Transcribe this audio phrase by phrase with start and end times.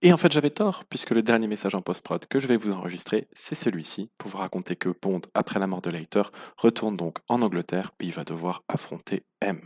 [0.00, 2.72] Et en fait, j'avais tort, puisque le dernier message en post-prod que je vais vous
[2.72, 6.22] enregistrer, c'est celui-ci, pour vous raconter que Bond, après la mort de Leiter,
[6.56, 9.58] retourne donc en Angleterre, où il va devoir affronter M.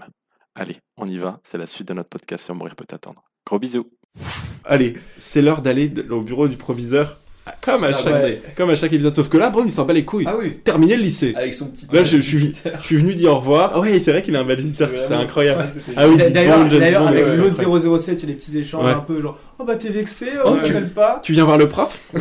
[0.55, 3.23] Allez, on y va, c'est la suite de notre podcast sur Mourir peut attendre.
[3.47, 3.87] Gros bisous
[4.65, 7.19] Allez, c'est l'heure d'aller au bureau du proviseur.
[7.61, 9.17] Comme à, chaque, comme à chaque épisode.
[9.17, 10.27] Sauf que là, Bond, il s'en bat les couilles.
[10.29, 11.35] Ah oui, Terminé le lycée.
[11.35, 11.89] avec son petit.
[11.93, 13.73] Là, je, je suis, je suis venu dire au revoir.
[13.75, 14.89] Ah ouais, c'est vrai qu'il a un bel visiteur.
[15.09, 15.69] C'est incroyable.
[15.69, 16.61] ça, Ah oui, D'ailleurs,
[17.09, 17.99] avec ouais.
[17.99, 18.93] 007, il y a des petits échanges Ouais.
[18.93, 21.69] un peu genre Oh bah t'es vexé, Oh, oh, tu- pas Tu viens voir le
[21.69, 22.01] prof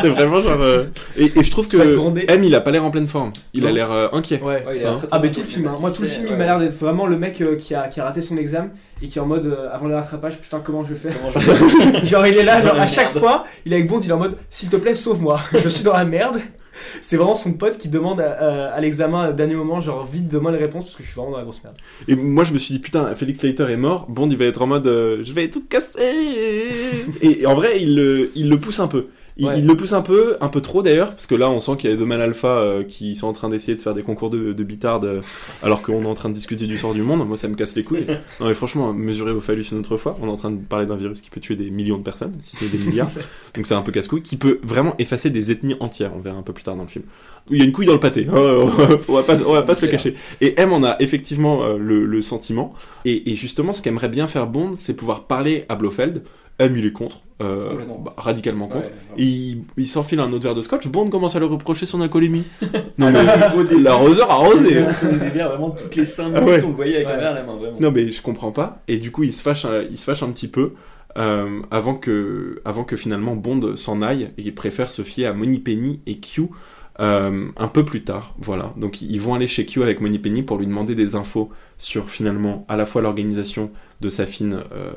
[0.00, 0.60] C'est vraiment genre.
[0.62, 0.86] euh,
[1.18, 2.24] Et, et je trouve Tu vas te que gronder.
[2.28, 3.30] M, il a pas l'air en pleine forme.
[3.52, 4.40] Il a l'air euh, inquiet.
[4.42, 4.64] Ouais.
[4.66, 5.76] Ouais, il a Hein très, très Ah mais tout le film, hein.
[5.80, 8.00] moi tout le film il m'a l'air d'être vraiment le mec euh, qui, a, qui
[8.00, 8.70] a raté son examen
[9.02, 11.12] et qui est en mode euh, avant le rattrapage putain comment je vais faire?
[11.18, 11.30] Comment
[12.00, 14.12] je- Genre il est là, genre à chaque fois il est avec Bond, il est
[14.14, 16.40] en mode s'il te plaît sauve-moi, je suis dans la merde.
[17.02, 20.28] C'est vraiment son pote qui demande à, à- à l'examen au dernier moment genre vite
[20.28, 21.76] donne-moi les réponses parce que je suis vraiment dans la grosse merde.
[22.08, 24.06] Et moi, je me suis dit, putain, Félix Leiter est mort.
[24.08, 25.98] Bond, il va être en mode, euh, je vais tout casser.
[27.22, 29.06] Et en vrai, il le, il le pousse un peu.
[29.38, 29.58] Il, Ouais.
[29.58, 31.84] il le pousse un peu, un peu trop d'ailleurs, parce que là, on sent qu'il
[31.84, 34.02] y a les deux mâles alpha euh, qui sont en train d'essayer de faire des
[34.02, 35.20] concours de, de euh,
[35.62, 37.26] alors qu'on est en train de discuter du sort du monde.
[37.26, 38.06] Moi, ça me casse les couilles.
[38.40, 40.18] Non, mais franchement, mesurez vos phallus une autre fois.
[40.20, 42.32] On est en train de parler d'un virus qui peut tuer des millions de personnes,
[42.40, 43.10] si ce n'est des milliards.
[43.54, 46.12] Donc c'est un peu casse-couille, qui peut vraiment effacer des ethnies entières.
[46.16, 47.04] On verra un peu plus tard dans le film.
[47.50, 48.26] Il y a une couille dans le pâté.
[48.32, 48.70] Oh,
[49.08, 50.14] on va pas, on va pas se le cacher.
[50.40, 52.74] Et M en a effectivement euh, le, le sentiment.
[53.04, 56.22] Et, et justement, ce qu'aimerait bien faire Bond, c'est pouvoir parler à Blofeld.
[56.64, 57.74] M, il est contre, euh,
[58.04, 58.86] bah, radicalement contre.
[58.86, 60.86] Ouais, Et il, il s'enfile un autre verre de scotch.
[60.88, 62.44] Bond commence à lui reprocher son alcoolémie.
[62.98, 63.24] non mais
[63.80, 64.80] l'arroseur arrosé.
[64.82, 66.64] vraiment toutes les 5 Ah minutes, ouais.
[66.64, 67.14] on le voyait avec Ouais.
[67.14, 67.76] un verre à la main, vraiment.
[67.80, 68.82] Non mais je comprends pas.
[68.88, 70.72] Et du coup, il se fâche, un- il se fâche un petit peu
[71.18, 75.32] euh, avant que, avant que finalement Bond s'en aille et qu'il préfère se fier à
[75.34, 76.42] Moneypenny et Q.
[77.00, 78.72] euh, un peu plus tard, voilà.
[78.76, 82.64] Donc ils vont aller chez Q avec Moneypenny pour lui demander des infos sur finalement
[82.68, 83.70] à la fois l'organisation
[84.02, 84.90] de Safine, euh,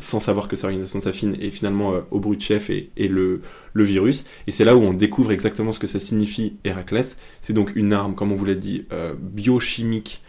[0.00, 3.08] sans savoir que c'est l'organisation de Safine, et finalement euh, au brut chef et, et
[3.08, 3.40] le,
[3.72, 4.24] le virus.
[4.46, 7.18] Et c'est là où on découvre exactement ce que ça signifie Héraclès.
[7.42, 10.22] C'est donc une arme, comme on vous l'a dit, euh, biochimique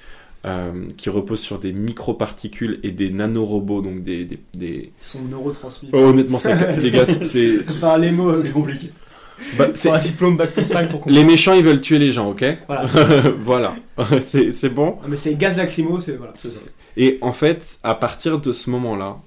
[0.46, 4.25] euh, qui repose sur des microparticules et des nanorobots, donc des...
[4.25, 5.90] des, des- Ils sont neurotransmis.
[5.94, 6.40] Oh, honnêtement,
[6.81, 7.57] les gars, c'est...
[7.59, 8.35] c'est pas les mots.
[8.35, 8.90] C'est compliqué.
[9.57, 11.16] bah, C'est un diplôme bac plus 5 pour comprendre.
[11.16, 12.44] les méchants, ils veulent tuer les gens, ok?
[12.67, 12.85] Voilà.
[13.40, 13.75] Voilà,
[14.25, 14.97] c'est c'est bon?
[15.03, 16.34] Non, mais c'est gaz lacrymo, c'est voilà.
[16.38, 16.59] C'est ça.
[16.97, 19.19] Et en fait, à partir de ce moment-là,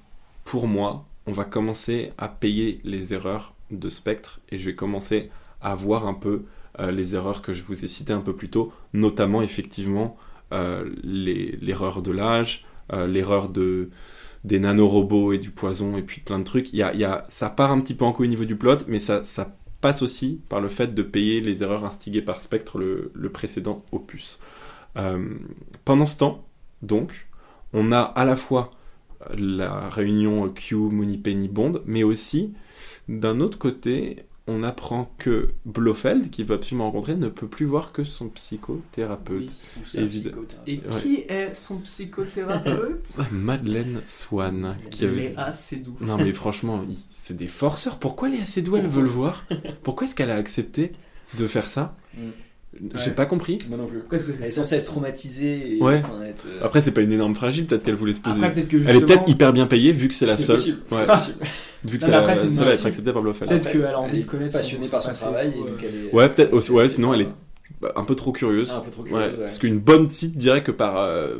[0.45, 5.31] pour moi, on va commencer à payer les erreurs de Spectre et je vais commencer
[5.61, 6.45] à voir un peu
[6.81, 10.17] euh, les erreurs que je vous ai citées un peu plus tôt, notamment effectivement
[10.53, 13.91] euh, l'erreur de l'âge, euh, l'erreur de
[14.45, 16.71] des nanorobots et du poison et puis plein de trucs.
[16.75, 19.01] Il y a, ça part un petit peu en couille au niveau du plot, mais
[19.01, 19.23] ça,
[19.81, 23.85] passe aussi par le fait de payer les erreurs instigées par Spectre le, le précédent
[23.93, 24.39] opus.
[25.85, 26.47] Pendant ce temps,
[26.83, 27.29] donc,
[27.75, 28.71] on a à la fois
[29.37, 32.53] la réunion Q, Moneypenny, Bond, mais aussi,
[33.09, 37.93] d'un autre côté, on apprend que Blofeld, qu'il va absolument rencontrer, ne peut plus voir
[37.93, 39.55] que son psychothérapeute.
[40.67, 41.01] Et Ouais.
[41.01, 44.77] qui est son psychothérapeute Madeleine Swan.
[44.91, 45.25] Qui Il avait...
[45.25, 45.97] est assez doux.
[46.01, 47.99] Non mais franchement, il- c'est des forceurs.
[47.99, 49.47] Pourquoi Léa Seydoux, elle veut le voir?
[49.83, 50.93] Pourquoi est-ce qu'elle a accepté
[51.39, 51.97] de faire ça?
[52.17, 52.21] Mm.
[52.97, 53.15] J'ai Ouais.
[53.15, 53.59] pas compris.
[53.69, 53.99] Moi non plus.
[54.01, 56.03] Pourquoi est-ce que Elle est c'est censée être traumatisée et Ouais.
[56.05, 58.37] enfin, être, euh, Après, c'est pas une énorme fragile, peut-être qu'elle voulait se poser.
[58.39, 60.57] Après, peut-être que Elle est peut-être hyper bien payée vu que c'est la c'est seule.
[60.57, 60.99] possible, Ouais.
[61.01, 61.39] c'est possible.
[61.85, 62.89] Vu que Non, c'est mais après, c'est une seule à être cible.
[62.89, 63.51] acceptée par Blofeld.
[63.51, 66.07] Peut-être qu'elle a envie de connaître passionnée par son travail et tout, donc euh, elle
[66.09, 66.71] est- Ouais, peut-être.
[66.73, 67.29] Ouais, c'est sinon elle est
[67.81, 68.71] bah, un peu trop curieuse.
[68.73, 69.45] un peu trop Ouais, curieuse, ouais.
[69.45, 71.37] parce qu'une bonne type dirait que par euh,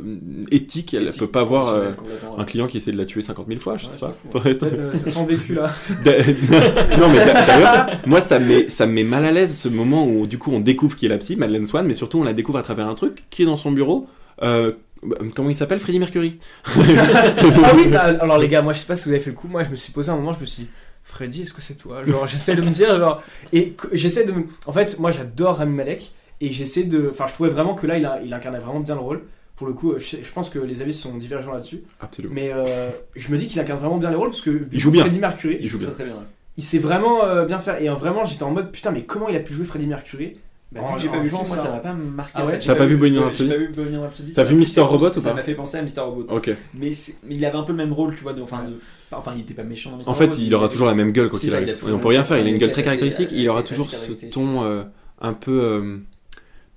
[0.51, 1.91] éthique, elle Éthique, peut pas voir euh,
[2.37, 4.39] un client qui essaie de la tuer 50 000 fois, je Ouais, sais je pas.
[4.39, 5.71] Peut-être, euh, ça sent vécu là.
[6.99, 10.07] non mais d'a- d'ailleurs, moi ça me met, ça met mal à l'aise ce moment
[10.07, 12.33] où du coup on découvre qui est la psy, Madeleine Swan, mais surtout on la
[12.33, 14.07] découvre à travers un truc qui est dans son bureau.
[14.43, 15.79] Euh, bah, comment il s'appelle?
[15.79, 16.37] Freddie Mercury.
[16.65, 19.35] ah oui, bah, alors les gars, moi je sais pas si vous avez fait le
[19.35, 19.47] coup.
[19.47, 20.69] Moi je me suis posé un moment, je me suis dit,
[21.05, 22.03] Freddy, est-ce que c'est toi?
[22.03, 23.21] Genre j'essaie de me dire, genre.
[23.53, 24.31] Et j'essaie de.
[24.33, 26.11] me- En fait, moi j'adore Rami Malek
[26.41, 27.09] et j'essaie de.
[27.11, 28.19] Enfin, je trouvais vraiment que là il, a...
[28.23, 29.21] il incarnait vraiment bien le rôle.
[29.55, 31.81] Pour le coup, je, pense que les avis sont divergents là-dessus.
[32.01, 32.33] Absolument.
[32.35, 34.89] Mais euh, je me dis qu'il incarne vraiment bien les rôles parce que Il joue
[34.89, 35.03] que bien.
[35.03, 35.87] Freddie Mercury, Il joue bien.
[35.87, 36.23] Très très bien.
[36.57, 37.81] il sait vraiment euh, bien faire.
[37.81, 40.33] Et euh, vraiment, j'étais en mode putain, mais comment il a pu jouer Freddie Mercury?
[40.73, 41.71] Bah, vu que j'ai pas vu le film, moi ça.
[41.71, 42.31] m'a pas marqué.
[42.35, 42.53] Ah en ouais?
[42.59, 42.67] fait.
[42.67, 44.33] T'as pas vu Bohemian Rhapsody J'ai pas vu Bohemian Rhapsody?
[44.33, 45.19] T'as vu fait Robot ou pas?
[45.21, 45.99] Ça m'a fait penser à Mr.
[46.01, 46.25] Robot.
[46.29, 46.51] Ok.
[46.73, 46.91] Mais,
[47.29, 48.33] il avait un peu le même rôle, tu vois.
[48.33, 48.77] de- Enfin, de-
[49.11, 49.97] enfin, il était pas méchant.
[50.05, 51.67] En fait, il aura toujours la même gueule arrive.
[51.67, 52.37] il a toujours Et on peut rien faire.
[52.37, 53.29] Il a une gueule, très caractéristique.
[53.31, 54.83] Il aura toujours ce ton euh,
[55.21, 55.61] un peu.
[55.61, 55.97] euh,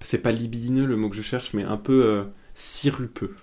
[0.02, 2.24] C'est pas libidineux le mot que je cherche, mais un peu
[2.58, 3.34] sirupeux.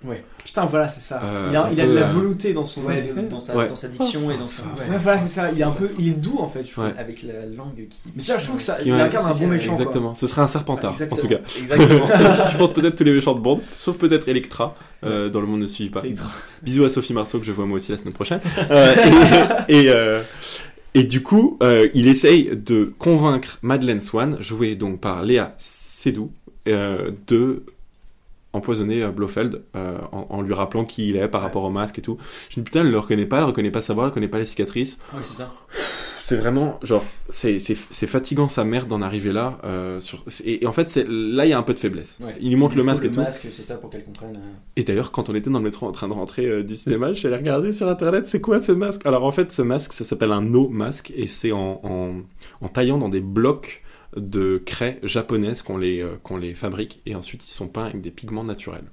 [0.43, 1.21] Putain, voilà, c'est ça.
[1.23, 2.81] Euh, il a, un il a peu, de la euh, volonté dans son.
[2.83, 3.67] Ouais, dans sa, Ouais.
[3.69, 4.63] dans sa diction et dans sa.
[4.63, 5.49] Ouais, voilà, c'est ça.
[5.51, 6.63] Il est un peu, il est doux en fait.
[6.65, 6.83] Je trouve.
[6.85, 6.93] Ouais.
[6.97, 7.97] Avec la langue qui.
[8.15, 9.73] Mais vois, je trouve que ça, Qui il ouais, incarne un bon méchant.
[9.73, 9.81] quoi.
[9.81, 10.13] Exactement.
[10.13, 11.39] Ce serait un serpentard, Ouais, en tout cas.
[11.57, 12.07] Exactement.
[12.51, 14.75] je pense peut-être tous les méchants de Bond, sauf peut-être Electra,
[15.05, 16.01] euh, dans le monde ne suit pas.
[16.03, 16.29] Electra.
[16.61, 18.41] Bisous à Sophie Marceau que je vois moi aussi la semaine prochaine.
[18.69, 18.93] Euh,
[19.69, 20.21] et, et, euh,
[20.93, 26.31] Et du coup, euh, il essaye de convaincre Madeleine Swan, jouée donc par Léa Seydoux,
[26.67, 27.63] euh, de
[28.55, 31.47] empoisonner euh, Blofeld euh, en, en lui rappelant qui il est par Ouais.
[31.47, 32.17] rapport au masque et tout.
[32.49, 34.27] Je me dis putain, elle le reconnaît pas, elle reconnaît pas sa voix, elle reconnaît
[34.27, 34.97] pas les cicatrices.
[35.13, 35.53] Ouais, c'est ça.
[36.23, 37.59] C'est vraiment genre c'est
[38.07, 39.57] fatigant sa mère d'en arriver là.
[39.63, 42.17] euh, sur, et, et en fait là il y a un peu de faiblesse.
[42.19, 42.35] Ouais.
[42.41, 43.19] Il lui montre Il le masque et tout.
[43.19, 44.35] masque, c'est ça pour qu'elle comprenne.
[44.37, 44.53] euh.
[44.75, 47.19] Et d'ailleurs, quand on était dans le métro en train de rentrer du cinéma, je
[47.19, 49.05] suis allé regarder sur internet c'est quoi ce masque?
[49.05, 52.13] Alors en fait, ce masque, ça s'appelle un no masque et c'est en, en,
[52.61, 53.83] en taillant dans des blocs
[54.15, 58.01] de craie japonaises qu'on les, euh, qu'on les fabrique et ensuite ils sont peints avec
[58.01, 58.85] des pigments naturels.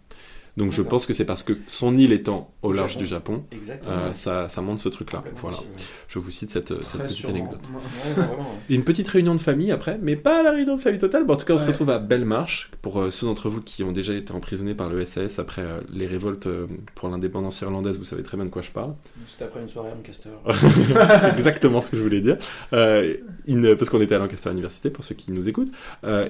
[0.56, 3.44] Donc je pense que c'est parce que son île étant au Au large Japon.
[3.50, 5.24] du Japon, euh, ça, ça montre ce truc-là.
[5.36, 5.56] Voilà.
[5.56, 5.64] ouais.
[6.08, 7.36] Je vous cite cette, petite sûrement.
[7.36, 7.60] anecdote.
[8.18, 8.24] Ouais,
[8.68, 11.24] une petite réunion de famille après, mais pas la réunion de famille totale.
[11.24, 12.70] Bon, en tout cas, on se retrouve à Bellemarche.
[12.82, 15.80] Pour euh, ceux d'entre vous qui ont déjà été emprisonnés par le SAS après euh,
[15.90, 16.48] les révoltes
[16.94, 18.94] pour l'indépendance irlandaise, vous savez très bien de quoi je parle.
[19.24, 20.28] C'était après une soirée à Lancaster.
[21.34, 22.36] Exactement ce que je voulais dire.
[22.70, 25.72] Parce qu'on était à Lancaster Université, pour ceux qui nous écoutent.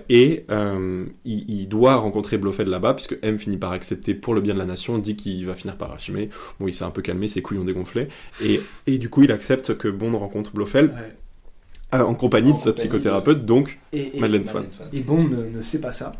[0.08, 4.54] Et il, il doit rencontrer Blofeld là-bas, puisque M finit par accepter pour le bien
[4.54, 6.28] de la nation, dit qu'il va finir par assumer.
[6.60, 8.08] Bon, il s'est un peu calmé, ses couilles ont dégonflé.
[8.42, 11.98] Et, et du coup, il accepte que Bond rencontre Blofeld Ouais.
[11.98, 14.66] euh, en compagnie En de sa psychothérapeute, donc Et, et- Madeleine Swan.
[14.92, 16.12] Et Bond ne, ne sait pas ça.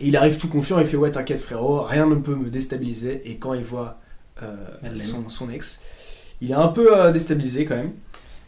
[0.00, 3.20] Et il arrive tout confiant, il fait ouais t'inquiète frérot, rien ne peut me déstabiliser.
[3.30, 4.00] Et quand il voit
[4.42, 4.54] euh,
[5.28, 5.80] son ex,
[6.40, 7.92] il est un peu euh, déstabilisé quand même.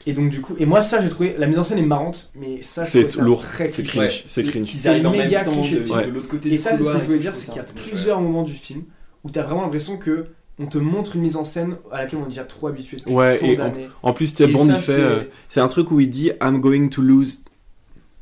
[0.06, 2.30] Et donc du coup, et moi ça j'ai trouvé, la mise en scène est marrante,
[2.34, 4.70] mais ça C'est ça lourd, très c'est cringe, c'est cringe.
[4.70, 7.46] C'est en méga cliché de, l'autre côté Et ça, ce que je voulais dire, c'est
[7.46, 8.82] qu'il y a ça plusieurs moments du film
[9.24, 10.26] où t'as vraiment l'impression que
[10.58, 13.12] on te montre une mise en scène à laquelle on est déjà trop habitué depuis
[13.12, 13.88] Ouais, tant et d'années.
[14.04, 14.92] En plus, tu sais, Et Bond, ça, il fait.
[14.92, 17.40] c'est- euh, C'est un truc où il dit I'm going to lose.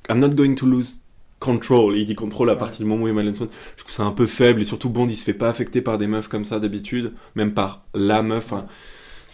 [0.09, 1.01] I'm not going to lose
[1.41, 1.99] control.
[1.99, 2.59] Il dit contrôle à Ouais.
[2.59, 3.49] partir du moment où il est Madeleine Swan.
[3.73, 5.83] Je trouve que c'est un peu faible et surtout Bond, il se fait pas affecter
[5.83, 8.53] par des meufs comme ça d'habitude, même par la meuf.
[8.55, 8.67] hein.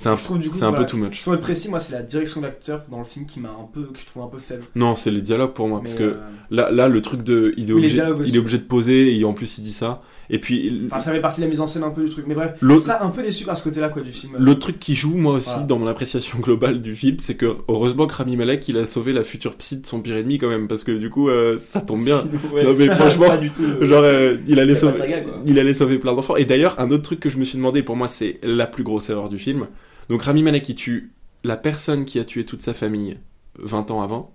[0.00, 1.18] C'est un, Je trouve, du coup, c'est un voilà, peu too much.
[1.18, 3.66] Sur le précis, moi c'est la direction de l'acteur dans le film qui m'a un
[3.72, 4.62] peu, que je trouve un peu faible.
[4.76, 5.80] Non, c'est les dialogues pour moi.
[5.82, 6.14] Mais, parce que euh,
[6.52, 7.52] là, là, le truc de.
[7.56, 10.00] Il est, obligé, il est obligé de poser et en plus, il dit ça.
[10.30, 10.82] Et puis.
[10.86, 12.26] Enfin, ça fait partie de la mise en scène un peu du truc.
[12.28, 14.36] Mais bref, L'autre- ça un peu déçu par ce côté-là quoi du film.
[14.38, 15.64] L'autre truc qui joue, moi aussi, Voilà.
[15.64, 19.12] dans mon appréciation globale du film, c'est que heureusement que Rami Malek, il a sauvé
[19.12, 21.80] la future psy de son pire ennemi quand même, parce que du coup, euh, ça
[21.80, 22.20] tombe bien.
[22.20, 22.62] Sinon, ouais.
[22.62, 23.62] Non mais franchement, pas du tout.
[23.64, 24.04] euh, genre,
[24.46, 26.36] il allait sauver, saga, il allait sauver plein d'enfants.
[26.36, 28.84] Et d'ailleurs, un autre truc que je me suis demandé, pour moi, c'est la plus
[28.84, 29.66] grosse erreur du film.
[30.08, 31.10] Donc Rami Malek, qui tue
[31.44, 33.18] la personne qui a tué toute sa famille
[33.58, 34.32] 20 ans avant,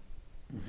[0.54, 0.60] Mhm.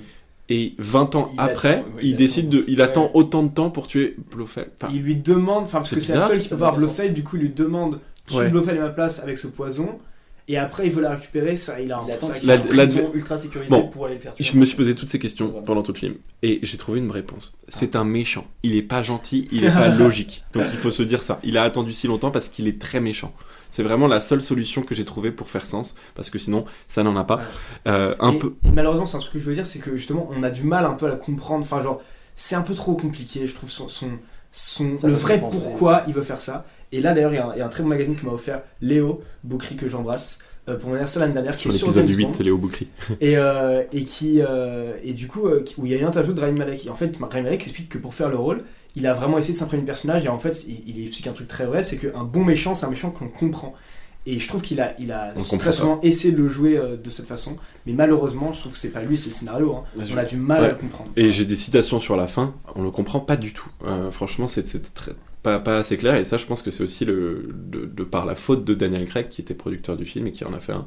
[0.51, 2.57] et 20 ans Il après, attend, ouais, il, il décide attend.
[2.59, 2.83] de, il Ouais.
[2.85, 4.71] attend autant de temps pour tuer Blofeld.
[4.81, 7.15] Enfin, il lui demande, enfin parce C'est que c'est la seule qui peut voir Blofeld,
[7.15, 8.49] du coup il lui demande tue Ouais.
[8.51, 9.99] Blofeld à ma place avec ce poison.
[10.47, 12.85] Et après il veut la récupérer, ça il a un Il attend La- la-
[13.15, 14.45] ultra sécurisé Bon, pour aller le faire tuer.
[14.45, 15.65] Je me suis posé toutes ces questions Voilà.
[15.65, 17.55] pendant tout le film et j'ai trouvé une réponse.
[17.63, 17.71] Ah.
[17.71, 18.47] C'est un méchant.
[18.63, 20.45] Il est pas gentil, il est pas logique.
[20.53, 21.41] Donc il faut se dire ça.
[21.45, 23.33] Il a attendu si longtemps parce qu'il est très méchant.
[23.75, 27.03] C'est vraiment la seule solution que j'ai trouvée pour faire sens parce que sinon ça
[27.03, 27.41] n'en a pas.
[27.89, 28.55] Euh, un et, peu.
[28.65, 30.63] et malheureusement, c'est un truc que je veux dire, c'est que justement, on a du
[30.63, 31.63] mal un peu à la comprendre.
[31.65, 32.01] Enfin, genre,
[32.37, 34.11] c'est un peu trop compliqué, je trouve, son, son,
[34.53, 36.05] son- Ça le vrai penser, pourquoi ça.
[36.07, 36.65] il veut faire ça.
[36.93, 38.25] Et là, d'ailleurs, il y, a un- il y a un très bon magazine qui
[38.25, 40.39] m'a offert Léo Boukri, que j'embrasse,
[40.69, 42.45] euh, pour mon anniversaire l'année dernière, qui Sur est sur l'épisode James 8, Bond.
[42.45, 42.87] Léo Boukri.
[43.21, 46.05] Et, euh, et qui, euh, et du coup, euh, qui- où il y a une
[46.07, 46.87] interview de Rami Malek.
[46.87, 48.63] Et en fait, Rami Malek explique que pour faire le rôle,
[48.97, 50.25] il a vraiment essayé de s'imprégner du personnage.
[50.25, 52.87] Et en fait, il, il explique un truc très vrai c'est qu'un bon méchant, c'est
[52.87, 53.75] un méchant qu'on comprend.
[54.27, 57.11] Et je trouve qu'il a, il a très souvent essayé de le jouer euh, de
[57.11, 57.59] cette façon.
[57.85, 59.75] Mais malheureusement, je trouve que c'est pas lui, c'est le scénario.
[59.75, 59.83] hein.
[59.99, 60.67] On a du mal Ouais.
[60.69, 61.11] à le comprendre.
[61.17, 63.69] Et j'ai des citations sur la fin, on le comprend pas du tout.
[63.85, 64.63] Euh, franchement, c'est
[64.95, 68.03] très- pas, pas assez clair, et ça, je pense que c'est aussi le, de, de
[68.03, 70.59] par la faute de Daniel Craig, qui était producteur du film et qui en a
[70.59, 70.87] fait un,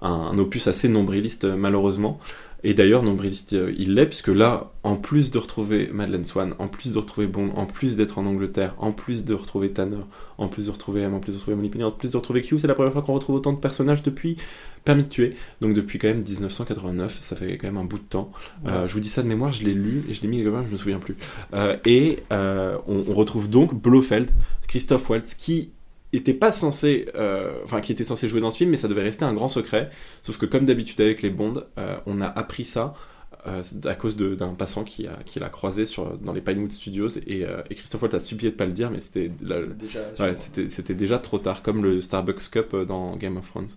[0.00, 2.18] un, un opus assez nombriliste, euh, malheureusement.
[2.62, 6.68] Et d'ailleurs, nombriliste, euh, il l'est, puisque là, en plus de retrouver Madeleine Swan, en
[6.68, 10.04] plus de retrouver Bond, en plus d'être en Angleterre, en plus de retrouver Tanner,
[10.38, 12.42] en plus de retrouver M, en plus de retrouver Molly Penny, en plus de retrouver
[12.42, 14.36] Q, c'est la première fois qu'on retrouve autant de personnages depuis
[14.84, 15.36] Permis de tuer.
[15.60, 18.32] Donc depuis quand même 1989, ça fait quand même un bout de temps.
[18.66, 20.50] Euh, je vous dis ça de mémoire, je l'ai lu et je l'ai mis quelque
[20.50, 21.16] part, je me souviens plus.
[21.52, 24.30] Euh, et euh, on, on retrouve donc Blofeld,
[24.68, 25.72] Christophe Waltz, qui
[26.12, 29.02] était pas censé, euh, enfin qui était censé jouer dans ce film, mais ça devait
[29.02, 29.90] rester un grand secret.
[30.22, 32.94] Sauf que comme d'habitude avec les Bonds, euh, on a appris ça.
[33.46, 36.72] euh, à cause de- d'un passant qui a- qui l'a croisé sur, dans les Pinewood
[36.72, 40.34] Studios et, et Christophe Waltz a supplié de pas le dire mais c'était Déjà, Ouais,
[40.68, 43.68] c'était déjà trop tard, comme le Starbucks Cup dans Game of Thrones.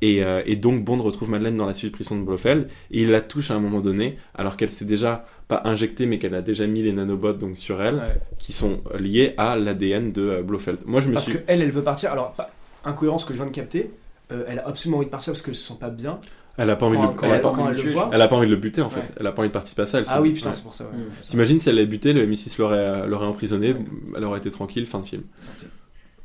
[0.00, 3.50] Et, et donc Bond retrouve Madeleine dans la suppression de Blofeld, et il la touche
[3.50, 5.26] à un moment donné, alors qu'elle s'est déjà
[5.60, 8.06] pas injectée, mais qu'elle a déjà mis les nanobots donc sur elle, Ouais.
[8.38, 10.78] qui sont liés à l'ADN de euh, Blofeld.
[10.86, 11.34] Moi, je me Parce suis.
[11.34, 12.12] que elle, elle veut partir.
[12.12, 12.50] Alors, pas-
[12.84, 13.90] incohérence que je viens de capter.
[14.30, 16.18] euh, elle a absolument envie de partir parce qu'elle se sent pas bien.
[16.56, 17.86] Elle a pas envie de le- elle a elle, pas- quand elle envie de le
[17.88, 18.02] le voit.
[18.04, 19.00] tuer, elle a pas envie de le buter en fait.
[19.00, 19.06] Ouais.
[19.20, 19.98] Elle a pas envie de participer à ça.
[19.98, 20.54] elle Ah oui, putain, ouais.
[20.54, 20.84] c'est pour ça.
[20.84, 20.90] ouais.
[20.96, 21.28] Mmh.
[21.30, 23.78] T'imagines si elle l'avait buté, le M6 l'aurait l'aurait emprisonné, Ouais.
[24.16, 25.22] elle aurait été tranquille, fin de film.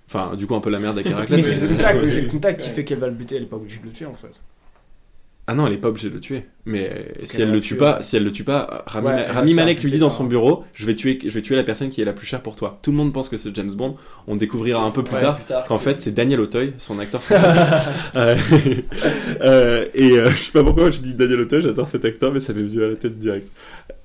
[0.10, 1.46] Enfin, du coup, un peu la merde avec Mais Héraclès.
[1.46, 3.36] c'est le mais- contact, c'est le contact qui fait qu'elle va le buter.
[3.36, 4.40] Elle est pas obligée de le tuer en fait.
[5.50, 6.44] Ah non, elle est pas obligée de le tuer.
[6.66, 7.78] Mais euh, si elle elle le tue tuer.
[7.78, 10.66] pas, si elle le tue pas, Rami, Ouais, Rami Malek lui dit dans son bureau,
[10.74, 12.80] je vais tuer, je vais tuer la personne qui est la plus chère pour toi.
[12.82, 13.96] Tout le monde pense que c'est James Bond.
[14.28, 17.22] On découvrira un peu plus Ouais, tard qu'en que- fait c'est Daniel Auteuil, son acteur.
[19.42, 22.40] Euh, et euh, je sais pas pourquoi je dis Daniel Auteuil, j'adore cet acteur, mais
[22.40, 23.48] ça m'est venu à la tête direct.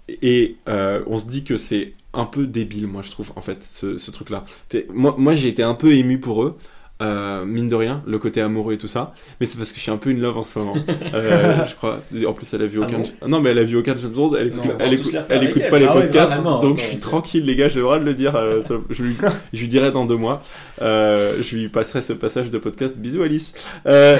[0.08, 3.58] Et euh, on se dit que c'est un peu débile, moi je trouve, en fait,
[3.62, 4.44] ce, ce truc-là.
[4.92, 6.56] Moi j'ai été un peu ému pour eux.
[7.02, 9.82] Euh, mine de rien, le côté amoureux et tout ça, mais c'est parce que je
[9.82, 10.74] suis un peu in love en ce moment.
[11.14, 12.00] Euh, je crois.
[12.26, 12.98] En plus, elle a vu Ah aucun.
[12.98, 14.34] bon non, mais elle a vu aucun James Bond.
[14.34, 15.70] Elle écoute, Non, elle elle elle.
[15.70, 17.68] pas les Ah ouais, podcasts, ah non, donc non, je suis tranquille, les gars.
[17.68, 18.34] J'ai le droit de le dire.
[18.36, 19.16] euh, ça- je, lui,
[19.52, 20.42] je lui dirai dans deux mois.
[20.80, 22.96] Euh, je lui passerai ce passage de podcast.
[22.96, 23.52] Bisous Alice.
[23.86, 24.16] Euh,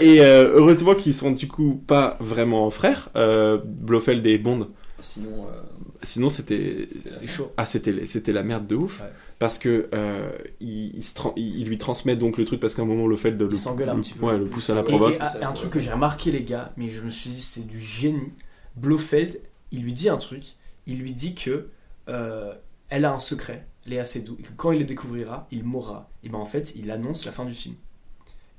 [0.00, 4.38] et et- et, euh, heureusement qu'ils sont du coup pas vraiment frères, euh, Blofeld et
[4.38, 4.68] Bond.
[5.00, 5.62] Sinon, euh,
[6.02, 6.86] Sinon, c'était
[7.26, 7.52] chaud.
[7.56, 9.06] ah c'était c'était la merde de ouf Ouais.
[9.38, 12.74] parce que euh, il, il se tran- il- il lui transmet donc le truc parce
[12.74, 14.26] qu'à un moment Blofeld le, s'engueule un le- petit peu.
[14.26, 15.14] ouais, le pousse à la provoque.
[15.14, 17.66] et, et un truc que j'ai remarqué, les gars, mais je me suis dit, c'est
[17.66, 18.32] du génie.
[18.76, 19.40] Blofeld,
[19.72, 20.42] il lui dit un truc.
[20.86, 21.68] Il lui dit que
[22.08, 22.54] euh,
[22.88, 26.10] elle a un secret, Léa Seydoux, et que quand il le découvrira, il mourra.
[26.24, 27.74] Et ben en fait, il annonce la fin du film.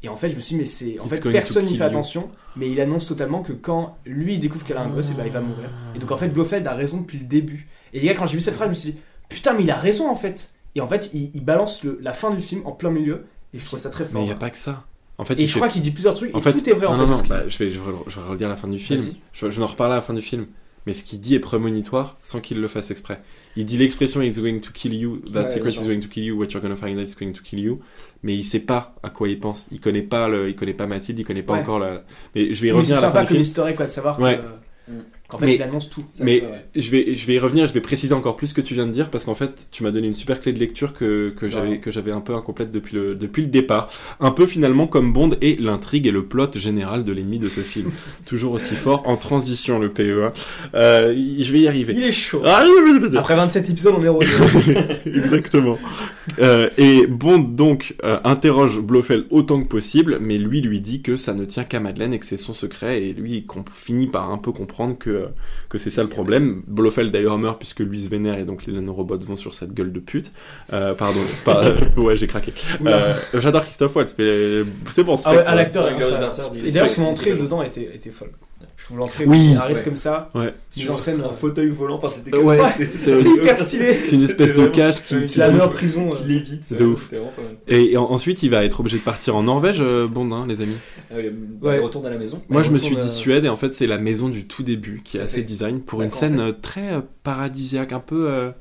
[0.02, 1.00] Et en fait, je me suis dit, mais c'est.
[1.02, 4.64] En fait, personne n'y fait attention, mais il annonce totalement que quand lui il découvre
[4.66, 5.70] qu'elle a un gosse, et ben il va mourir.
[5.96, 7.68] Et donc en fait, Blofeld a raison depuis le début.
[7.94, 9.72] Et les gars, quand j'ai vu cette phrase, je me suis dit, putain, mais il
[9.72, 10.54] a raison en fait.
[10.76, 13.60] Et en fait, il, il balance le- la fin du film en plein milieu, et
[13.60, 14.14] je trouve ça très fort.
[14.14, 14.86] Mais il n'y a pas que ça.
[15.18, 16.74] En fait, Et je fait- crois qu'il dit plusieurs trucs, En et fait- tout est
[16.74, 16.98] vrai en fait.
[16.98, 19.02] non, non, que- bah, je, vais, je, vais, je vais redire la fin du film.
[19.34, 20.46] Je, je vais en reparler à la fin du film.
[20.90, 23.22] Mais ce qu'il dit est prémonitoire sans qu'il le fasse exprès.
[23.56, 26.24] Il dit l'expression is going to kill you, that Ouais, secret is going to kill
[26.24, 27.80] you, what you're gonna find out is going to kill you.
[28.24, 29.68] Mais il sait pas à quoi il pense.
[29.72, 31.60] Il connaît pas le, il connaît pas Mathilde, il connaît pas Ouais.
[31.60, 32.04] encore la.
[32.34, 34.20] Mais je vais y revenir c'est à la fin sympa comme historique quoi de savoir
[34.20, 34.38] Ouais.
[34.88, 35.04] que- Mm.
[35.30, 36.04] Qu'en fait Mais- il annonce tout.
[36.12, 36.66] ça Mais fait, ouais.
[36.76, 38.86] je vais, je vais y revenir, je vais préciser encore plus ce que tu viens
[38.88, 41.48] de dire parce qu'en fait, tu m'as donné une super clé de lecture que, que
[41.48, 41.80] j'avais, Ouais.
[41.80, 43.90] que j'avais un peu incomplète depuis le, depuis le départ.
[44.20, 47.62] Un peu finalement comme Bond et l'intrigue et le plot général de l'ennemi de ce
[47.62, 47.92] film.
[48.26, 50.32] Toujours aussi fort en transition le PE.
[50.74, 51.94] Euh, je vais y arriver.
[51.96, 52.42] Il est chaud.
[52.44, 52.66] Ah.
[53.16, 54.26] Après 27 épisodes, on est rodé.
[55.06, 55.78] Exactement.
[56.40, 61.18] Euh, et Bond donc euh, interroge Blofeld autant que possible, mais lui lui dit que
[61.18, 63.04] ça ne tient qu'à Madeleine et que c'est son secret.
[63.04, 65.19] Et lui il finit par un peu comprendre que
[65.70, 66.64] que c'est ça le problème.
[66.68, 69.92] Blofeld d'ailleurs meurt puisque lui se vénère et donc les nanorobots vont sur cette gueule
[69.92, 70.32] de pute.
[70.74, 71.64] Euh, pardon, pas,
[71.98, 72.54] ouais j'ai craqué.
[72.86, 75.16] Euh, J'adore Christophe Waltz, mais c'est bon.
[75.26, 75.86] Ah ouais, Spectre, à l'acteur.
[75.86, 78.32] Ouais, Et d'ailleurs, spectre, son entrée dedans était, était folle.
[78.76, 79.38] Je trouve l'entrée Oui.
[79.38, 79.84] où il arrive Ouais.
[79.84, 80.30] comme ça.
[80.36, 80.54] Ouais.
[80.76, 81.22] Mise en scène.
[81.22, 82.58] un fauteuil volant, enfin c'était Ouais,
[82.94, 84.00] c'est hyper stylé.
[84.04, 86.10] C'est une espèce de cage qui, C'est la meilleure prison.
[86.10, 86.28] qui euh.
[86.28, 87.10] l'évite, De ouf.
[87.68, 90.46] Et, et en- ensuite, il va être obligé de partir en Norvège, euh, Bond, hein,
[90.48, 90.76] les amis.
[91.12, 91.16] Ah.
[91.20, 92.42] Il retourne à la maison.
[92.50, 94.46] Moi, il je me suis dit euh, Suède, et en fait, c'est la maison du
[94.46, 96.50] tout début qui est assez design pour une scène en fait.
[96.50, 98.52] euh, très paradisiaque, un peu.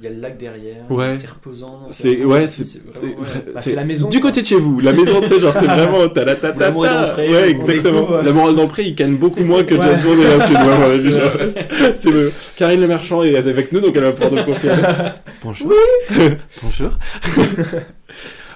[0.00, 1.16] Il y a le lac derrière, Ouais.
[1.20, 1.86] c'est reposant.
[1.90, 2.64] C'est ouais, c'est.
[2.84, 4.30] Bah, la maison, Du quoi.
[4.30, 6.58] côté de chez vous, la maison, tu sais, genre c'est vraiment ta la ta ta
[6.66, 8.00] L'amour dans le pré, Ouais, exactement.
[8.00, 8.24] découvre, ouais.
[8.24, 9.96] La morale dans le pré, il canne beaucoup moins que et là,
[11.96, 14.82] c'est le Karine Le Marchand est avec nous, donc elle va pouvoir nous le confirmer.
[15.44, 15.72] Bonjour.
[16.62, 16.90] Bonjour.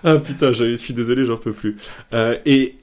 [0.04, 1.76] ah putain, je, je suis désolé, j'en peux plus.
[2.14, 2.76] Euh, et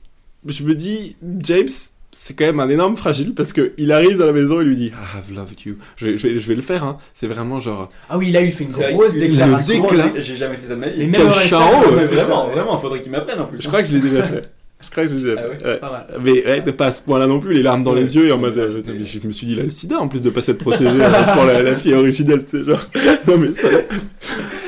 [0.47, 1.69] je me dis, James,
[2.17, 4.77] c'est quand même un énorme fragile parce que il arrive dans la maison et lui
[4.77, 5.75] dit I have loved you.
[5.98, 6.98] Je vais, je vais, je vais le faire, hein.
[7.13, 7.89] C'est vraiment genre.
[8.10, 9.86] Ah oui, là, il fait une grosse déclaration.
[10.17, 11.07] J'ai jamais fait ça de ma vie.
[11.07, 13.62] Mais même Quel fait vraiment, vraiment, faudrait qu'il m'apprenne en plus.
[13.62, 14.41] Je crois que je l'ai déjà fait.
[14.85, 15.77] Je crois que je Ah ouais Ouais.
[15.77, 16.07] Pas mal.
[16.23, 18.01] Mais ouais, pas à ce point-là non plus, les larmes dans Ouais.
[18.01, 18.55] les yeux et en mode.
[18.55, 20.41] là, euh, mais je me suis dit, il a le sida en plus de pas
[20.41, 22.81] s'être protégé euh, pour la, la fille originelle, tu sais, genre.
[23.27, 23.67] Non mais ça,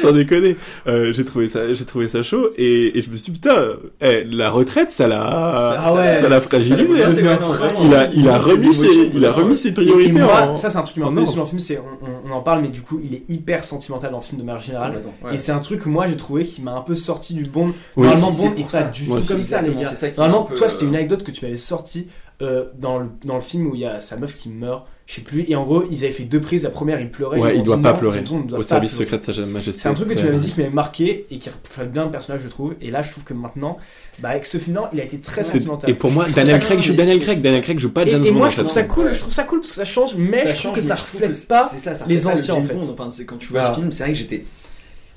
[0.01, 0.55] sans déconner.
[0.87, 3.55] Euh, j'ai trouvé ça, j'ai trouvé ça chaud et, et je me suis dit, putain,
[4.01, 6.93] eh, la retraite, ça l'a, Ah ouais, ça l'a ça- fragilisé.
[7.01, 10.11] ça- vraiment- Il a, il a Ses remis ses, émotions, il a remis ses priorités.
[10.11, 12.35] moi, en- ça, c'est un truc qui m'a sur le film, c'est on, on- on
[12.35, 14.93] en parle, mais du coup, il est hyper sentimental dans le film de manière générale.
[15.33, 17.73] Et c'est un truc que moi j'ai trouvé qui m'a un peu sorti du bon.
[17.95, 18.83] Oui, Normalement, bon et pour pas ça.
[18.89, 19.85] du tout comme ça, les gars.
[20.07, 22.07] Ça qui Normalement, est un peu, toi, c'était euh, une anecdote que tu m'avais sortie
[22.41, 25.15] euh, dans, le, dans le film où il y a sa meuf qui meurt, je
[25.15, 25.45] sais plus.
[25.47, 26.61] Et en gros, ils avaient fait deux prises.
[26.63, 27.39] La première, il pleurait.
[27.39, 28.19] Ouais, il doit pas non, pleurer.
[28.29, 29.09] Au pas service pleurer.
[29.11, 29.81] secret de sa majesté.
[29.81, 32.11] C'est un truc que tu m'avais dit qui m'avait marqué et qui reflète bien le
[32.11, 32.75] personnage, je trouve.
[32.81, 33.77] Et là, je trouve que maintenant,
[34.19, 35.89] bah, avec ce film-là, il a été très sentimental.
[35.89, 36.85] Et pour moi, Je trouve Daniel ça Craig cool.
[36.87, 37.41] joue Daniel Craig.
[37.41, 38.37] Daniel Craig joue pas James et Bond.
[38.37, 39.13] moi, je trouve ça cool.
[39.13, 41.47] Je trouve ça cool parce que ça change, mais je trouve change, que ça reflète
[41.47, 42.91] pas c'est ça, ça les reflète pas le anciens, en fait.
[42.91, 44.45] Enfin, c'est quand tu vois ce film, c'est vrai que j'étais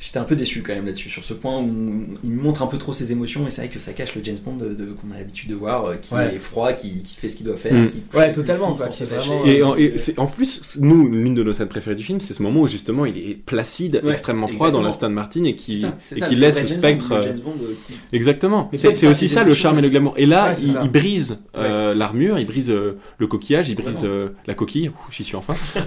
[0.01, 2.79] j'étais un peu déçu quand même là-dessus sur ce point où il montre un peu
[2.79, 5.13] trop ses émotions et c'est vrai que ça cache le James Bond de, de- qu'on
[5.15, 6.35] a l'habitude de voir euh, qui Ouais.
[6.35, 7.89] est froid, qui, qui fait ce qu'il doit faire, Mm.
[7.89, 11.43] qui Ouais, totalement, quoi, qui vraiment, Et, en, et c'est- en plus, nous, l'une de
[11.43, 14.47] nos scènes préférées du film, c'est ce moment où justement il est placide, Ouais, extrêmement
[14.49, 14.87] froid dans exactement.
[14.89, 17.13] l'Aston Martin et C'est qui, ça, c'est et ça, qui laisse le James spectre.
[17.13, 18.69] Euh, James Bond, euh, qui- Exactement.
[18.73, 20.15] Mais C'est aussi ça le charme et le glamour.
[20.17, 24.07] Et là, il, brise euh, l'armure, il brise euh, le coquillage, il brise
[24.47, 24.91] la coquille.
[25.11, 25.55] J'y suis enfin.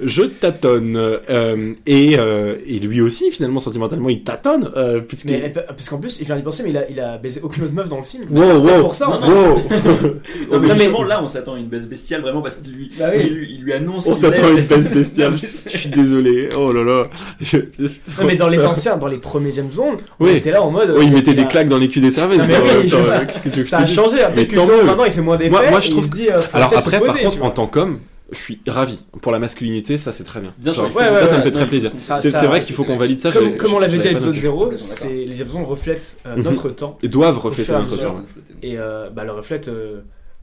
[0.00, 0.96] Je tâtonne.
[1.32, 4.70] Euh, et, euh, et lui aussi, finalement, sentimentalement, il tâtonne.
[4.76, 5.24] Euh, puisque...
[5.26, 7.64] Mais, parce qu'en plus, il vient d'y penser, mais il a, il a baisé aucune
[7.64, 8.24] autre meuf dans le film.
[8.30, 9.30] Wow, C'est wow, pour ça, en Non, fait.
[9.32, 9.58] wow.
[9.72, 10.12] Non,
[10.50, 12.90] mais Non, mais- justement, là, on s'attend à une baisse bestiale, vraiment, parce qu'il lui,
[12.98, 13.22] Bah oui.
[13.26, 14.06] il lui, il lui annonce.
[14.06, 15.34] On s'attend à une baisse bestiale.
[15.72, 16.48] Je suis désolé.
[16.56, 17.08] Oh là là.
[17.40, 20.32] Je- Non, mais dans les anciens, dans les premiers James Bond, on Oui.
[20.36, 20.94] était là en mode.
[20.96, 22.12] Oui, il mettait des bah, claques dans les culs des.
[22.20, 23.24] Non, mais oui, ça.
[23.26, 24.18] Qu'est-ce que tu veux que je Ça a changé.
[24.22, 25.50] Maintenant, il fait moins d'effets.
[25.50, 28.00] Moi- je trouve il se dit, faut Alors après, par contre, en tant qu'homme,
[28.32, 28.98] je suis ravi.
[29.20, 30.52] Pour la masculinité, ça c'est très bien.
[30.58, 31.92] Bien Genre, ouais, ça, ouais, ça me fait très plaisir.
[31.98, 33.30] C'est vrai qu'il faut qu'on valide ça.
[33.30, 34.40] Comme, je- comme on l'avait dit à l'épisode noté.
[34.40, 34.78] 0, D'accord.
[34.78, 36.42] c'est les Bond reflètent euh, Mhm.
[36.42, 38.20] notre temps Et doivent refléter notre temps.
[38.62, 40.00] et euh, bah, le reflètent euh,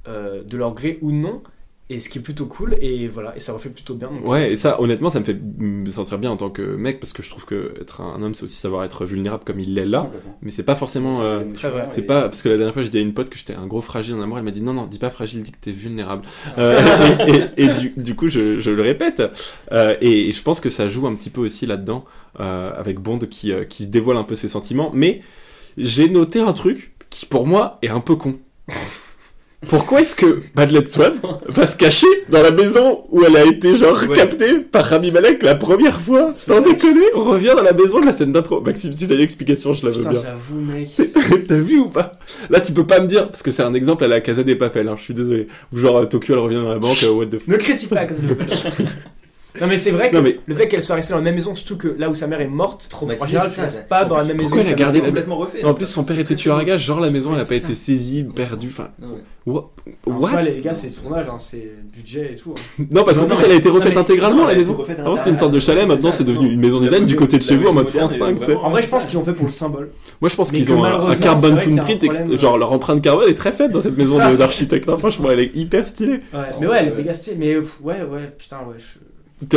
[0.07, 1.41] euh, de leur gré ou non,
[1.91, 4.09] et ce qui est plutôt cool, et voilà, et ça reflète plutôt bien.
[4.09, 6.99] donc, Ouais, et ça, honnêtement, ça me fait me sentir bien en tant que mec
[6.99, 9.73] parce que je trouve que être un homme, c'est aussi savoir être vulnérable comme il
[9.73, 10.09] l'est là.
[10.43, 11.21] Mais c'est pas forcément.
[11.21, 11.87] euh, Très vrai.
[11.89, 13.65] C'est pas parce que la dernière fois j'ai dit à une pote que j'étais un
[13.65, 15.71] gros fragile en amour, elle m'a dit non non dis pas fragile, dis que t'es
[15.71, 16.23] vulnérable.
[16.57, 16.79] Euh,
[17.27, 19.21] et et- et du, du coup je, je le répète
[19.71, 22.05] Euh, et, et je pense que ça joue un petit peu aussi là-dedans
[22.39, 24.91] euh, avec Bond qui, euh, qui se dévoile un peu ses sentiments.
[24.93, 25.21] Mais
[25.77, 28.37] j'ai noté un truc qui pour moi est un peu con.
[29.67, 31.13] Pourquoi est-ce que Madeleine Swan
[31.47, 34.15] va se cacher dans la maison où elle a été genre Ouais.
[34.15, 38.05] captée par Rami Malek la première fois Sans déconner, on revient dans la maison de
[38.05, 38.61] la scène d'intro.
[38.61, 40.13] Maxime, si t'as une explication, je la veux bien.
[40.23, 40.89] j'avoue, mec.
[41.47, 42.13] T'as vu ou pas?
[42.49, 44.55] Là, tu peux pas me dire, parce que c'est un exemple à la Casa des
[44.55, 45.47] Papels, hein, je suis désolé.
[45.73, 47.47] Ou genre, euh, Tokyo, elle revient dans la banque, euh, what the fuck.
[47.49, 48.35] Ne critique pas, Casamigos.
[49.59, 51.35] Non, mais c'est vrai que Non, mais le fait qu'elle soit restée dans la même
[51.35, 53.83] maison, surtout que là où sa mère est morte, en général, tu ça, restes ça.
[53.83, 54.49] pas dans la même maison.
[54.49, 55.07] pourquoi elle a que gardé maison.
[55.07, 55.63] complètement refait.
[55.63, 57.73] en plus, son père était tueur à gage, genre la maison, elle a pas été
[57.73, 58.89] saisie, perdue, enfin.
[59.01, 59.67] Non,
[60.05, 60.41] En what?
[60.43, 62.53] les gars, c'est tournage, hein, c'est budget et tout.
[62.55, 62.83] hein.
[62.93, 64.77] Non, parce qu'en Non, plus, elle a été Non, refaite mais- intégralement, la maison.
[64.99, 67.43] Avant, c'était une sorte de chalet, maintenant, c'est devenu une maison design du côté de
[67.43, 68.51] chez vous en mode France moderne, 5, elle est tu sais.
[68.51, 69.89] vraiment- En vrai, je pense qu'ils ont fait pour le symbole.
[70.21, 71.79] Moi, je pense Mais qu'ils que ont un- un malheureusement, carbon c'est vrai qu'il y
[71.79, 73.97] a un footprint, ex- problème, genre euh, leur empreinte carbone est très faible dans cette
[73.97, 74.95] maison de- d'architecte.
[74.97, 76.21] Franchement, elle est hyper stylée.
[76.33, 77.37] Ouais, mais ouais, elle est méga stylée.
[77.39, 78.75] Mais pff, ouais, ouais, putain, ouais.
[78.77, 78.99] je-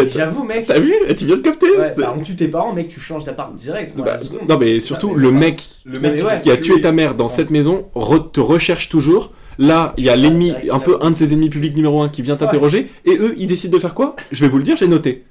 [0.08, 0.66] J'avoue, mec.
[0.66, 3.24] T'as vu Tu viens de capter Ouais, bah, on tue tes parents, mec, tu changes
[3.24, 3.96] d'appart direct.
[3.96, 4.16] moi, Bah.
[4.48, 6.40] Non, mais surtout, mais le mec Le ouais.
[6.42, 7.30] qui a tué ta mère dans Ouais.
[7.34, 9.32] cette maison re- te recherche toujours.
[9.58, 12.22] Là, il y a l'ennemi, un peu un de ses ennemis publics numéro un qui
[12.22, 12.90] vient t'interroger.
[13.04, 14.16] Et eux, ils décident de faire quoi?
[14.30, 15.24] Je vais vous le dire, j'ai noté.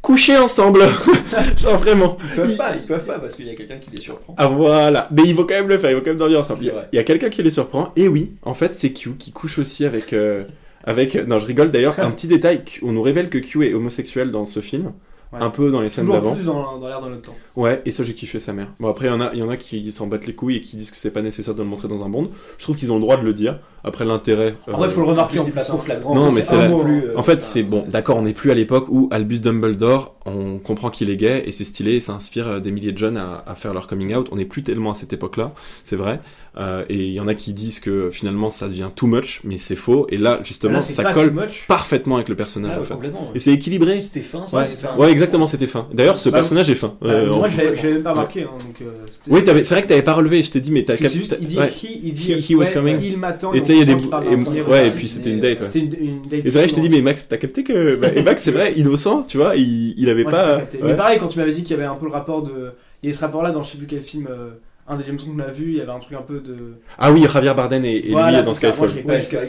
[0.00, 0.82] Coucher ensemble.
[1.58, 2.16] Genre vraiment.
[2.30, 4.34] Ils peuvent pas, ils peuvent pas parce qu'il y a quelqu'un qui les surprend.
[4.36, 5.08] Ah voilà.
[5.12, 6.58] Mais ils vont quand même le faire, ils vont quand même dormir ensemble.
[6.58, 6.88] C'est Il y a- vrai.
[6.92, 7.92] il y a, quelqu'un qui les surprend.
[7.94, 10.12] Et oui, en fait, c'est Q qui couche aussi avec.
[10.12, 10.42] euh,
[10.84, 11.14] avec...
[11.14, 11.98] Non, je rigole d'ailleurs.
[11.98, 14.92] un petit détail on nous révèle que Q est homosexuel dans ce film.
[15.32, 15.38] Ouais.
[15.40, 16.34] Un peu dans les scènes d'avant.
[16.34, 17.36] plus dans, dans l'air de notre temps.
[17.56, 18.68] Ouais, et ça j'ai kiffé sa mère.
[18.78, 20.60] Bon après il y en a, y en a qui s'en battent les couilles et
[20.60, 22.30] qui disent que c'est pas nécessaire de le montrer dans un bond.
[22.58, 23.58] Je trouve qu'ils ont le droit de le dire.
[23.84, 24.54] Après l'intérêt.
[24.68, 26.14] En vrai, euh, faut le remarquer en c'est pas trop flagrant.
[26.14, 28.54] Non, mais c'est la- plus, euh, En fait, c'est bon, d'accord, on n'est plus à
[28.54, 32.46] l'époque où Albus Dumbledore, on comprend qu'il est gay et c'est stylé et ça inspire
[32.46, 34.28] euh, des milliers de jeunes à, à faire leur coming out.
[34.30, 36.20] On n'est plus tellement à cette époque-là, c'est vrai.
[36.58, 39.56] Euh, et il y en a qui disent que finalement ça devient too much, mais
[39.58, 40.06] c'est faux.
[40.10, 41.32] Et là, justement, Là, ça colle
[41.66, 43.10] parfaitement avec le personnage Ah, en fait.
[43.34, 43.98] Et c'est équilibré.
[44.00, 45.88] C'était fin, Ouais, ça, ouais, exactement, c'était fin.
[45.94, 46.94] D'ailleurs, ce Bah, personnage est fin.
[47.00, 48.42] Bah, Euh, moi, l'avais même pas marqué.
[48.42, 48.92] Hein, donc, euh,
[49.30, 50.42] Oui, c'est vrai que t'avais pas relevé.
[50.42, 51.16] Je t'ai dit, mais t'as capté.
[51.18, 51.68] juste, il dit ouais.
[51.70, 52.98] he, il dit He- he was ouais, coming.
[53.02, 53.54] il m'attend.
[53.54, 55.08] Et on tu sais, il y a des comprend qu'il parle et- ouais, et puis
[55.08, 55.58] c'était une date.
[55.60, 55.64] Ouais.
[55.66, 56.46] C'était une, une date.
[56.46, 57.96] Et c'est vrai, je t'ai dit, mais Max, t'as capté que.
[57.96, 60.62] bah, et Max, c'est vrai, innocent, tu vois, il, il avait pas.
[60.82, 62.72] Mais pareil, quand tu m'avais dit qu'il y avait un peu le rapport de.
[63.02, 64.50] Il y avait ce rapport-là dans je sais plus quel film, euh,
[64.88, 66.56] un des James Bond qu'on a vu, il y avait un truc un peu de.
[66.98, 68.88] Ah oui, Javier Bardem et, et Voilà, lui dans Skyfall.
[68.90, 69.40] je l'ai pas Ouais, Ça,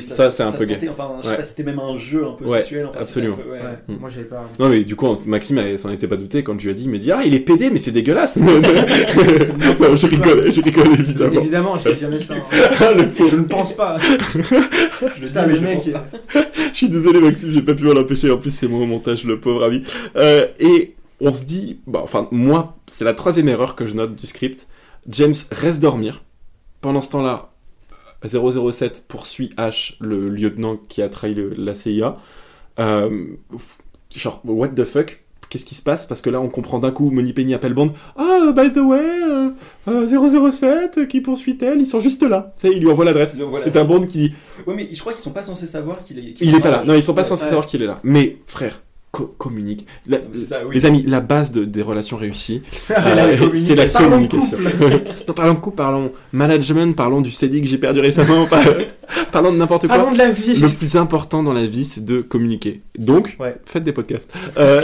[0.00, 0.78] ça, c'est un peu gay.
[0.90, 1.36] Enfin, je sais Ouais.
[1.36, 2.86] pas, c'était même un jeu un peu Ouais, sexuel.
[2.90, 3.36] Enfin, absolument.
[3.36, 3.58] peu- ouais.
[3.58, 4.00] Ouais, Mm.
[4.00, 4.48] moi j'avais pas.
[4.58, 6.90] Non, mais du coup, Maxime s'en était pas douté quand je lui ai dit, il
[6.90, 8.36] m'a dit, ah, il est pédé, mais c'est dégueulasse.
[8.36, 8.46] non,
[9.96, 11.40] je rigole, je rigole évidemment.
[11.40, 12.34] Évidemment, je dis jamais ça.
[12.34, 12.40] hein.
[12.80, 12.92] Ah.
[13.30, 13.96] Je ne pense pas.
[14.40, 15.80] Je le dis, mais le je mec.
[16.72, 18.30] Je suis désolé, Maxime, j'ai pas pu m'en empêcher.
[18.30, 19.82] En plus, c'est au montage, le pauvre ami.
[20.16, 24.14] Euh, et on se dit, bah, enfin, moi, c'est la troisième erreur que je note
[24.16, 24.66] du script.
[25.08, 26.22] James reste dormir.
[26.80, 27.50] Pendant ce temps-là,
[28.24, 32.16] 007 poursuit H, le lieutenant qui a trahi le- la CIA.
[32.78, 33.26] Euh,
[34.14, 35.22] genre, what the fuck?
[35.48, 36.06] Qu'est-ce qui se passe?
[36.06, 37.92] Parce que là, on comprend d'un coup, Money Penny appelle Bond.
[38.16, 39.50] Ah, by the way, euh,
[39.88, 42.52] euh, 007 qui poursuit elle, ils sont juste là.
[42.56, 43.36] Ça, il lui envoie l'adresse.
[43.64, 44.32] C'est un Bond qui,
[44.66, 46.32] Ouais, mais je crois qu'ils sont pas censés savoir qu'il est.
[46.34, 46.84] qu'il il est pas là.
[46.84, 47.48] Non, ils sont pas Ouais, censés ouais.
[47.48, 47.98] savoir qu'il est là.
[48.04, 48.80] Mais frère,
[49.12, 49.86] co- communique.
[50.06, 50.74] La- ça, oui.
[50.74, 54.58] Les amis, la base de- des relations réussies, c'est la Parlons communication.
[55.28, 58.62] non, parlons de couple, parlons management, parlons du CD que j'ai perdu récemment, par-
[59.32, 59.96] parlons de n'importe quoi.
[59.96, 60.56] Parlons de la vie.
[60.56, 62.82] Le plus important dans la vie, c'est de communiquer.
[62.98, 63.56] Donc, Ouais.
[63.66, 64.32] faites des podcasts.
[64.58, 64.80] Euh,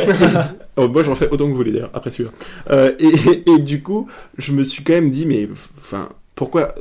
[0.77, 2.31] oh, moi, j'en fais autant que vous voulez d'ailleurs, après celui-là.
[2.71, 4.07] Euh, et, et du coup,
[4.39, 6.75] je me suis quand même dit, mais enfin, pourquoi,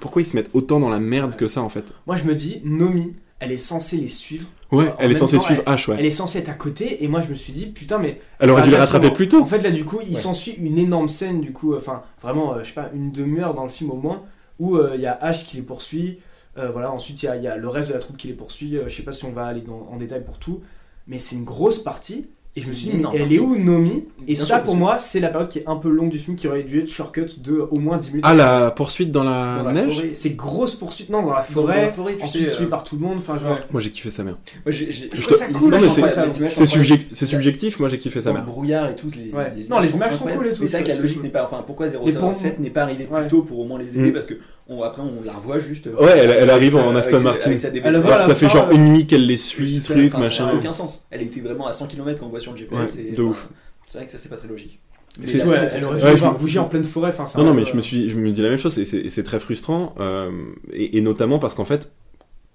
[0.00, 1.84] pourquoi ils se mettent autant dans la merde que ça en fait?
[2.06, 3.12] Moi je me dis, Nomi,
[3.42, 4.48] elle est censée les suivre.
[4.70, 5.96] Ouais, En elle est censée temps, suivre H, ouais.
[5.98, 7.04] Elle est censée être à côté.
[7.04, 8.20] Et moi je me suis dit, putain, mais.
[8.38, 9.42] Elle aurait dû les rattraper plus tôt.
[9.42, 10.20] En fait, là, du coup, il Ouais.
[10.20, 13.64] s'ensuit une énorme scène, du coup, enfin, vraiment, euh, je sais pas, une demi-heure dans
[13.64, 14.22] le film au moins,
[14.58, 16.18] où euh, il y a Ash qui les poursuit.
[16.58, 18.28] euh, voilà, ensuite il y a, il y a le reste de la troupe qui
[18.28, 18.76] les poursuit.
[18.76, 20.60] euh, je sais pas si on va aller dans- en détail pour tout,
[21.06, 22.26] mais c'est une grosse partie.
[22.54, 24.04] Et je me suis dit, mais énorme elle est où Nomi?
[24.28, 26.36] Et ça, sûr, pour moi, c'est la période qui est un peu longue du film
[26.36, 28.24] qui aurait dû être shortcut de au moins 10 minutes.
[28.28, 30.02] Ah, la poursuite dans la, Dans la neige?
[30.12, 31.92] C'est grosse poursuite, non, dans la Dans la forêt.
[31.96, 33.16] forêt, tu ensuite sais, suivi euh, par tout le monde.
[33.16, 33.52] Enfin, genre.
[33.52, 33.56] ouais.
[33.70, 34.36] Moi j'ai kiffé sa mère.
[34.66, 37.88] Moi, j'ai- j'ai- Je je trouve ça les cool, images mais sont c'est- subjectif, moi
[37.88, 38.44] j'ai kiffé sa Dans mère.
[38.44, 39.50] le brouillard et tout, les, Ouais.
[39.56, 41.30] les Non, les images sont cool et tout, Mais c'est vrai que la logique n'est
[41.30, 41.44] pas.
[41.44, 44.10] Enfin, pourquoi Et pour- 007 n'est pas arrivé plus tôt pour au moins les aider
[44.10, 44.12] Mm.
[44.12, 44.34] Parce que
[44.68, 45.86] on, après, on la revoit juste.
[45.86, 47.46] euh, Ouais, elle- arrive en Aston Martin.
[47.46, 47.82] avec sa Elle DB7.
[47.82, 49.94] va Alors voir que la ça fait genre euh, une nuit qu'elle les suit, ça,
[49.94, 50.58] truc, enfin, Ça n'a machin.
[50.58, 51.04] aucun sens.
[51.10, 52.94] Elle était vraiment à 100 km qu'on voit le GPS.
[52.96, 53.48] Ouais, et, de ouf.
[53.86, 54.80] C'est vrai que ça, c'est pas très logique.
[55.20, 57.10] Mais C'est- Ouais, est elle aurait dû Ouais, en pleine forêt.
[57.10, 58.98] Enfin, Non, non, mais je me suis, je me dis la même chose, et c'est
[58.98, 60.30] et c'est très frustrant, euh,
[60.72, 61.92] et, et notamment parce qu'en fait,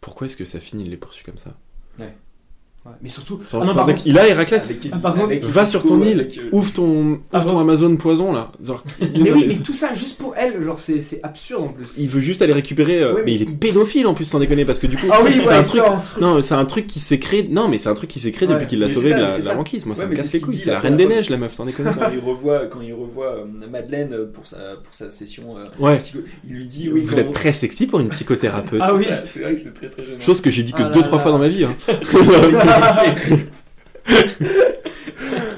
[0.02, 1.56] pourquoi est-ce que ça finit, il les poursuit comme ça?
[2.00, 2.16] Ouais,
[3.02, 3.40] Mais surtout.
[3.54, 6.50] Ah non, par Il a Héraclès, Ah, par contre, va sur ton île, avec, euh,
[6.52, 7.60] ouvre ton, Ah, ouvre ton.
[7.60, 8.52] Amazon poison là.
[8.62, 11.86] Genre, Mais oui, mais tout ça juste pour elle, genre c'est c'est absurde en plus.
[11.98, 14.26] Il veut juste aller récupérer, euh, Ouais, mais mais il est il- pédophile en plus,
[14.26, 15.82] sans déconner, parce que du coup, Ah oui, c'est ouais, un truc.
[15.86, 16.22] un truc.
[16.22, 17.48] Non, c'est un truc qui s'est créé.
[17.50, 18.54] Non, mais c'est un truc qui s'est créé Ouais.
[18.56, 19.86] depuis qu'il l'a sauvé de la, banquise.
[19.86, 20.58] Moi, ça me casse c'est les couilles.
[20.58, 21.92] C'est la reine des neiges, la meuf, sans déconner.
[21.98, 25.56] quand il revoit quand il revoit euh, Madeleine euh, pour sa pour sa session
[26.48, 28.80] il lui dit oui Vous êtes très sexy pour une psychothérapeute.
[28.84, 29.06] Ah oui.
[29.26, 30.20] C'est vrai que c'est très très gênant.
[30.20, 31.66] Chose que j'ai dit que Ah deux trois fois dans ma vie.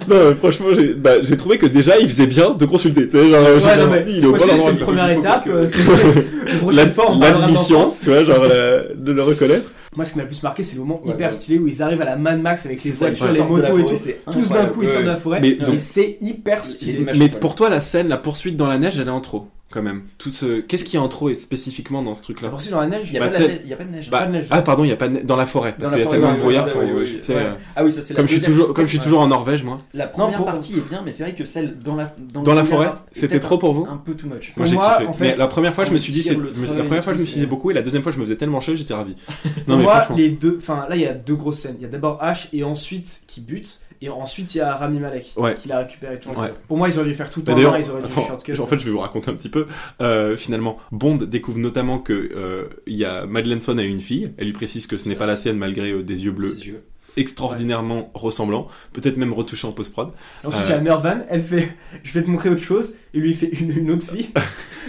[0.07, 3.07] Non, mais franchement, j'ai bah, j'ai trouvé que déjà il faisait bien de consulter.
[3.07, 4.65] Tu sais, genre, j'ai Ouais, non, dit, mais il est au moi, bon c'est- endroit.
[4.67, 5.43] c'est une première Il étape.
[5.45, 7.99] que- euh, c'est- Une prochaine fois, on parlera L'admission, d'enfance.
[8.01, 9.65] tu vois, genre la- de le reconnaître.
[9.95, 11.33] Moi, ce qui m'a le plus marqué, c'est le moment Ouais, hyper ouais.
[11.35, 13.93] stylé où ils arrivent à la Mad Max avec les voitures, les motos et tout.
[14.03, 15.39] c'est Tous d'un coup, ils sortent de la forêt.
[15.41, 17.05] Mais Et c'est hyper stylé.
[17.19, 19.81] Mais pour toi, la scène, la poursuite dans la neige, elle est en trop, quand
[19.83, 20.01] même.
[20.17, 20.61] Tout ce...
[20.61, 23.13] Qu'est-ce qui est en trop et spécifiquement dans ce truc-là poursuite dans la neige, Il
[23.13, 24.09] y a Bah, la neige- a pas de neige.
[24.09, 24.47] Bah, pas de neige.
[24.49, 26.07] Ah, pardon, il y a pas de ne- dans la forêt, parce qu'il y a
[26.09, 26.67] tellement de voyards.
[26.75, 27.35] oui, oui, ouais.
[27.35, 29.27] euh, Ah oui, ça c'est la Comme je suis toujours, comme je suis toujours en
[29.27, 29.79] Norvège, moi.
[29.93, 32.63] La première pour- partie est bien, mais c'est vrai que celle dans la dans, la
[32.63, 34.53] forêt, c'était trop pour vous Un peu too much.
[34.57, 35.05] Moi j'ai kiffé.
[35.07, 37.23] en fait, mais la première fois, je me suis dit, la première fois, je me
[37.23, 39.15] suis dit c'est- beaucoup, et la deuxième fois, je me faisais tellement chier, j'étais ravi.
[39.67, 41.75] Non, mais les deux, enfin là, il y a deux grosses scènes.
[41.79, 44.99] Il y a d'abord Ash et ensuite qui bute, et ensuite il y a Rami
[44.99, 45.55] Malek Ouais.
[45.55, 46.19] qui l'a récupéré.
[46.19, 46.29] tout.
[46.29, 46.53] Ouais.
[46.67, 48.59] Pour moi, ils auraient dû faire tout en un, ils auraient dû shortcut.
[48.59, 49.67] en fait, je vais vous raconter un petit peu.
[50.01, 54.31] Euh, finalement, Bond découvre notamment que euh, y a Madeleine Swan a une fille.
[54.37, 56.83] Elle lui précise que ce n'est pas la sienne malgré euh, des yeux bleus yeux.
[57.17, 60.09] extraordinairement ressemblants, peut-être même retouchés en post prod.
[60.43, 60.65] Ensuite, Euh.
[60.67, 61.69] il y a Mervan, elle fait
[62.03, 64.29] Je vais te montrer autre chose, et lui il fait une, une autre fille,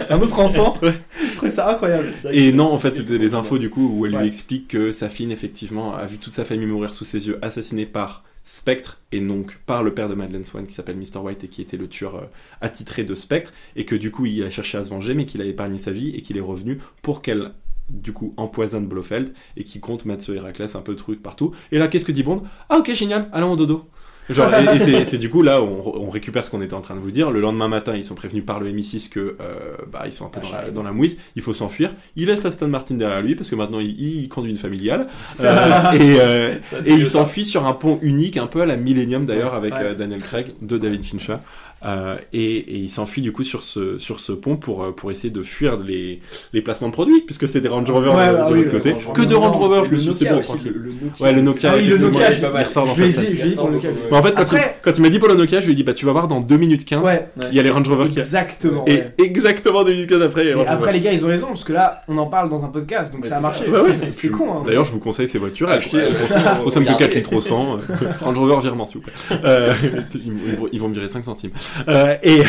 [0.09, 0.77] un autre enfant.
[0.81, 2.13] Je trouvais ça incroyable.
[2.31, 4.21] Et non, en fait, c'était des infos du coup où elle Ouais.
[4.21, 7.37] lui explique que sa fille, effectivement, a vu toute sa famille mourir sous ses yeux,
[7.41, 11.19] assassinée par Spectre, et donc par le père de Madeleine Swan qui s'appelle Mr.
[11.19, 12.25] White et qui était le tueur euh,
[12.59, 15.41] attitré de Spectre, et que du coup il a cherché à se venger, mais qu'il
[15.41, 17.51] a épargné sa vie et qu'il est revenu pour qu'elle
[17.89, 21.53] du coup empoisonne Blofeld et qui compte mettre ce Héraclès un peu truc partout.
[21.71, 22.43] Et là, qu'est-ce que dit Bond?
[22.69, 23.89] Ah ok, génial, allons au dodo.
[24.29, 26.95] Genre, et, et c'est- du coup là, on, on récupère ce qu'on était en train
[26.95, 27.31] de vous dire.
[27.31, 30.29] Le lendemain matin, ils sont prévenus par le MI6 que euh, bah, ils sont un
[30.29, 31.93] peu Ah, dans la, dans la mouise, il faut s'enfuir.
[32.15, 35.07] Il laisse Aston Martin derrière lui parce que maintenant il, il conduit une familiale
[35.41, 36.55] Euh, et, euh,
[36.85, 39.81] et il s'enfuit sur un pont unique, un peu à la Millennium d'ailleurs, avec Ouais.
[39.83, 41.37] euh, Daniel Craig de David Fincher.
[41.83, 45.09] Euh, et, et il s'enfuit du coup sur ce, sur ce pont pour, euh, pour
[45.11, 46.21] essayer de fuir les,
[46.53, 48.71] les placements de produits, puisque c'est des Range Rover Ouais, de, bah de oui, l'autre
[48.71, 48.95] côté.
[49.15, 49.33] Que de.
[49.33, 51.25] Range Rover, je me Le suis dit, c'est bon, aussi, le- le Nokia.
[51.25, 53.21] Ouais, le Nokia, Ah oui, le Nokia, je- il ressort dans je lui ai dit,
[53.25, 53.89] je lui ai dit pour le Nokia.
[54.11, 55.73] Mais en fait, quand, Après- il, quand il m'a dit pour le Nokia, je lui
[55.73, 57.69] ai dit, bah, tu vas voir dans 2 minutes 15, Ouais, il y a les
[57.71, 58.83] Range Rover qui exactement.
[58.85, 59.13] Et ouais.
[59.17, 61.29] exactement 2 minutes 15 après, il y a les Range après, les gars, ils ont
[61.29, 63.65] raison, parce que là, on en parle dans un podcast, donc ça a marché.
[63.65, 63.71] ça.
[63.71, 64.09] Ouais, ouais.
[64.11, 64.63] C'est- con, hein.
[64.67, 65.67] D'ailleurs, je vous conseille ces voitures.
[65.69, 67.05] Consomment- consomment que regardez.
[67.05, 67.77] 4 litres au 100.
[67.77, 67.77] euh,
[68.21, 69.13] Range Rover virement, s'il vous plaît.
[69.43, 69.73] Euh,
[70.13, 71.51] ils, vont- ils vont me virer 5 centimes.
[71.87, 72.41] Euh, et,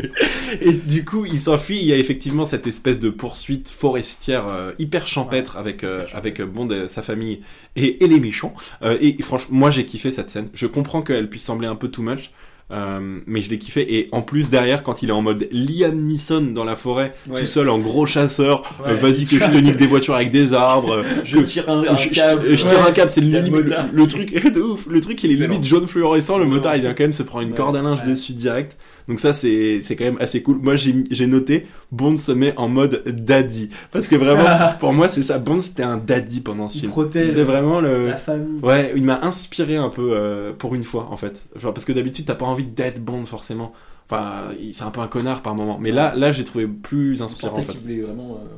[0.60, 1.78] et du coup, il s'enfuit.
[1.78, 6.40] Il y a effectivement cette espèce de poursuite forestière euh, hyper champêtre avec, euh, avec
[6.42, 7.40] Bond, et sa famille
[7.76, 8.54] et, et les méchants.
[8.82, 10.48] Euh, et franchement, moi, j'ai kiffé cette scène.
[10.54, 12.30] Je comprends qu'elle puisse sembler un peu too much.
[12.70, 15.94] Euh, mais je l'ai kiffé et en plus derrière quand il est en mode Liam
[15.96, 17.40] Neeson dans la forêt Ouais.
[17.42, 20.54] tout seul en gros chasseur euh, vas-y que je te nique des voitures avec des
[20.54, 22.42] arbres euh, Je tire un, un je, je- câble.
[22.56, 23.86] je tire un câble, c'est le, le le, motard.
[23.92, 24.86] le truc de ouf.
[24.88, 25.52] Le truc, il est Excellent.
[25.52, 26.38] limite jaune fluorescent.
[26.38, 28.76] Le motard, il vient quand même se prendre une corde à linge dessus direct.
[29.08, 30.58] Donc ça, c'est c'est quand même assez cool.
[30.62, 34.46] Moi, j'ai noté Bond se met en mode daddy parce que vraiment,
[34.80, 35.38] pour moi, c'est ça.
[35.38, 36.92] Bond, c'était un daddy pendant ce Il film.
[36.92, 38.06] protège C'est vraiment le.
[38.08, 38.60] la famille.
[38.62, 41.44] Ouais, il m'a inspiré un peu euh, pour une fois en fait.
[41.56, 43.72] Genre parce que d'habitude, t'as pas envie d'être Bond forcément.
[44.10, 45.78] Enfin, c'est un peu un connard par moment.
[45.78, 47.72] Mais là, là, j'ai trouvé plus inspirant en fait.
[47.72, 48.40] qu'il voulait vraiment.
[48.42, 48.48] euh,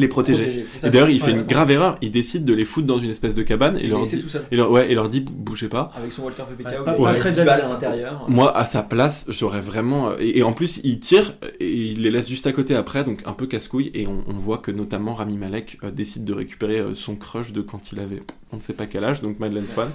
[0.00, 0.64] les protéger.
[0.84, 1.38] Et d'ailleurs, il fait Ouais.
[1.38, 1.98] une grave erreur.
[2.02, 4.28] Il décide de les foutre dans une espèce de cabane et Il leur dit, tout
[4.28, 4.44] seul.
[4.50, 5.90] et leur, ouais, et leur dit bougez pas.
[5.96, 8.24] Avec son Walter PPK Ouais, pas- des très 10 balles à l'intérieur.
[8.28, 10.12] Moi, à sa place, j'aurais vraiment.
[10.18, 13.20] Et, et en plus, il tire et il les laisse juste à côté après, donc
[13.26, 13.90] un peu casse-couille.
[13.94, 17.52] Et on, on voit que notamment Rami Malek euh, décide de récupérer euh, son crush
[17.52, 18.20] de quand il avait
[18.52, 19.88] on ne sait pas quel âge, donc Madeleine Swan.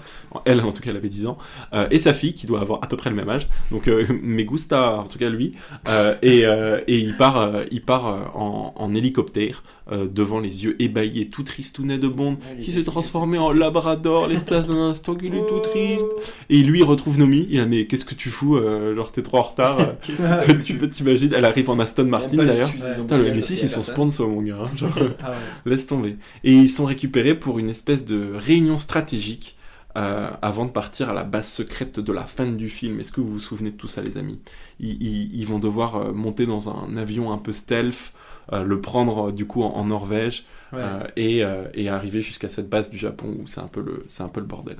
[0.44, 1.38] Elle, en tout cas, elle avait 10 ans.
[1.74, 3.48] Euh, et sa fille, qui doit avoir à peu près le même âge.
[3.72, 5.56] Donc, euh, me gusta, en tout cas lui.
[5.88, 10.40] Euh, et, euh, et il part, euh, il part euh, en, en hélicoptère euh, devant
[10.40, 14.28] les yeux ébahis et tout tristounet de Bond Ouais, qui est- s'est transformé en labrador
[14.28, 16.08] l'espace d'un instant qu'il est tout triste.
[16.50, 17.48] Et lui, il retrouve Nomi.
[17.50, 19.78] Il a mais qu'est-ce que tu fous euh, Genre, t'es trop en retard.
[20.02, 22.72] que tu peux t'imaginer Elle arrive en Aston Martin d'ailleurs.
[22.72, 24.58] Putain, le tiré M6, parce ils sont sponsors, mon gars.
[24.64, 25.36] hein, genre, Ah ouais.
[25.72, 26.16] laisse tomber.
[26.44, 29.58] Et ils sont récupérés pour une espèce de réunion stratégique
[29.98, 33.00] euh, avant de partir à la base secrète de la fin du film.
[33.02, 34.40] Est-ce que vous vous souvenez de tout ça, les amis?
[34.80, 38.82] Ils, ils- ils vont devoir euh, monter dans un avion un peu stealth, euh, le
[38.82, 40.80] prendre euh, du coup en, en Norvège Ouais.
[40.82, 44.06] euh, et, euh, et arriver jusqu'à cette base du Japon où c'est un peu le,
[44.08, 44.78] c'est un peu le bordel.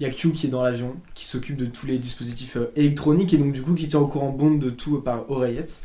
[0.00, 2.70] Il y a Q qui est dans l'avion, qui s'occupe de tous les dispositifs euh,
[2.76, 5.80] électroniques et donc du coup qui tient au courant Bond de tout euh, par oreillette.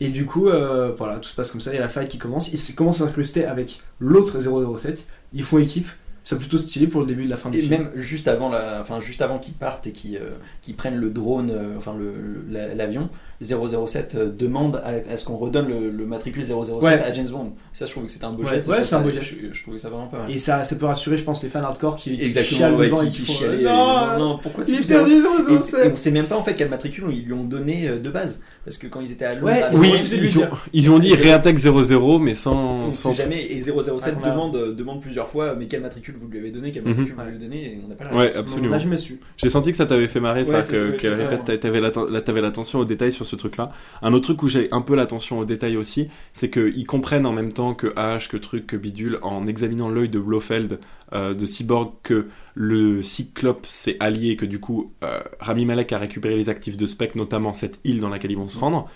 [0.00, 2.08] Et du coup, euh, voilà, tout se passe comme ça, il y a la fight
[2.08, 5.86] qui commence, ils se- commencent à s'incruster avec l'autre 007, ils font équipe,
[6.24, 7.82] c'est plutôt stylé pour le début de la fin du Et film.
[7.82, 10.38] même juste avant, la, enfin juste avant qu'ils partent et qu'ils euh,
[10.76, 12.14] prennent le drone, euh, enfin le-
[12.50, 13.10] le- l'avion,
[13.42, 16.92] 007 euh, demande à, à ce qu'on redonne le, le matricule 007 Ouais.
[17.02, 17.52] à James Bond.
[17.72, 18.68] Ça, je trouve que c'était un beau Ouais, geste.
[18.68, 19.34] ouais, Je c'est un beau geste.
[19.42, 20.30] Je, je trouvais ça vraiment pas mal.
[20.30, 22.86] Et ça, ça peut rassurer, je pense, les fans hardcore qui, qui Exactement, chialent ouais,
[22.86, 25.54] devant qui, et qui, qui font, chialaient, euh, Non, non, pourquoi c'est est perdu Et,
[25.54, 27.98] et 007 on sait même pas en fait quel matricule ils lui ont donné euh,
[27.98, 28.40] de base.
[28.64, 30.66] Parce que quand ils étaient à Londres, Ouais, à ils ont Oui, ils, ont, dire.
[30.72, 32.54] ils ont dit Et- réintègre 00 mais sans,
[32.88, 33.42] on sans sait jamais.
[33.44, 36.70] Et 007 Ah, demande, euh, demande plusieurs fois mais quel matricule vous lui avez donné,
[36.70, 36.88] quel Mhm.
[36.90, 37.26] matricule vous Ouais.
[37.28, 38.68] lui avez donné, et on n'a pas la Ouais, absolument.
[38.68, 39.18] On n'a jamais su.
[39.36, 41.60] J'ai senti que ça t'avait fait marrer, ça, c'est- qu'elle c'est répète,
[42.24, 43.72] t'avais l'attention aux détails sur ce truc-là.
[44.02, 47.32] Un autre truc où j'ai un peu l'attention aux détails aussi, c'est qu'ils comprennent en
[47.32, 50.78] même temps que H, que truc, que bidule, en examinant l'œil de Blofeld,
[51.12, 55.92] euh, de Cyborg, que le Cyclope s'est allié et que du coup, euh, Rami Malek
[55.92, 58.88] a récupéré les actifs de Spec, notamment cette île dans laquelle ils vont se rendre.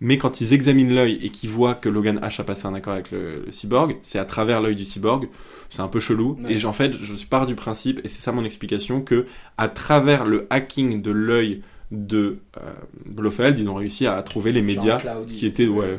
[0.00, 2.94] Mais quand ils examinent l'œil et qu'ils voient que Logan H a passé un accord
[2.94, 5.28] avec le, le cyborg, c'est à travers l'œil du cyborg.
[5.70, 6.36] C'est un peu chelou.
[6.42, 6.54] Ouais.
[6.54, 9.26] Et en fait, je pars du principe, et c'est ça mon explication, que
[9.56, 11.62] à travers le hacking de l'œil
[11.94, 12.60] de euh,
[13.06, 15.00] Blofeld, ils ont réussi à trouver les médias
[15.32, 15.98] qui étaient, ouais,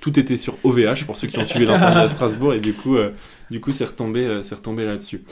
[0.00, 2.96] tout était sur OVH pour ceux qui ont suivi l'incendie à Strasbourg, et du coup,
[2.96, 3.10] euh,
[3.50, 5.22] du coup, c'est retombé, euh, c'est retombé là-dessus.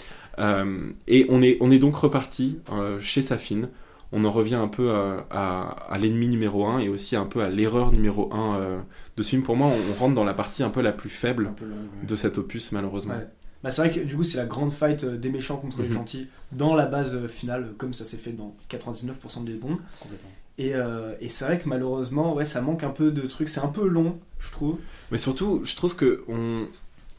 [1.08, 2.58] Et on est, on est donc reparti
[3.00, 3.68] chez Safine.
[4.14, 7.40] On en revient un peu à, à, à l'ennemi numéro 1 et aussi un peu
[7.42, 8.78] à l'erreur numéro 1 euh,
[9.16, 9.42] de ce film.
[9.42, 12.06] Pour moi, on, on rentre dans la partie un peu la plus faible long, ouais.
[12.06, 13.14] de cet opus, malheureusement.
[13.14, 13.26] Ouais.
[13.62, 15.88] Bah, c'est vrai que du coup, c'est la grande fight euh, des méchants contre les
[15.88, 15.94] Mhm.
[15.94, 19.52] gentils dans la base euh, finale, comme ça s'est fait dans 99% des.
[19.54, 19.78] Complètement.
[20.58, 23.48] Et, euh, et c'est vrai que malheureusement, ouais, ça manque un peu de trucs.
[23.48, 24.78] C'est un peu long, je trouve.
[25.10, 26.66] Mais surtout, je trouve que on,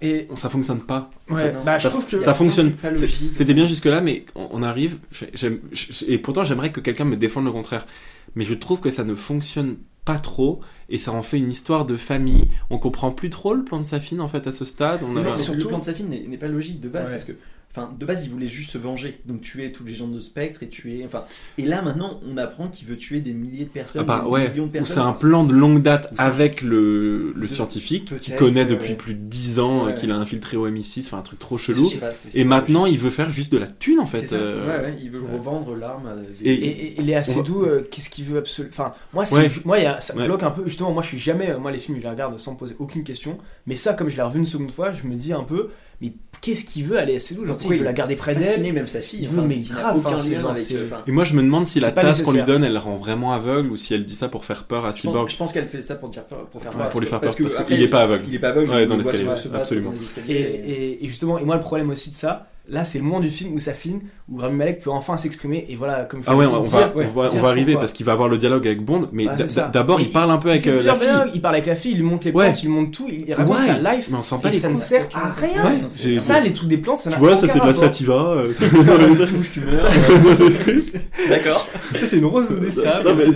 [0.01, 1.09] Et on- ça fonctionne pas.
[1.29, 2.73] ouais, bah, je ça- trouve que ça fonctionne.
[2.73, 2.89] Pas.
[3.35, 4.99] C'était bien jusque-là, mais on, on arrive.
[5.11, 7.87] j'- et pourtant, j'aimerais que quelqu'un me défende le contraire.
[8.35, 11.85] Mais je trouve que ça ne fonctionne pas trop et ça en fait une histoire
[11.85, 12.49] de famille.
[12.69, 15.01] On comprend plus trop le plan de Safine en fait à ce stade.
[15.03, 17.11] On a- surtout- le plan de Safin n'est n'est pas logique de base Ouais.
[17.11, 17.33] parce que,
[17.75, 20.61] enfin, de base, il voulait juste se venger, donc tuer tous les gens de Spectre
[20.63, 21.25] et tuer, enfin,
[21.57, 24.29] et là maintenant, on apprend qu'il veut tuer des milliers de personnes, Ah bah, des
[24.29, 24.93] ouais, millions de ou personnes.
[24.95, 28.89] c'est un Enfin, plan de longue date avec le, le De- scientifique qui connaît depuis
[28.91, 28.95] ouais.
[28.95, 31.57] plus de 10 ans, euh, Ouais, qu'il a infiltré au MI6, enfin un truc trop
[31.57, 31.89] chelou.
[31.99, 34.31] pas, Et maintenant, il veut faire juste de la thune en fait.
[34.33, 36.07] euh, ouais, ouais, il veut revendre l'arme.
[36.07, 37.63] à des- Et- Et, et- il est assez doux.
[37.65, 39.23] euh, Qu'est-ce qu'il veut absolument Enfin, moi,
[39.65, 40.25] moi, il y a- ça me Ouais.
[40.27, 40.63] bloque un peu.
[40.67, 41.49] Justement, moi, je suis jamais.
[41.51, 43.37] euh, Moi, les films, je les regarde sans me poser aucune question.
[43.65, 45.69] Mais ça, comme je l'ai revu une seconde fois, je me dis un peu.
[46.03, 46.11] Mais
[46.41, 47.15] qu'est-ce qu'il veut aller?
[47.15, 48.73] Assez doux Genre, il veut la garder près d'elle.
[48.73, 50.71] même sa fille, Il veut, enfin, mais grave, aucun lien genre, avec.
[51.07, 53.71] Et moi, je me demande si la tasse qu'on lui donne, elle rend vraiment aveugle
[53.71, 55.23] ou si elle dit ça pour faire peur à Je Cyborg.
[55.23, 56.89] pense, je pense qu'elle fait ça pour dire peur, pour faire Ouais, peur.
[56.89, 58.25] pour lui faire parce peur, parce qu'il est pas aveugle.
[58.27, 58.69] Il est pas aveugle.
[58.69, 59.93] Ouais, dans l'escalier, absolument.
[60.27, 63.53] et justement, et moi, le problème aussi de ça, là, c'est le moment du film
[63.53, 63.99] où ça fine,
[64.31, 65.65] où Rami Malek peut enfin s'exprimer.
[65.69, 67.73] Et voilà, comme je Ah ouais, on, va, dire- on va, on dire va arriver
[67.75, 69.33] parce qu'il va avoir le dialogue avec Bond, mais Ouais,
[69.71, 71.07] d'abord il parle un peu avec euh, la fille.
[71.35, 72.45] il parle avec la fille, il lui montre les Ouais.
[72.45, 73.65] plantes, il lui montre tout, il raconte Ouais.
[73.65, 74.07] sa life.
[74.09, 75.87] Mais on sent pas Et les ça ne sert à rien.
[76.19, 78.13] Ça, les trucs des plantes, ça Tu n'a vois, ça c'est de la sativa.
[78.37, 78.53] euh,
[79.27, 79.85] touche, tu meurs.
[81.29, 81.67] D'accord.
[81.93, 82.81] Ça, c'est une rose c'est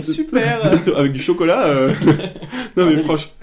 [0.00, 0.60] c'est- super.
[0.96, 1.66] avec du chocolat.
[1.66, 1.92] euh.
[2.76, 3.34] non mais Ah, franch-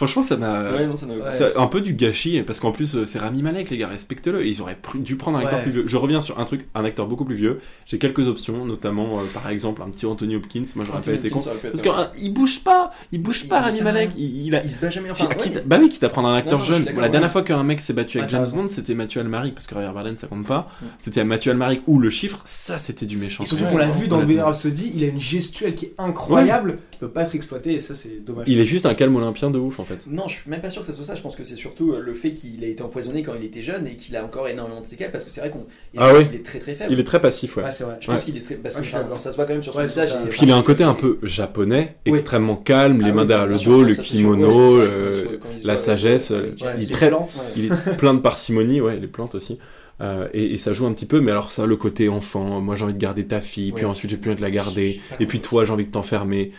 [0.00, 0.72] franchement, ça m'a.
[0.72, 1.32] Ouais, non, ça n'a aucun Ouais.
[1.32, 4.44] C'est un peu du gâchis parce qu'en plus euh, c'est Rami Malek les gars respectez-le
[4.44, 5.64] et ils auraient pr- dû prendre un acteur Ouais.
[5.64, 8.64] plus vieux je reviens sur un truc un acteur beaucoup plus vieux j'ai quelques options
[8.64, 12.32] notamment euh, par exemple un petit Anthony Hopkins moi j'aurais pas été con parce qu'il
[12.32, 14.90] bouge pas il bouge Il- pas il Rami Malek il, il a Il se bat
[14.90, 15.08] jamais.
[15.14, 17.00] Si, Enfin, quitte- bah oui, quitte à prendre un acteur Non, non, je suis jeune.
[17.00, 18.46] la dernière fois qu'un mec s'est battu avec James.
[18.54, 20.68] Bond, c'était Mathieu Almaric, parce que Javier Bardem, ça compte pas.
[20.98, 23.44] C'était Mathieu Almaric ou le chiffre, ça c'était du méchant.
[23.44, 24.16] Et surtout qu'on l'a vu on dans.
[24.18, 27.80] Bohemian Rhapsody, il a une gestuelle qui est incroyable, qui peut pas être exploitée, et
[27.80, 28.44] ça, c'est dommage.
[28.48, 30.00] Il est juste un calme olympien de ouf en fait.
[30.06, 31.14] Non, je suis même pas sûr que ça soit ça.
[31.14, 33.62] Je pense que c'est surtout euh, le fait qu'il a été empoisonné quand il était
[33.62, 35.60] jeune et qu'il a encore énormément de séquelles parce que c'est vrai qu'on.
[35.60, 36.24] et Ah oui.
[36.34, 36.92] est très très faible.
[36.92, 37.64] Il est très passif, ouais.
[37.64, 37.96] Ouais, c'est vrai.
[38.00, 38.24] Je pense Ouais.
[38.24, 38.54] qu'il est très.
[38.56, 40.10] Parce que ça se voit quand même sur son visage.
[40.30, 43.58] Puis il a un côté un peu japonais, extrêmement calme, les Ah mains derrière le
[43.58, 45.24] dos, le kimono, il euh,
[45.58, 47.10] il la sagesse, euh, il est très,
[47.56, 49.58] il est plein de parcimonie, ouais, les plantes aussi.
[50.00, 52.74] Euh, et, et ça joue un petit peu, mais alors ça, le côté enfant, moi
[52.74, 54.98] j'ai envie de garder ta fille, puis Ouais, ensuite j'ai plus envie de la garder,
[55.20, 56.52] et puis toi j'ai envie de t'enfermer.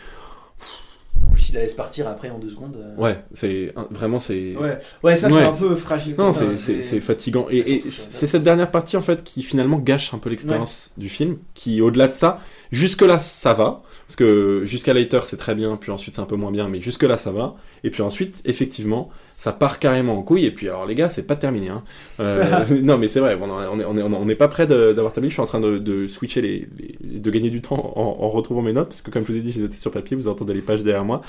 [1.28, 2.76] En plus, il la laisse partir après en deux secondes.
[2.76, 4.54] euh, Ouais, c'est vraiment c'est.
[4.56, 5.34] Ouais, ouais, ça Ouais.
[5.54, 6.14] c'est un peu fragile.
[6.18, 7.46] Non, c'est- fatigant.
[7.50, 11.08] Et, et c'est cette dernière partie, en fait, qui finalement gâche un peu l'expérience du
[11.08, 11.38] film.
[11.54, 13.82] Qui, au-delà de ça, jusque-là, ça va.
[14.06, 16.80] Parce que jusqu'à Later, c'est très bien, puis ensuite, c'est un peu moins bien, mais
[16.82, 17.54] jusque-là, ça va.
[17.82, 19.08] Et puis ensuite, effectivement,
[19.42, 20.44] ça part carrément en couille.
[20.44, 21.68] Et puis, alors, les gars, c'est pas terminé.
[21.68, 21.82] Hein.
[22.20, 25.12] Euh, non, mais c'est vrai, on on est, on est, on est pas près d'avoir
[25.12, 25.30] terminé.
[25.30, 26.68] Je suis en train de, switcher, les,
[27.00, 28.90] de gagner du temps en, retrouvant mes notes.
[28.90, 30.84] Parce que, comme je vous ai dit, j'ai noté sur papier, vous entendez les pages
[30.84, 31.22] derrière moi.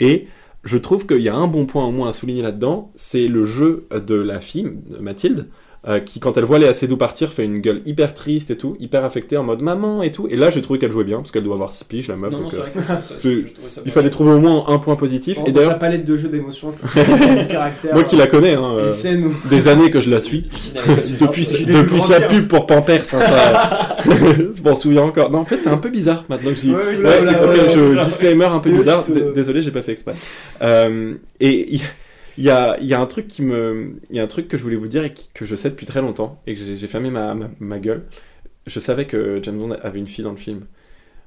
[0.00, 0.26] Et
[0.64, 3.44] je trouve qu'il y a un bon point au moins à souligner là-dedans, c'est le
[3.44, 5.46] jeu de la fille, de Mathilde,
[5.88, 8.76] euh, qui quand elle voit Léa Seydoux partir fait une gueule hyper triste et tout,
[8.80, 10.26] hyper affectée en mode maman et tout.
[10.28, 12.32] Et là j'ai trouvé qu'elle jouait bien parce qu'elle doit avoir 6 piges la meuf.
[12.32, 14.40] Non, donc, euh, vrai que ça, je- je- je trouvais ça il fallait trouver au
[14.40, 15.38] moins un point positif.
[15.38, 18.90] Dans et sa d'ailleurs, palette de jeux d'émotions, je moi qui la connais, hein, euh,
[18.90, 20.50] où- des années que je la suis,
[21.20, 22.28] depuis, sa- depuis sa grandir.
[22.40, 25.30] pub pour Pampers, hein, ça, je m'en souviens encore.
[25.30, 26.70] Non, en fait, c'est un peu bizarre maintenant que je dis.
[26.74, 29.04] Ouais, oui, Ouais, ouais, disclaimer un peu bizarre.
[29.34, 30.14] Désolé, j'ai pas fait exprès.
[30.62, 31.80] Euh, et
[32.38, 34.56] il y a, y a un truc qui me, il y a un truc que
[34.56, 36.88] je voulais vous dire et qui- que je sais depuis très longtemps et que j'ai
[36.88, 38.06] fermé ma, ma, ma gueule.
[38.66, 40.66] Je savais que James Bond avait une fille dans le film.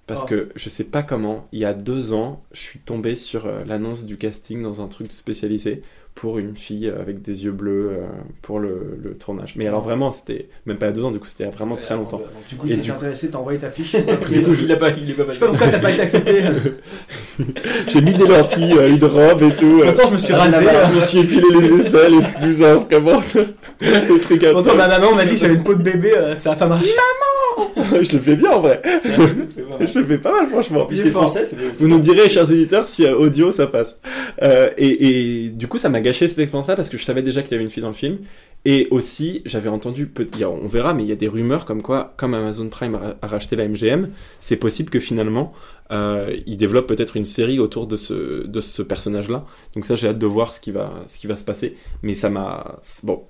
[0.07, 0.27] Parce Oh.
[0.27, 3.63] que je sais pas comment, il y a deux ans, je suis tombé sur euh,
[3.65, 5.83] l'annonce du casting dans un truc spécialisé
[6.15, 8.05] pour une fille avec des yeux bleus euh,
[8.41, 9.55] pour le, le tournage.
[9.55, 11.75] Mais alors vraiment, c'était même pas il a deux ans, du coup, c'était il vraiment
[11.75, 12.21] très longtemps.
[12.49, 13.95] Du coup, Et t'es intéressé, t'as envoyé ta fiche.
[14.29, 16.43] Du il a pas, il est pas Je sais pas pourquoi t'as pas été accepté.
[17.87, 19.81] J'ai mis des lentilles, euh, une robe et tout.
[19.81, 20.65] euh, Pourtant, je me suis Ah, rasé.
[20.89, 23.21] je me suis épilé les aisselles et tout ça, vraiment.
[23.83, 26.67] À Pourtant, ma maman m'a dit que j'avais une peau de bébé, ça a pas
[26.67, 26.91] marché.
[28.01, 28.81] je le fais bien en vrai.
[28.85, 30.85] Je le fais pas mal, franchement.
[30.85, 33.97] T'es français, c'est Vous nous direz, chers auditeurs, si euh, audio ça passe.
[34.41, 37.41] Euh, et, et du coup, ça m'a gâché cette expérience-là parce que je savais déjà
[37.41, 38.19] qu'il y avait une fille dans le film.
[38.65, 42.13] Et aussi, j'avais entendu, il on verra, mais il y a des rumeurs comme quoi,
[42.15, 45.51] comme Amazon Prime a, racheté la MGM, c'est possible que finalement,
[45.91, 49.45] euh, ils développent peut-être une série autour de ce, de ce personnage-là.
[49.75, 51.75] Donc ça, j'ai hâte de voir ce qui va, ce qui va se passer.
[52.03, 53.23] Mais ça m'a, bon,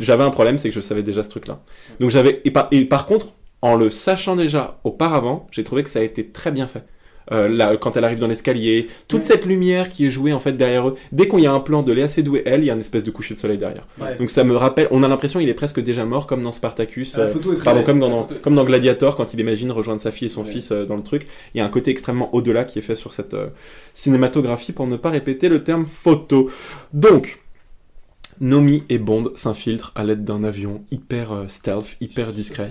[0.00, 1.60] j'avais un problème, c'est que je savais déjà ce truc-là.
[2.00, 3.28] Donc j'avais, et par, et par contre,
[3.62, 6.84] en le sachant déjà auparavant, j'ai trouvé que ça a été très bien fait.
[7.30, 9.26] Euh, là, quand elle arrive dans l'escalier, toute Ouais.
[9.26, 10.96] cette lumière qui est jouée en fait derrière eux.
[11.12, 12.80] Dès qu'il y a un plan de Léa Seydoux et elle, il y a une
[12.80, 13.86] espèce de coucher de soleil derrière.
[14.00, 14.16] Ouais.
[14.18, 17.16] Donc ça me rappelle, on a l'impression qu'il est presque déjà mort comme dans Spartacus.
[17.16, 20.26] La euh, Pardon, comme dans, est- comme dans Gladiator, quand il imagine rejoindre sa fille
[20.26, 20.50] et son Ouais.
[20.50, 22.96] fils euh, dans le truc, il y a un côté extrêmement au-delà qui est fait
[22.96, 23.46] sur cette euh,
[23.94, 26.50] cinématographie pour ne pas répéter le terme photo.
[26.92, 27.38] Donc,
[28.40, 32.70] Nomi et Bond s'infiltrent à l'aide d'un avion hyper euh, stealth, hyper discret.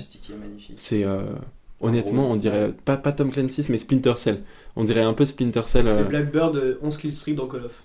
[0.76, 1.21] C'est euh,
[1.80, 4.41] honnêtement, on dirait pas, pas Tom Clancy, mais Splinter Cell.
[4.76, 5.88] On dirait un peu Splinter Cell.
[5.88, 7.84] C'est euh, Blackbird euh, 11 Kill Streak dans Call of.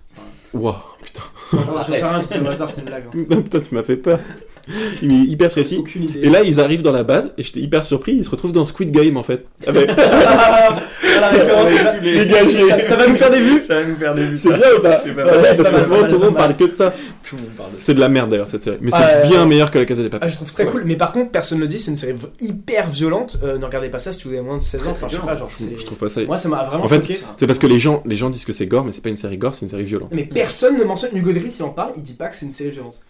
[0.54, 1.22] Waouh, putain.
[1.52, 3.04] Je sais rien, je sais au hasard, c'était une blague.
[3.08, 3.40] hein.
[3.42, 4.20] putain, tu m'as fait peur.
[5.02, 5.76] Il est hyper précis.
[5.78, 6.20] Aucune idée.
[6.22, 8.64] Et là, ils arrivent dans la base, et j'étais hyper surpris, ils se retrouvent dans
[8.64, 9.46] Squid Game en fait.
[9.66, 10.76] Ah ben, Ah,
[11.20, 12.68] la référence, ça- tous les- Dégagez.
[12.68, 13.62] ça, ça va nous faire des vues.
[13.62, 14.38] Ça va nous faire des vues.
[14.38, 15.56] c'est bien ou pas C'est pas Ouais, mal.
[15.56, 16.94] Parce moment, pas tout le monde parle que de ça.
[17.22, 17.82] Tout le monde parle de ça.
[17.82, 18.78] C'est de la merde d'ailleurs cette série.
[18.80, 20.30] Mais Ah, c'est bien euh, meilleur que la Casa des Ah, Papel.
[20.30, 22.88] je trouve très cool, mais par contre, personne ne le dit, c'est une série hyper
[22.90, 23.38] violente.
[23.44, 24.90] Euh, ne regardez pas ça si vous avez moins de 16 ans.
[24.92, 26.20] Enfin, je sais pas, genre, Je, trouve- c'est- je trouve pas ça.
[26.24, 27.20] Moi, ça m'a vraiment En fait, choqué.
[27.38, 29.16] C'est parce que les gens, les gens disent que c'est gore, mais c'est pas une
[29.16, 30.10] série gore, c'est une série violente.
[30.14, 31.10] Mais personne ne mentionne.
[31.16, 33.00] Hugo Déry, s'il en parle, il dit pas que c'est une série violente.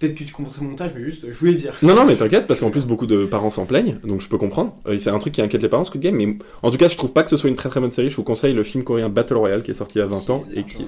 [0.00, 1.74] Peut-être que tu comprends mon montage, mais juste, je voulais le dire.
[1.82, 4.38] Non, non, mais t'inquiète, parce qu'en plus, beaucoup de parents s'en plaignent, donc je peux
[4.38, 4.74] comprendre.
[4.86, 6.96] Euh, c'est un truc qui inquiète les parents, Squid Game, mais en tout cas, je
[6.96, 8.08] trouve pas que ce soit une très très bonne série.
[8.08, 10.30] Je vous conseille le film coréen Battle Royale qui est sorti il y a 20
[10.30, 10.86] ans et qui,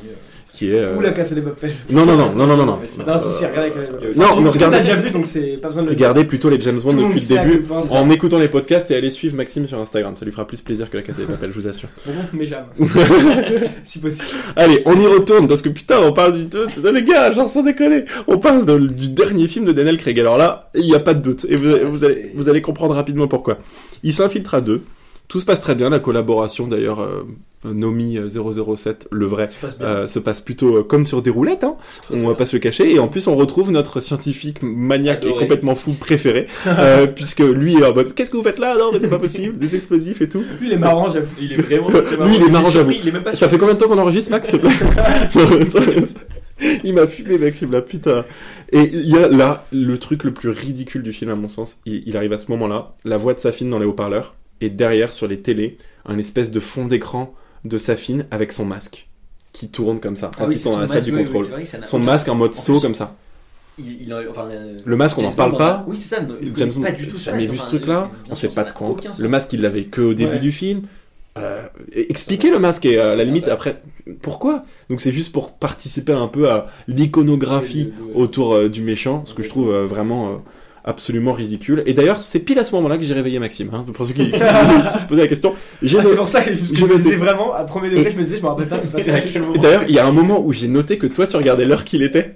[0.52, 0.78] qui est.
[0.78, 1.72] euh, Ou la casse des papels.
[1.90, 2.78] Non, non, non, non, non, non, non.
[3.06, 5.88] Non, si, si, regardez Euh, non, non, déjà vu, donc c'est pas besoin de.
[5.88, 9.36] Regardez plutôt les James Bond depuis le début en écoutant les podcasts et allez suivre
[9.36, 10.14] Maxime sur Instagram.
[10.16, 11.88] Ça lui fera plus plaisir que la Casa des Papel, je vous assure.
[12.06, 12.66] Bon, mais jamais.
[13.84, 14.26] si possible.
[14.56, 16.58] Allez, on y retourne parce que putain, on parle du tout.
[16.92, 20.18] Les gars, genre sans déconner, on parle de- du dernier film de Daniel Craig.
[20.20, 23.26] Alors là, il n'y a pas de doute et vous, allez, vous allez comprendre rapidement
[23.28, 23.58] pourquoi.
[24.02, 24.82] Il s'infiltre à deux.
[25.32, 25.88] Tout se passe très bien.
[25.88, 27.22] La collaboration d'ailleurs, euh,
[27.64, 31.30] Nomi euh, 007, le vrai, se passe euh, se passe plutôt euh, comme sur des
[31.30, 31.64] roulettes.
[31.64, 31.76] Hein.
[32.12, 32.92] On va pas se le cacher.
[32.92, 37.78] Et en plus, on retrouve notre scientifique maniaque et complètement fou préféré, euh, puisque lui
[37.78, 38.76] est en mode qu'est-ce que vous faites là?
[38.78, 39.56] Non, mais c'est pas possible.
[39.56, 40.44] Des explosifs et tout.
[40.60, 41.34] Lui, il est marrant, j'avoue.
[41.40, 42.92] Il est vraiment très Lui, il est marrant, j'avoue.
[43.32, 46.04] Ça fait combien de temps qu'on enregistre, Max, s'il te plaît?
[46.84, 48.24] Il m'a fumé, Maxime, là, putain.
[48.70, 51.78] Et il y a là le truc le plus ridicule du film, à mon sens.
[51.86, 55.12] Il, il arrive à ce moment-là, la voix de Safine dans les haut-parleurs, et derrière,
[55.12, 57.34] sur les télés, un espèce de fond d'écran
[57.64, 59.08] de Safine avec son masque.
[59.52, 61.46] qui tourne comme ça quand Ah oui, ils sont son la salle du oui, contrôle.
[61.84, 63.14] Son masque en mode saut comme ça.
[63.78, 65.84] Il, il enfin, euh, Le masque, on n'en parle pas.
[65.86, 66.22] Oui, c'est ça.
[66.22, 66.84] ne James Bond,
[67.14, 68.10] jamais vu ce truc-là.
[68.30, 68.96] On sait pas de quoi.
[69.18, 70.38] Le masque, il l'avait que au début Ouais.
[70.40, 70.82] du film.
[71.38, 73.54] Euh, expliquez le masque et à la limite Ah bah.
[73.54, 73.82] après
[74.20, 74.64] pourquoi?
[74.90, 79.42] Donc c'est juste pour participer un peu à l'iconographie autour euh, du méchant ce que
[79.42, 80.32] je trouve euh, vraiment euh,
[80.84, 83.84] absolument ridicule et d'ailleurs c'est pile à ce moment là que j'ai réveillé Maxime hein,
[83.94, 84.38] pour ceux qui, qui- qui
[85.00, 87.10] se posaient la question j'ai Ah, no- c'est pour ça que je, je me disais
[87.10, 89.20] dis- vraiment, à premier degré, je me disais, je me rappelle pas se passer à
[89.20, 89.60] quel Et moment.
[89.60, 92.02] D'ailleurs, il y a un moment où j'ai noté que toi, tu regardais l'heure qu'il
[92.02, 92.34] était.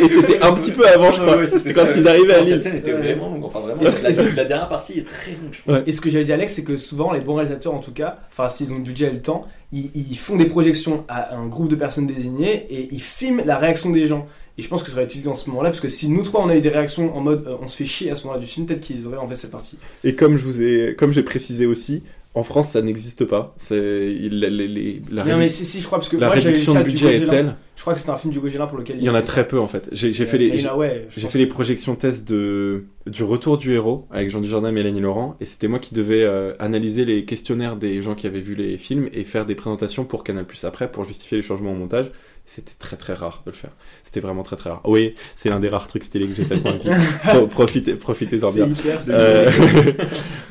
[0.00, 1.36] Et c'était un petit peu avant, je crois.
[1.36, 2.48] Ouais, c'était quand ils arrivaient à Lille.
[2.54, 3.44] Cette scène était vraiment longue.
[3.44, 5.74] Enfin, vraiment, la, la dernière partie est très longue, je trouve.
[5.74, 5.82] Ouais.
[5.86, 7.92] Et ce que j'avais dit à Alex, c'est que souvent les bons réalisateurs, en tout
[7.92, 11.34] cas, enfin s'ils ont le budget et le temps, ils, ils font des projections à
[11.36, 14.26] un groupe de personnes désignées et ils filment la réaction des gens.
[14.58, 16.42] Et je pense que ça serait utile dans ce moment-là, parce que si nous trois
[16.44, 18.40] on a eu des réactions en mode euh, on se fait chier à ce moment-là
[18.40, 19.78] du film, peut-être qu'ils auraient en fait cette partie.
[20.04, 22.02] Et comme je vous ai, comme j'ai précisé aussi,
[22.34, 23.54] en France, ça n'existe pas.
[23.56, 26.26] C'est il- les- les- les- la, non mais si, si, je crois, parce que la
[26.26, 27.56] moi j'avais vu réduction ça de budget est telle.
[27.76, 29.42] Je crois que c'était un film du Gauguin pour lequel Il y en a très
[29.42, 29.44] ça.
[29.44, 29.88] peu en fait.
[29.92, 31.30] J'ai Mais- les, ouais, pense.
[31.30, 35.36] fait les projections tests de, du Retour du héros avec Jean Dujardin et Mélanie Laurent
[35.40, 38.76] et c'était moi qui devais euh, analyser les questionnaires des gens qui avaient vu les
[38.78, 42.10] films et faire des présentations pour Canal Plus après pour justifier les changements au montage.
[42.48, 43.70] C'était très très rare de le faire.
[44.04, 44.80] C'était vraiment très très rare.
[44.84, 46.94] Oui, c'est l'un des rares trucs stylés que j'ai fait pour un film.
[47.24, 48.66] Pro- Profitez, profitez-en bien.
[48.68, 49.50] hyper, Euh,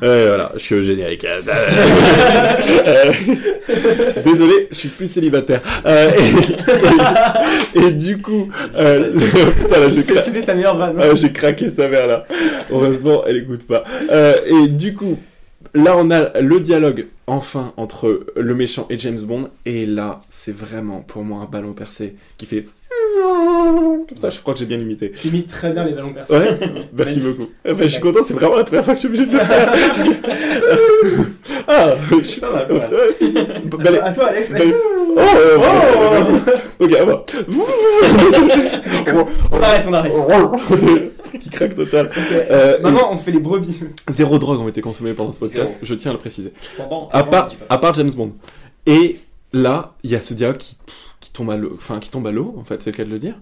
[0.00, 1.26] voilà, je suis au générique.
[2.86, 3.12] Euh,
[4.24, 5.60] Désolé, je suis plus célibataire.
[5.86, 6.10] Euh,
[7.74, 9.12] et, et du coup, euh,
[9.90, 10.96] C'était ta meilleure vanne.
[11.00, 12.24] ah, j'ai craqué sa mère là.
[12.70, 13.84] Heureusement, elle écoute pas.
[14.10, 15.18] Euh, et du coup,
[15.76, 19.50] là, on a le dialogue enfin entre le méchant et James Bond.
[19.64, 22.66] Et là, c'est vraiment pour moi un ballon percé qui fait.
[24.08, 25.12] Comme ça, je crois que j'ai bien imité.
[25.12, 26.32] Tu imites très bien les ballons percés.
[26.32, 26.58] Ouais,
[26.92, 27.50] merci beaucoup.
[27.68, 29.40] Enfin, je suis content, c'est vraiment la première fois que je suis obligé de le
[29.40, 29.72] faire.
[31.68, 32.88] ah, je suis Pas mal, mal.
[33.92, 34.52] Ouais, À toi- Alex.
[34.52, 34.74] Belle-
[35.18, 35.22] Oh,
[36.78, 37.24] Ok, à moi.
[39.50, 40.12] On arrête, on arrête.
[41.40, 42.10] Qui craque total.
[42.50, 43.80] Euh, Maintenant, on fait les brebis.
[44.08, 46.52] Zéro drogue ont été consommées pendant ce podcast, je tiens à le préciser.
[47.12, 48.32] À part, à part James Bond.
[48.86, 49.16] Et
[49.52, 50.76] là, il y a ce dialogue qui,
[51.26, 53.10] qui tombe à l'eau, enfin qui tombe à l'eau, en fait, c'est le cas de
[53.10, 53.34] le dire.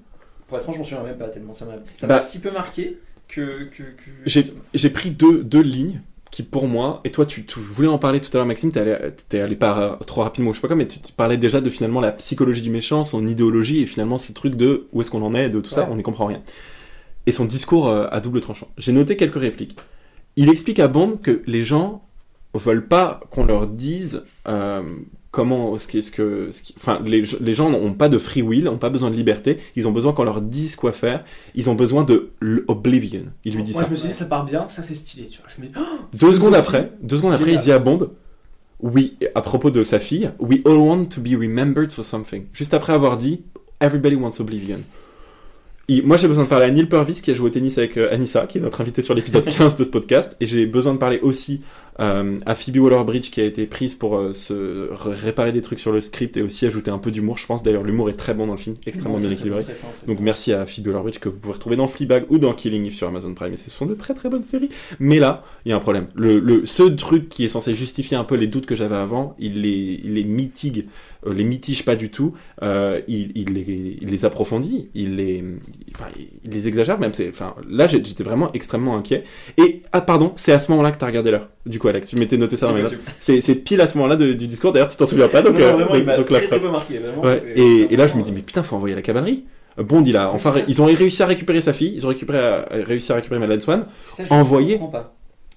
[0.48, 1.54] Pour être franc, je m'en souviens même pas tellement.
[1.54, 3.64] Ça m'a Bah- si peu marqué que.
[3.64, 4.40] que, que...
[4.74, 8.20] J'ai pris deux, deux lignes qui, pour moi, et toi, tu, tu voulais en parler
[8.20, 8.96] tout à l'heure, Maxime, t'es allé,
[9.28, 11.60] t'es allé pas euh, trop rapidement, je sais pas quoi, mais tu, tu parlais déjà
[11.60, 15.10] de finalement la psychologie du méchant, son idéologie, et finalement ce truc de où est-ce
[15.10, 16.42] qu'on en est, de tout ça, on n'y comprend rien.
[17.26, 18.68] Et son discours euh, à double tranchant.
[18.78, 19.76] J'ai noté quelques répliques.
[20.36, 22.02] Il explique à Bond que les gens
[22.52, 24.82] veulent pas qu'on leur dise euh,
[25.34, 28.40] comment ce qui ce que ce qui- enfin les, les gens n'ont pas de free
[28.42, 31.24] will, n'ont pas besoin de liberté, ils ont besoin qu'on leur dise quoi faire,
[31.56, 33.24] ils ont besoin de l'oblivion.
[33.44, 33.86] Il lui dit Moi, ça.
[33.88, 35.48] je me suis dit, ça part bien, ça c'est stylé, tu vois.
[35.54, 38.10] Je me dis, oh, Deux secondes après, deux secondes après, il dit à Bond,
[38.80, 42.44] oui, à propos de sa fille, we all want to be remembered for something.
[42.52, 43.42] Juste après avoir dit,
[43.80, 44.78] everybody wants oblivion.
[45.88, 47.98] Et moi, j'ai besoin de parler à Neil Purvis, qui a joué au tennis avec
[47.98, 50.34] euh, Anissa, qui est notre invité sur l'épisode 15 de ce podcast.
[50.40, 51.60] Et j'ai besoin de parler aussi
[52.00, 55.78] euh, à Phoebe Waller-Bridge, qui a été prise pour euh, se ré- réparer des trucs
[55.80, 57.38] sur le script et aussi ajouter un peu d'humour.
[57.38, 59.62] Je pense d'ailleurs, l'humour est très bon dans le film, extrêmement bien équilibré.
[59.62, 60.22] bon, Donc bon.
[60.24, 63.08] merci à Phoebe Waller-Bridge que vous pouvez retrouver dans Fleabag ou dans Killing Eve sur
[63.08, 63.52] Amazon Prime.
[63.52, 64.70] Et ce sont de très très bonnes séries.
[64.98, 66.06] Mais là, il y a un problème.
[66.14, 69.36] Le, le, ce truc qui est censé justifier un peu les doutes que j'avais avant,
[69.38, 70.86] il les, il les mitigue,
[71.26, 72.34] euh, les mitige pas du tout.
[72.62, 75.44] Euh, il, il, les, il les approfondit, il les,
[75.94, 76.06] enfin,
[76.44, 77.14] il les exagère même.
[77.14, 79.24] C'est, enfin, là j'étais vraiment extrêmement inquiet.
[79.58, 81.48] Et ah pardon, c'est à ce moment-là que t'as regardé l'heure.
[81.66, 82.98] Du coup, Alex, tu m'étais noté ça C'est dans mes notes.
[83.20, 84.72] C'est, pile à ce moment-là du discours.
[84.72, 86.48] D'ailleurs, tu t'en souviens pas, donc, Non, non, euh, vraiment, il m'a donc la très,
[86.48, 86.98] très peu marqué.
[86.98, 89.44] Vraiment, Ouais, c'était- et, là, je me dis, mais putain, faut envoyer la cavalerie.
[89.78, 92.38] Euh, Bond, il a enfin, ils ont réussi à récupérer sa fille, ils ont récupéré,
[92.38, 93.86] euh, réussi à récupérer Madeleine Swan.
[94.30, 94.78] Envoyer-.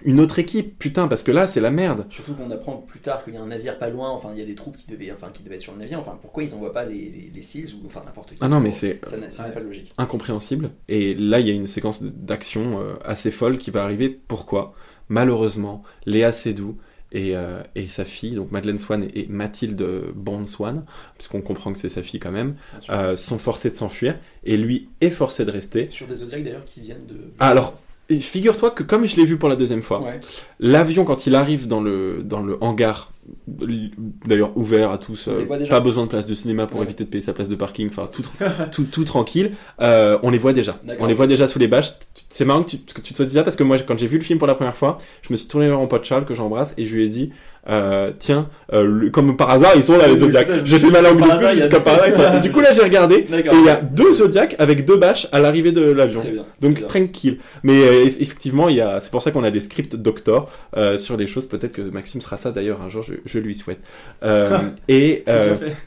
[0.03, 2.05] Une autre équipe, putain, parce que là, c'est la merde.
[2.09, 4.43] Surtout qu'on apprend plus tard qu'il y a un navire pas loin, enfin il y
[4.43, 6.53] a des troupes qui devaient, enfin, qui devaient être sur le navire, enfin pourquoi ils
[6.53, 8.37] envoient pas les, les, les SEALs ou enfin n'importe qui?
[8.41, 9.91] Ah non, mais c'est Ça pas logique.
[9.97, 10.69] incompréhensible.
[10.87, 14.09] Et là, il y a une séquence d'action euh, assez folle qui va arriver.
[14.27, 14.75] Pourquoi?
[15.09, 16.77] Malheureusement, Léa Seydoux
[17.11, 20.83] et, euh, et sa fille, donc Madeleine Swan et, Mathilde Bond Swan,
[21.17, 22.55] puisqu'on comprend que c'est sa fille quand même,
[22.89, 24.17] euh, sont forcés de s'enfuir.
[24.43, 25.87] Et lui est forcé de rester.
[25.89, 27.15] Sur des zodiacs d'ailleurs qui viennent de.
[27.39, 27.79] Ah, alors,
[28.09, 30.19] et figure-toi que comme je l'ai vu pour la deuxième fois, Ouais.
[30.59, 33.11] L'avion, quand il arrive dans le, dans le hangar,
[33.47, 36.85] d'ailleurs ouvert à tous, euh, pas besoin de place de cinéma pour Ouais.
[36.85, 38.21] éviter de payer sa place de parking, enfin tout,
[38.71, 40.79] tout, tout tranquille, euh, on les voit déjà.
[40.99, 41.91] On les voit déjà sous les bâches.
[42.29, 44.07] C'est marrant que tu, que tu te sois dit ça parce que moi, quand j'ai
[44.07, 46.25] vu le film pour la première fois, je me suis tourné vers mon pote Charles
[46.25, 47.31] que j'embrasse et je lui ai dit,
[47.69, 50.47] euh, tiens, euh, le- comme par hasard, ils sont là les Zodiacs.
[50.65, 52.07] J'ai fait ma langue par de hasard, il y a pute, comme des- par hasard,
[52.07, 52.39] ils sont là.
[52.39, 55.39] Du coup là, j'ai regardé et il y a deux Zodiacs avec deux bâches à
[55.39, 56.23] l'arrivée de l'avion.
[56.61, 57.39] Donc tranquille.
[57.63, 60.49] Mais euh, eff- effectivement, il y a, c'est pour ça qu'on a des scripts doctor
[60.97, 61.47] sur les choses.
[61.47, 63.03] Peut-être que Maxime sera ça d'ailleurs un jour.
[63.03, 63.79] Je, je lui souhaite.
[64.87, 65.23] Et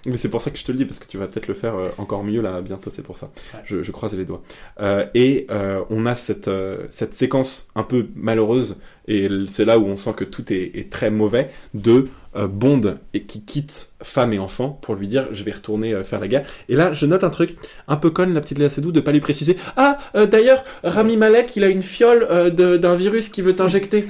[0.07, 1.55] mais c'est pour ça que je te le dis, parce que tu vas peut-être le
[1.55, 3.31] faire encore mieux là bientôt, c'est pour ça.
[3.55, 3.61] Ouais.
[3.65, 4.43] Je, je croise les doigts.
[5.15, 5.47] Et
[5.91, 6.51] on a cette,
[6.91, 8.77] cette séquence un peu malheureuse,
[9.11, 12.07] et c'est là où on sent que tout est, est très mauvais, de
[12.37, 16.05] euh, Bond et qui quitte femme et enfant pour lui dire je vais retourner euh,
[16.05, 16.47] faire la guerre.
[16.69, 17.57] Et là, je note un truc
[17.89, 21.17] un peu conne, la petite Léa Seydoux, de pas lui préciser Ah, euh, d'ailleurs, Rami
[21.17, 24.07] Malek, il a une fiole d'un virus qui veut t'injecter.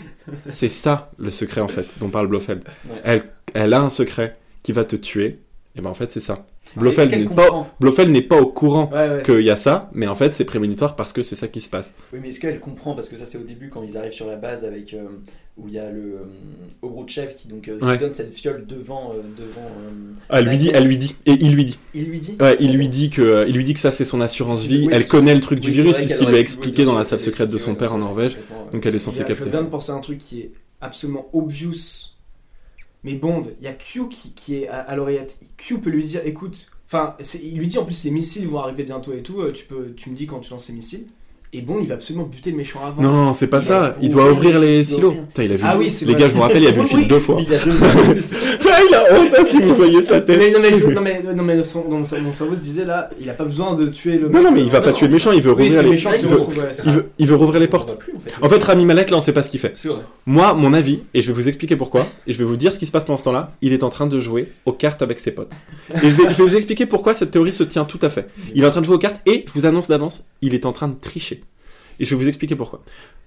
[0.51, 2.63] c'est ça le secret en fait dont parle Blofeld.
[2.91, 2.97] Ouais.
[3.03, 3.23] Elle,
[3.55, 5.39] elle a un secret qui va te tuer.
[5.77, 6.45] Et ben en fait, c'est ça.
[6.67, 9.23] Est-ce Blofeld n'est pas, Blofeld n'est pas au courant Ouais, ouais.
[9.25, 11.71] qu'il y a ça, mais en fait, c'est prémonitoire parce que c'est ça qui se
[11.71, 11.95] passe.
[12.13, 14.27] Oui, mais est-ce qu'elle comprend Parce que ça, c'est au début quand ils arrivent sur
[14.27, 15.07] la base avec euh,
[15.57, 16.25] où il y a le euh,
[16.83, 17.99] Obrouchev qui donc euh, Ouais.
[17.99, 19.61] donne cette fiole devant euh, devant.
[19.61, 21.79] euh, Ah, elle lui dit, elle lui dit, et il lui dit.
[21.95, 22.37] il lui dit.
[22.41, 24.87] Ouais, il lui dit que, euh, il lui dit que ça c'est son assurance vie.
[24.87, 27.21] Oui, elle connaît le truc du Oui, virus puisqu'il lui a expliqué dans la salle
[27.21, 28.37] secrète de son père en Norvège.
[28.73, 29.45] Donc elle est censée capter.
[29.45, 30.51] Je viens de penser à un truc qui est
[30.81, 32.11] absolument obvious.
[33.05, 35.39] Mais Bond, il y a Q qui, est à, à l'oreillette.
[35.57, 38.85] Q peut lui dire écoute, enfin, il lui dit en plus les missiles vont arriver
[38.85, 41.07] bientôt et tout, euh, tu, peux, tu me dis quand tu lances les missiles.
[41.53, 43.03] Et Bond, il va absolument buter le méchant avant.
[43.03, 43.97] Non, c'est pas Il ça.
[44.01, 45.09] Il doit ouvrir les silos.
[45.09, 45.25] ouvrir.
[45.27, 45.63] Putain, il a vu.
[45.67, 46.21] Ah oui, c'est les vrai.
[46.23, 47.39] gars, je vous rappelle, il a vu le film deux fois.
[47.41, 48.17] Il a deux secondes.
[48.89, 50.39] Il a honte hein, si vous voyez sa tête.
[50.39, 53.11] Mais, non, mais, non, mais, non, mais son- mon cerveau- mon cerveau se disait là,
[53.21, 55.09] il a pas besoin de tuer le Non, non, mais il va Non, pas tuer
[55.09, 55.33] le méchant.
[55.33, 56.01] Il veut rouvrir les.
[57.19, 57.99] il veut- rouvrir les portes.
[58.17, 58.33] en fait.
[58.43, 59.73] En fait, Rami Malek, là, on sait pas ce qu'il fait.
[59.75, 60.03] c'est vrai.
[60.27, 62.79] Moi, mon avis, et je vais vous expliquer pourquoi, et je vais vous dire ce
[62.79, 65.19] qui se passe pendant ce temps-là, il est en train de jouer aux cartes avec
[65.19, 65.51] ses potes.
[65.97, 68.29] Et je vais, je vais vous expliquer pourquoi cette théorie se tient tout à fait.
[68.55, 70.65] Il est en train de jouer aux cartes, et je vous annonce d'avance, il est
[70.65, 71.40] en train de tricher.
[72.01, 72.81] Et je vais vous expliquer pourquoi.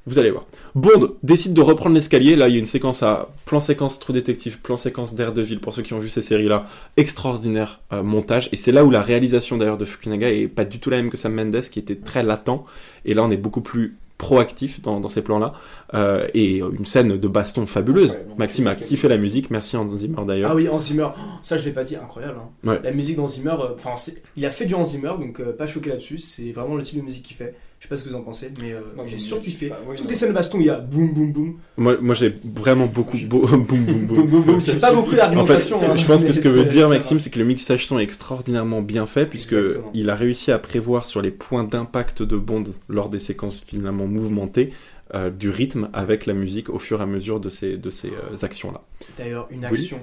[0.06, 0.46] Vous allez voir.
[0.76, 2.36] Bond décide de reprendre l'escalier.
[2.36, 5.42] Là, il y a une séquence à plan séquence True Detective, plan séquence d'Air de
[5.42, 6.66] Ville, pour ceux qui ont vu ces séries-là.
[6.98, 8.50] Extraordinaire euh, montage.
[8.52, 11.10] Et c'est là où la réalisation d'ailleurs de Fukunaga est pas du tout la même
[11.12, 12.66] que Sam Mendes, qui était très latent.
[13.06, 15.54] Et là, on est beaucoup plus proactif dans, dans ces plans-là.
[15.94, 18.12] Euh, et euh, une scène de baston fabuleuse.
[18.12, 19.52] Ouais, Maxime a kiffé la musique.
[19.52, 20.52] Merci Hans Zimmer d'ailleurs.
[20.52, 21.10] Ah oui, Hans Zimmer,
[21.42, 22.38] ça je l'ai pas dit, incroyable.
[22.40, 22.70] hein.
[22.70, 22.80] Ouais.
[22.84, 23.94] La musique d'Hans Zimmer, enfin,
[24.36, 26.20] il a fait du Hans Zimmer, donc pas choqué là-dessus.
[26.20, 27.54] C'est vraiment le type de musique qu'il fait.
[27.84, 29.70] Je sais pas ce que vous en pensez, mais euh, j'ai surkiffé.
[29.70, 30.10] Enfin, oui, Toutes non.
[30.12, 31.60] les scènes de baston, il y a boum boum boum.
[31.76, 33.18] Moi, moi j'ai vraiment beaucoup.
[33.28, 34.26] beau- boum, boum, boum.
[34.46, 35.22] Boum, J'ai pas beaucoup suffit.
[35.22, 35.76] En fait, d'argumentation.
[35.92, 38.04] hein, je pense que ce que veut dire Maxime, c'est que le mixage son est
[38.04, 39.92] extraordinairement bien fait, puisque Exactement.
[39.94, 44.08] il a réussi à prévoir sur les points d'impact de Bond lors des séquences finalement
[44.08, 44.72] mouvementées
[45.14, 48.12] euh, du rythme avec la musique au fur et à mesure de ces, de ces
[48.12, 48.82] euh, actions-là.
[49.18, 49.66] D'ailleurs, une Oui.
[49.82, 50.00] action.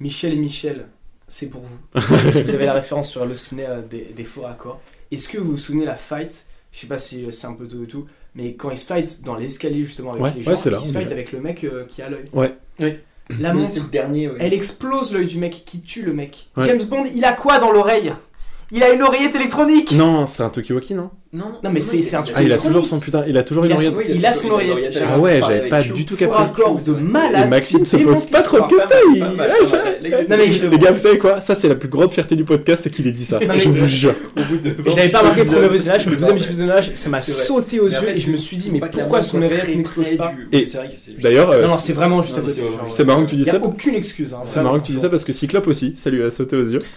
[0.00, 0.88] Michel et Michel,
[1.28, 2.00] c'est pour vous.
[2.32, 4.80] si vous avez la référence sur le ciné euh, des, des faux raccords.
[5.12, 7.68] Est-ce que vous vous souvenez la fight Je sais pas si euh, c'est un peu
[7.68, 10.56] tout et tout, mais quand ils se fight dans l'escalier justement avec Ouais, les ouais,
[10.56, 12.24] gens, là, ils se fight avec le mec euh, qui a l'œil.
[12.32, 12.54] Ouais.
[12.80, 12.94] Oui.
[13.40, 14.28] La montre, C'est le dernier.
[14.28, 14.36] oui.
[14.40, 16.48] elle explose l'œil du mec qui tue le mec.
[16.56, 16.64] Ouais.
[16.66, 18.12] James Bond, il a quoi dans l'oreille?
[18.74, 21.10] Il a une oreillette électronique Non, c'est un Tokiwoki, non?
[21.34, 23.42] Non, Non, mais c'est- c'est un truc Ah, il a toujours son putain, il a
[23.42, 23.94] toujours une oreillette.
[23.94, 24.98] son- il a son oreillette.
[25.10, 26.34] Ah ouais, j'avais pas du tout capté.
[26.34, 27.48] raccord de malade.
[27.48, 28.86] Maxime se pose pas trop de questions.
[29.38, 29.96] Ah, pas ça- mal.
[30.02, 31.40] Les gars, vous savez quoi?
[31.40, 33.38] Ça, c'est la plus grande fierté du podcast, c'est qu'il ait dit ça.
[33.40, 34.14] Je vous jure.
[34.36, 37.88] Je l'avais pas remarqué le premier visionnage, mais le deuxième visionnage, ça m'a sauté aux
[37.88, 40.76] yeux et je me suis dit, mais pourquoi son oreillette n'explose pas du- Et C'est
[40.78, 41.18] vrai que c'est.
[41.18, 42.38] D'ailleurs, euh, Non, non, c'est vraiment juste
[42.90, 43.58] c'est marrant que tu dis ça.
[43.62, 44.34] aucune excuse.
[44.34, 46.56] Hein, C'est marrant que tu dis ça parce que Cyclope aussi, ça lui a sauté
[46.56, 46.80] aux yeux.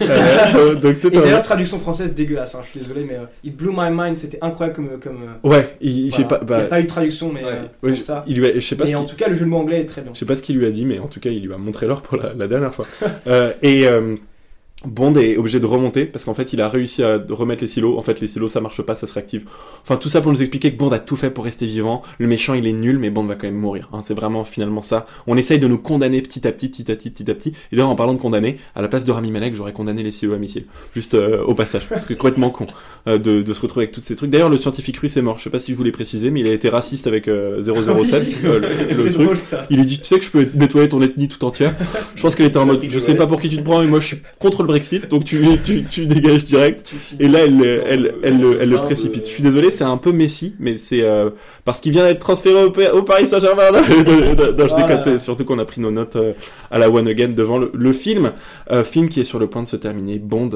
[0.56, 3.24] Euh, Donc c'est Et un- d'ailleurs, traduction française dégueulasse, hein, je suis désolé, mais euh,
[3.44, 4.98] It Blew My Mind, c'était incroyable comme.
[5.00, 6.24] comme euh, Ouais, il, voilà.
[6.26, 7.50] pas, Il n'y a bah, pas eu de traduction, mais Ouais.
[7.84, 8.24] euh, ouais, ça.
[8.26, 9.80] il lui a- je sais pas Mais en tout cas, le jeu de mots anglais
[9.80, 10.12] est très bien.
[10.14, 11.58] Je sais pas ce qu'il lui a dit, mais en tout cas, il lui a
[11.58, 12.86] montré l'or pour la, la dernière fois.
[13.26, 14.14] Euh, et euh,
[14.86, 17.98] Bond est obligé de remonter parce qu'en fait, il a réussi à remettre les silos.
[17.98, 19.44] En fait, les silos, ça marche pas, ça se réactive.
[19.82, 22.02] Enfin, tout ça pour nous expliquer que Bond a tout fait pour rester vivant.
[22.18, 23.88] Le méchant, il est nul, mais Bond va quand même mourir.
[23.92, 24.00] hein.
[24.02, 25.06] C'est vraiment finalement ça.
[25.26, 27.48] On essaye de nous condamner petit à petit, petit à petit, petit à petit.
[27.72, 30.12] Et d'ailleurs, en parlant de condamner, à la place de Rami Malek, j'aurais condamné les
[30.12, 30.64] silos à missiles.
[30.94, 32.66] Juste euh, au passage, parce que complètement con
[33.08, 34.30] euh, de, de se retrouver avec tous ces trucs.
[34.30, 35.38] D'ailleurs, le scientifique russe est mort.
[35.38, 37.62] Je sais pas si je vous l'ai précisé, mais il a été raciste avec euh,
[37.62, 38.38] 007.
[38.44, 39.22] euh, le- le C'est truc.
[39.24, 39.66] drôle ça.
[39.70, 41.74] Il est dit, tu sais que je peux nettoyer ton ethnie tout entière?
[42.14, 43.86] Je pense qu'elle était en mode, je sais pas pour qui tu te prends, mais
[43.86, 46.92] moi je suis contre le Brexit, donc tu, tu, tu dégages direct.
[47.18, 49.26] Et là, elle, elle, elle, elle, le- précipite.
[49.26, 51.30] Je suis désolé, c'est un peu Messi, mais c'est euh,
[51.64, 53.64] parce qu'il vient d'être transféré au, Paris Saint-Germain.
[53.72, 56.32] Non, je déconne, c'est surtout qu'on a pris nos notes euh,
[56.70, 58.32] à la One Again devant le, le film.
[58.70, 60.18] Euh, film qui est sur le point de se terminer.
[60.18, 60.50] Bond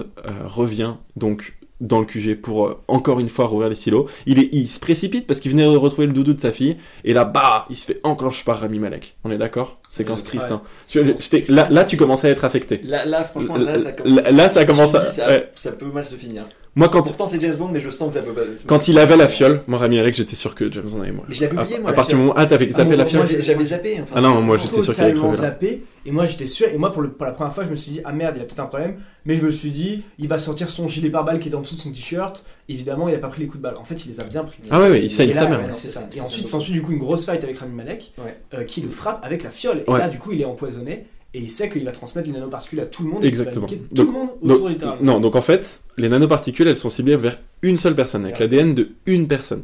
[0.47, 4.07] revient donc dans le QG pour euh, encore une fois rouvrir les silos.
[4.27, 6.77] Il, est, il se précipite parce qu'il venait de retrouver le doudou de sa fille.
[7.05, 9.17] Et là, bah, il se fait enclencher par Rami Malek.
[9.25, 9.80] On est d'accord?
[9.91, 10.47] Séquence triste.
[10.51, 10.53] Ouais.
[10.55, 10.63] Hein.
[10.89, 12.81] Tu- Là, là, tu commences à être affecté.
[12.85, 15.05] Là, là, franchement, là, ça Là, là, ça commence à...
[15.07, 15.51] dis, ça, ouais.
[15.57, 16.45] ça peut mal se finir.
[16.77, 18.43] Moi, quand, Pourtant, c'est James Bond, mais je sens que ça peut pas.
[18.69, 21.27] quand il avait la fiole, moi, Rami Malek, j'étais sûr que James Bond allait mourir.
[21.29, 21.91] Mais je l'avais À, oublié, moi.
[21.91, 22.35] à partir du moment...
[22.37, 23.99] Ah, t'avais Ah, zappé moi, la moi, fiole j'avais zappé.
[24.01, 25.33] Enfin, Ah non, moi, j'étais sûr qu'il crever là.
[25.33, 27.75] zappé et moi j'étais sûr et moi pour, le- pour la première fois je me
[27.77, 30.29] suis dit ah merde il a peut-être un problème mais je me suis dit il
[30.29, 33.19] va sortir son gilet pare-balles qui est en dessous de son t-shirt évidemment il a
[33.19, 34.91] pas pris les coups de balle en fait il les a bien pris Ah ouais,
[34.91, 35.61] ouais, il saigne et, sa mère.
[35.61, 36.09] ouais, ça.
[36.15, 38.37] et ensuite s'ensuit du coup une grosse fight avec Rami Malek Ouais.
[38.55, 39.99] euh, qui le frappe avec la fiole et Ouais.
[39.99, 42.87] là du coup il est empoisonné et il sait qu'il va transmettre les nanoparticules à
[42.87, 43.25] tout le monde.
[43.25, 43.67] et Exactement.
[43.67, 45.03] niquer tout Donc- le monde donc- autour littéralement.
[45.05, 48.47] Non, donc en fait, les nanoparticules, elles sont ciblées vers une seule personne, avec Ouais.
[48.49, 49.63] l'ADN de une personne.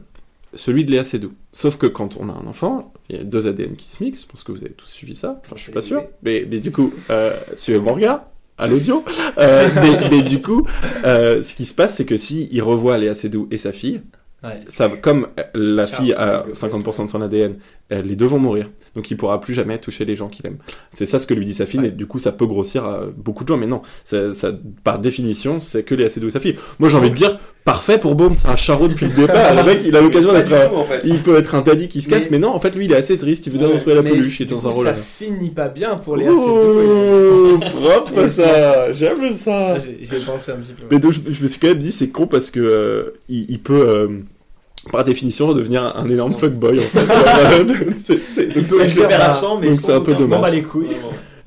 [0.54, 1.32] Celui de Léa Seydoux.
[1.52, 4.22] Sauf que quand on a un enfant, il y a deux ADN qui se mixent.
[4.22, 5.40] Je pense que vous avez tous suivi ça.
[5.44, 6.04] Enfin, je suis pas sûr.
[6.22, 8.24] Mais, mais du coup, euh, suivez mon regard
[8.58, 9.04] à l'audio.
[9.38, 10.66] Euh, mais, mais du coup,
[11.04, 14.00] euh, ce qui se passe, c'est que si il revoit Léa Seydoux et sa fille,
[14.44, 14.60] Ouais.
[14.68, 15.96] ça, comme la Ciao.
[16.02, 17.56] fille a 50% de son ADN, euh,
[17.90, 18.70] les deux vont mourir.
[18.96, 20.56] Donc il pourra plus jamais toucher les gens qu'il aime.
[20.90, 21.88] C'est ça ce que lui dit sa fille, Ouais.
[21.88, 24.52] et du coup ça peut grossir à beaucoup de gens, mais non, ça, ça-
[24.84, 26.56] par définition, c'est que les ACD ou sa fille.
[26.78, 29.54] Moi j'ai envie de dire, parfait pour Bone, c'est un charreau depuis le départ.
[29.54, 30.74] le mec, il a l'occasion d'être.
[30.74, 31.02] en fait.
[31.04, 32.92] Il peut être un daddy qui se casse, Mais- mais, non, en fait lui il
[32.92, 34.84] est assez triste, il veut Ouais, démonstrer la Mais peluche, il est dans un rôle.
[34.86, 34.96] ça là.
[34.96, 37.70] finit pas bien pour les Oh, AC2.
[37.70, 39.78] propre Et ça, j'aime ça.
[39.78, 40.84] J'ai j'ai pensé un petit peu.
[40.90, 43.46] Mais donc je, je me suis quand même dit c'est con parce que euh, il,
[43.50, 44.08] il peut euh,
[44.90, 46.38] par définition redevenir un, un énorme Non.
[46.38, 47.06] fuckboy en fait.
[48.34, 50.52] C'est- donc super absent, mais donc c'est un peu dommage.
[50.52, 50.96] les couilles.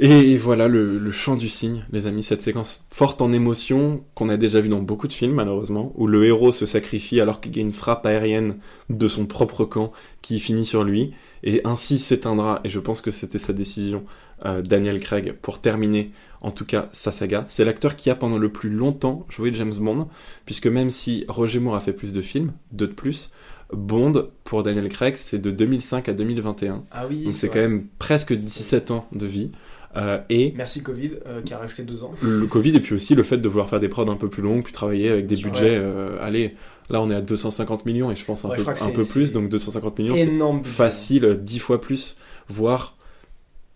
[0.01, 4.29] Et voilà le, le chant du cygne, les amis, cette séquence forte en émotion qu'on
[4.29, 7.53] a déjà vu dans beaucoup de films malheureusement, où le héros se sacrifie alors qu'il
[7.57, 8.55] y a une frappe aérienne
[8.89, 11.11] de son propre camp qui finit sur lui,
[11.43, 14.03] et ainsi s'éteindra, et je pense que c'était sa décision,
[14.45, 16.11] euh, Daniel Craig, pour terminer
[16.41, 17.43] en tout cas sa saga.
[17.47, 20.07] C'est l'acteur qui a pendant le plus longtemps joué James Bond,
[20.45, 23.29] puisque même si Roger Moore a fait plus de films, deux de plus,
[23.71, 27.25] Bond pour Daniel Craig c'est de 2005 à 2021, Ah oui.
[27.25, 29.51] donc c'est quand même presque 17 ans de vie.
[29.97, 32.13] Euh, et Merci Covid euh, qui a rajouté deux ans.
[32.21, 34.43] le Covid et puis aussi le fait de vouloir faire des prods un peu plus
[34.43, 36.55] longues puis travailler avec des budgets euh, allez
[36.91, 39.49] là on est à 250 millions et je pense un Ouais, peu, un plus donc
[39.49, 42.17] 250 millions c'est facile euh, 10 fois plus
[42.47, 42.97] voire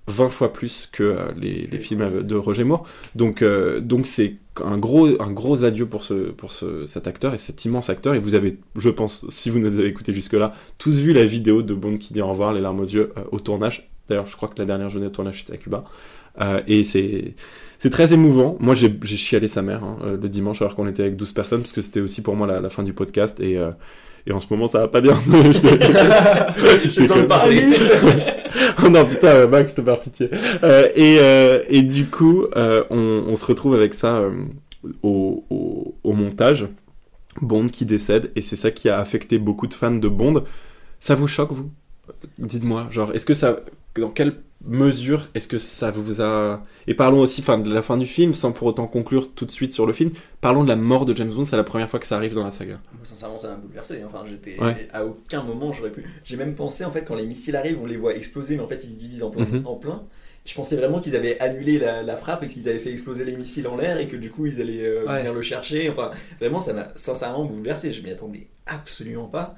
[0.08, 2.86] 20 fois plus que les, films de Roger Moore.
[3.16, 3.42] Donc
[3.82, 7.64] donc c'est un gros un gros adieu pour ce pour ce, cet acteur et cet
[7.66, 8.14] immense acteur.
[8.14, 11.24] Et vous avez je pense si vous nous avez écouté jusque là tous vu la
[11.26, 14.26] vidéo de Bond qui dit au revoir les larmes aux yeux euh, au tournage d'ailleurs
[14.28, 15.84] je crois que la dernière journée de tournage c'était à Cuba
[16.42, 17.36] Euh, et c'est
[17.78, 18.58] c'est très émouvant.
[18.60, 21.32] Moi, j'ai j'ai chialé sa mère hein, euh, le dimanche alors qu'on était avec 12
[21.34, 23.70] personnes parce que c'était aussi pour moi la, la fin du podcast et euh,
[24.26, 25.14] et en ce moment ça va pas bien.
[25.28, 27.62] Je te- parler.
[28.84, 30.30] oh non putain Max te par pitié.
[30.64, 34.24] Euh, et et du coup on, on se retrouve avec ça
[35.04, 36.68] au, au au montage.
[37.42, 40.44] Bond qui décède et c'est ça qui a affecté beaucoup de fans de Bond.
[41.00, 41.70] Ça vous choque vous?
[42.40, 43.58] Dites-moi, genre est-ce que ça
[43.96, 44.36] dans quelle
[44.66, 48.34] mesure est-ce que ça vous a et parlons aussi enfin de la fin du film
[48.34, 50.12] sans pour autant conclure tout de suite sur le film.
[50.40, 52.46] Parlons de la mort de James Bond, c'est la première fois que ça arrive dans
[52.46, 52.80] la saga.
[52.94, 54.02] Moi, sincèrement, ça m'a bouleversé.
[54.06, 54.88] Enfin, j'étais Ouais.
[54.94, 56.06] à aucun moment j'aurais pu.
[56.24, 58.68] J'ai même pensé en fait quand les missiles arrivent, on les voit exploser, mais en
[58.68, 59.46] fait ils se divisent en plein.
[59.46, 59.68] Mhm.
[59.68, 60.04] en plein.
[60.46, 63.36] Je pensais vraiment qu'ils avaient annulé la, la frappe et qu'ils avaient fait exploser les
[63.36, 65.20] missiles en l'air et que du coup ils allaient euh, Ouais.
[65.20, 65.90] venir le chercher.
[65.90, 67.92] Enfin, vraiment, ça m'a sincèrement bouleversé.
[67.94, 69.56] Je m'y attendais absolument pas.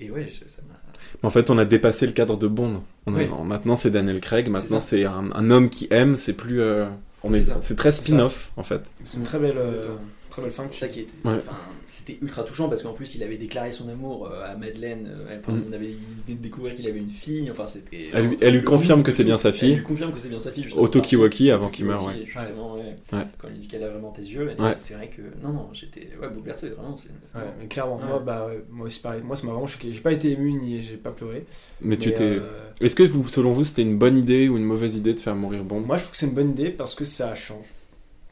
[0.00, 0.74] Et ouais, je- ça m'a.
[1.22, 2.82] En fait, on a dépassé le cadre de Bond.
[3.06, 3.28] On a- Oui.
[3.44, 4.48] Maintenant, c'est Daniel Craig.
[4.48, 6.16] Maintenant, c'est un, un homme qui aime.
[6.16, 6.60] C'est plus.
[6.60, 6.86] euh,
[7.22, 7.44] on est.
[7.60, 8.82] C'est très spin-off, en fait.
[9.04, 9.82] C'est une très belle, euh,
[10.30, 10.64] très belle fin.
[10.70, 11.12] C'est ça qui était.
[11.24, 11.36] Ouais.
[11.36, 11.52] Enfin,
[11.88, 15.08] c'était ultra touchant parce qu'en plus il avait déclaré son amour euh, à Madeleine.
[15.10, 15.64] euh, Enfin, Mhm.
[15.68, 15.94] on avait
[16.28, 17.50] découvrir qu'il avait une fille.
[17.50, 18.10] Enfin, c'était.
[18.12, 19.72] Elle lui- elle lui confirme que c'est bien sa fille.
[19.72, 20.66] Elle lui confirme que c'est bien sa fille.
[20.76, 20.86] Au.
[20.86, 22.94] Tokiwoki, avant qu'il meure, Tokiwoki, Justement, ouais.
[23.12, 23.24] Ouais.
[23.38, 24.48] Quand il dit qu'elle a vraiment tes yeux.
[24.58, 24.74] Ouais.
[24.78, 26.94] C'est vrai que non, non, j'étais ouais, bouleversé vraiment.
[27.34, 28.04] Ouais, mais clairement, Ouais.
[28.06, 29.22] moi, bah, ouais, moi aussi pareil.
[29.24, 29.90] Moi, ça m'a vraiment choqué.
[29.92, 31.46] J'ai pas été ému ni j'ai pas pleuré.
[31.80, 32.22] Mais, tu t'es.
[32.22, 32.40] euh,
[32.80, 35.34] Est-ce que, vous, selon vous, c'était une bonne idée ou une mauvaise idée de faire
[35.34, 35.80] mourir Bond?
[35.80, 37.64] Moi, je trouve que c'est une bonne idée parce que ça change.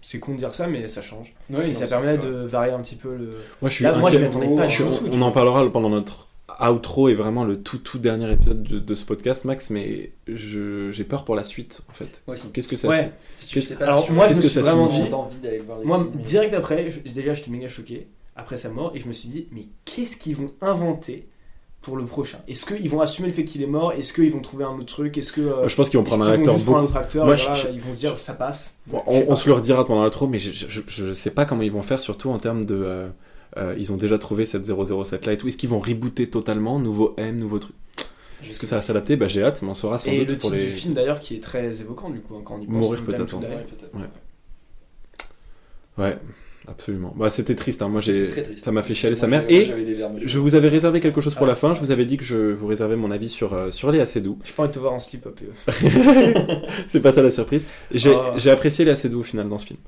[0.09, 1.35] C'est con de dire ça, mais ça change.
[1.51, 3.31] Ouais, Et non, ça permet de varier un petit peu le.
[3.61, 3.83] Moi, je suis.
[3.85, 4.29] Là, moi, je inquiet.
[4.29, 5.05] m'y attendais pas Je on, tout.
[5.13, 6.29] on en parlera pendant notre
[6.71, 9.69] outro et vraiment le tout tout dernier épisode de, de ce podcast, Max.
[9.71, 12.23] Mais je- j'ai peur pour la suite, en fait.
[12.53, 13.11] Qu'est-ce que ça Ouais.
[13.37, 15.03] Si tu Qu'est-ce- sais pas Alors, moi, je me que suis ça vraiment dit.
[15.09, 18.07] J'ai envie d'aller voir les Moi, films, mais- direct après, je- déjà, j'étais méga choqué
[18.37, 21.27] après sa mort et je me suis dit, mais qu'est-ce qu'ils vont inventer
[21.87, 23.93] pour le prochain Est-ce qu'ils vont assumer le fait qu'il est mort?
[23.93, 25.16] Est-ce qu'ils vont trouver un autre truc?
[25.16, 25.41] Est-ce que.
[25.41, 27.45] euh, Je pense qu'ils vont prendre un acteur prendre un autre acteur Moi, et je-
[27.45, 28.78] voilà, je- Ils vont se dire, ça passe.
[28.89, 32.01] Bon, on, se le redira pendant l'intro, mais je, sais pas comment ils vont faire,
[32.01, 32.74] surtout en termes de.
[32.74, 33.09] euh,
[33.57, 35.47] euh, ils ont déjà trouvé cette 007 là et tout.
[35.47, 37.74] Est-ce qu'ils vont rebooter totalement, nouveau M, nouveau truc?
[38.43, 39.16] Est-ce que ça va s'adapter?
[39.16, 40.66] Bah j'ai hâte, mais on saura sans Et doute le pour titre les.
[40.68, 42.74] du film d'ailleurs qui est très évoquant du coup hein, quand on y pense.
[42.74, 43.34] Mourir peut-être.
[43.37, 43.95] Ouais, peut-être.
[45.99, 46.18] Ouais.
[46.69, 47.14] Absolument.
[47.17, 47.81] Bah c'était triste.
[47.83, 47.89] Hein.
[47.89, 49.45] Moi j'ai, ça m'a fait chialer Moi, sa mère.
[49.49, 49.67] Et
[49.99, 51.51] larmes je vous avais réservé quelque chose pour Ah.
[51.51, 51.75] la fin.
[51.75, 54.21] Je vous avais dit que je vous réservais mon avis sur euh, sur les assez
[54.21, 54.39] doux.
[54.45, 55.39] Je pas envie de te voir en slip-up.
[55.43, 56.55] euh.
[56.89, 57.67] C'est pas ça la surprise.
[57.93, 58.35] J'ai, Ah.
[58.37, 59.79] j'ai apprécié les assez doux au final dans ce film.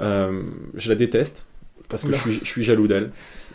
[0.00, 0.42] Euh,
[0.74, 1.46] je la déteste
[1.88, 3.10] parce que je suis, je suis jaloux d'elle.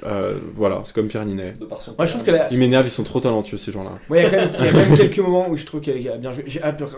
[0.05, 1.53] Euh, voilà, c'est comme Pierre Ninet.
[1.59, 2.47] De par son Moi je trouve qu'elle a.
[2.51, 3.97] Ils m'énervent, ils sont trop talentueux ces gens-là.
[4.09, 5.65] Ouais, il y a quand même, il y a quand même quelques moments où je
[5.65, 6.43] trouve qu'elle a bien joué.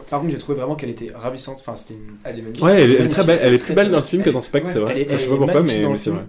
[0.09, 1.57] Par contre, j'ai trouvé vraiment qu'elle était ravissante.
[1.61, 2.15] Enfin, c'était une.
[2.23, 2.63] Elle est magnifique.
[2.65, 3.39] Ouais, elle, elle est très belle.
[3.41, 4.93] Elle est plus très, belle dans ce film que dans Spectre, Ouais, c'est vrai.
[4.95, 6.25] elle est- Enfin, je sais pas pourquoi, mais, mais le c'est vrai.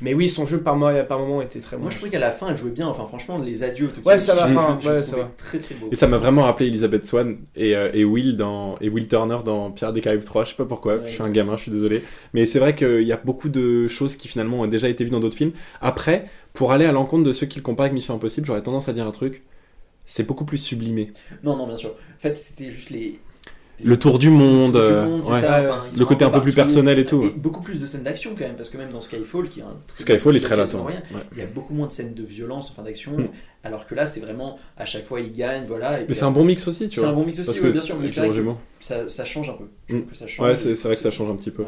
[0.00, 1.82] Mais oui, son jeu par, mo- par moment était très bon.
[1.82, 2.86] Moi, je trouvais qu'à la fin, elle jouait bien.
[2.88, 3.86] Enfin, franchement, les adieux.
[3.86, 5.30] au Tokyo Ouais, ça va, enfin, ouais, ça va.
[5.36, 5.88] Très, très beau.
[5.92, 9.38] Et ça m'a vraiment rappelé Elizabeth Swan et, euh, et Will dans et Will Turner
[9.44, 10.44] dans Pierre des Caraïbes 3.
[10.44, 10.96] Je sais pas pourquoi.
[10.96, 11.02] Ouais.
[11.06, 12.02] Je suis un gamin, je suis désolé.
[12.34, 15.10] Mais c'est vrai qu'il y a beaucoup de choses qui finalement ont déjà été vues
[15.10, 15.52] dans d'autres films.
[15.80, 18.88] Après, pour aller à l'encontre de ceux qui le comparent avec Mission Impossible, j'aurais tendance
[18.88, 19.42] à dire un truc.
[20.06, 21.12] C'est beaucoup plus sublimé.
[21.44, 21.90] Non, non, bien sûr.
[21.90, 23.20] En fait, c'était juste les.
[23.82, 25.40] Le tour du monde, Le du euh, monde, c'est ouais.
[25.40, 27.22] ça, Ouais, enfin, ils le sont côté un peu plus personnel et tout.
[27.24, 29.62] Et beaucoup plus de scènes d'action quand même, parce que même dans Skyfall, qui est
[29.62, 30.84] un très Skyfall est très latent.
[30.84, 30.94] ouais.
[31.32, 33.28] Il y a beaucoup moins de scènes de violence, enfin d'action, Mm.
[33.64, 36.00] alors que là, c'est vraiment à chaque fois il gagne, voilà.
[36.00, 37.10] Et Mais c'est un bon mix aussi, tu c'est vois.
[37.10, 38.44] un bon mix aussi, ouais, bien sûr, mais c'est vrai que
[38.80, 39.64] ça, ça change un peu.
[39.88, 40.10] Je trouve Mm.
[40.10, 40.46] que ça change.
[40.46, 41.64] Ouais, c'est c'est vrai que ça change un petit peu.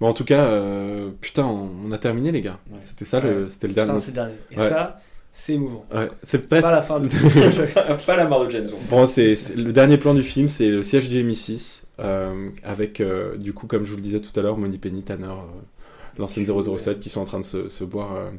[0.00, 2.58] Mais en tout cas, euh, putain, on, on a terminé les gars.
[2.82, 3.98] C'était ça, le, c'était le dernier.
[4.00, 4.34] c'est le dernier.
[4.50, 5.00] Et ça,
[5.38, 5.84] c'est émouvant.
[5.94, 8.78] Ouais, c'est Pas la fin du pas, pas la mort de James Bond.
[8.88, 13.36] Bon, c'est le dernier plan du film, c'est le siège du MI6, euh, avec euh,
[13.36, 15.60] du coup, comme je vous le disais tout à l'heure, Moni Penny, Tanner, euh,
[16.18, 18.30] l'ancienne 007, qui sont en train de se, se boire euh,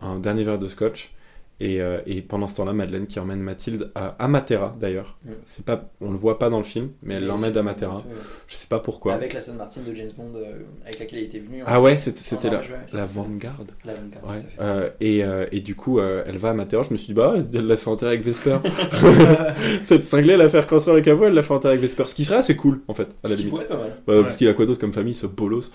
[0.00, 1.14] un dernier verre de scotch.
[1.60, 5.18] Et, euh, et pendant ce temps-là, Madeleine qui emmène Mathilde à, à Matera d'ailleurs.
[5.24, 5.30] Mm.
[5.44, 8.04] C'est pas, on le voit pas dans le film, mais elle l'emmène à Matera.
[8.46, 9.14] Je sais pas pourquoi.
[9.14, 10.52] Avec la Aston Martin de James Bond euh,
[10.84, 11.62] avec laquelle il était venu.
[11.66, 13.04] Ah ouais, c'était la, ouais, la.
[13.04, 13.56] Vanguard.
[13.84, 14.38] La Vanguard, Ouais.
[14.38, 15.20] tout à fait.
[15.20, 16.84] Euh, et, et du coup, elle va à Matera.
[16.84, 18.58] Je me suis dit, bah, elle l'a fait enterrer avec Vesper.
[19.82, 22.04] Cette cinglée, la faire cancer le caveau, elle l'a fait enterrer avec Vesper.
[22.06, 23.50] Ce qui serait assez cool, en fait, à la limite.
[23.50, 23.92] pourrait pas mal.
[24.06, 24.22] Ouais.
[24.22, 25.72] Parce qu'il a quoi d'autre comme famille, ce bolos?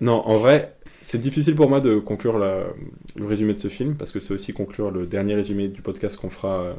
[0.00, 2.64] Non, en vrai, c'est difficile pour moi de conclure le
[3.26, 6.30] résumé de ce film, parce que c'est aussi conclure le dernier résumé du podcast qu'on
[6.30, 6.72] fera euh,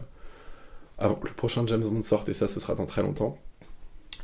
[0.97, 3.37] avant que le prochain James Bond sorte, et ça, ce sera dans très longtemps.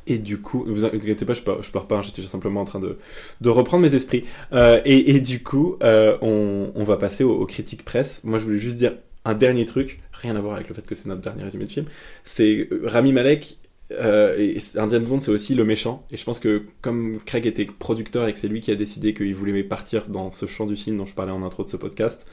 [0.08, 2.80] Et du coup, vous inquiétez pas, je pars, je pas, hein, j'étais simplement en train
[2.80, 2.98] de,
[3.42, 4.26] de reprendre mes esprits.
[4.54, 8.24] Euh, et, du coup, euh, on, va passer aux, critiques presse.
[8.24, 10.96] Moi, je voulais juste dire un dernier truc, rien à voir avec le fait que
[10.96, 11.86] c'est notre dernier résumé de film.
[12.26, 13.60] C'est Rami Malek,
[14.00, 16.06] euh, et James Bond, c'est aussi le méchant.
[16.12, 19.14] Et je pense que comme Craig était producteur et que c'est lui qui a décidé
[19.14, 21.78] qu'il voulait partir dans ce champ du film dont je parlais en intro de ce
[21.78, 22.26] podcast,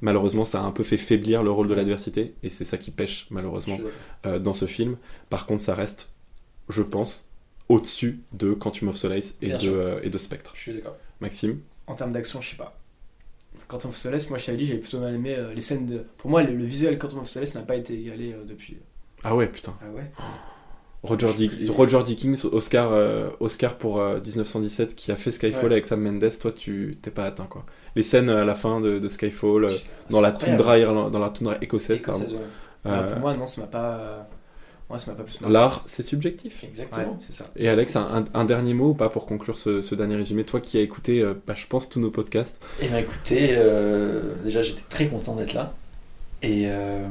[0.00, 2.34] malheureusement, ça a un peu fait faiblir le rôle de l'adversité.
[2.42, 3.78] Et c'est ça qui pêche, malheureusement,
[4.26, 4.96] euh, dans ce film.
[5.30, 6.10] Par contre, ça reste,
[6.68, 7.28] je pense,
[7.68, 9.72] au-dessus de Quantum of Solace et, Bien de, sûr.
[9.74, 10.52] euh, et de Spectre.
[10.54, 10.96] Je suis d'accord.
[11.20, 12.78] Maxime En termes d'action, je sais pas.
[13.68, 16.04] Quantum of Solace, moi je t'avais dit, j'avais plutôt mal aimé euh, les scènes de.
[16.18, 18.76] Pour moi, le, le visuel Quantum of Solace n'a pas été égalé euh, depuis.
[19.24, 19.74] Ah ouais, putain.
[19.82, 20.08] Ah ouais
[21.06, 25.72] Roger, Dick- Roger Dickens, Oscar, euh, Oscar pour euh, 1917, qui a fait Skyfall Ouais.
[25.72, 27.64] avec Sam Mendes, toi tu t'es pas atteint quoi.
[27.94, 29.70] Les scènes à la fin de, de Skyfall, euh,
[30.10, 32.14] dans, la toundra, dans la toundra écossaise, ouais.
[32.84, 34.28] Ah, Euh, pour moi, non, ça m'a pas.
[34.88, 35.40] Moi, ça m'a pas plus.
[35.48, 36.62] L'art, c'est subjectif.
[36.62, 37.16] Ouais, Exactement.
[37.20, 37.46] c'est ça.
[37.56, 40.44] Et Alex, un, dernier mot ou pas pour conclure ce, ce dernier résumé?
[40.44, 42.62] Toi qui as écouté, euh, bah, je pense, tous nos podcasts.
[42.80, 45.74] Eh bien écoutez, euh, déjà j'étais très content d'être là.
[46.42, 47.08] Et, euh,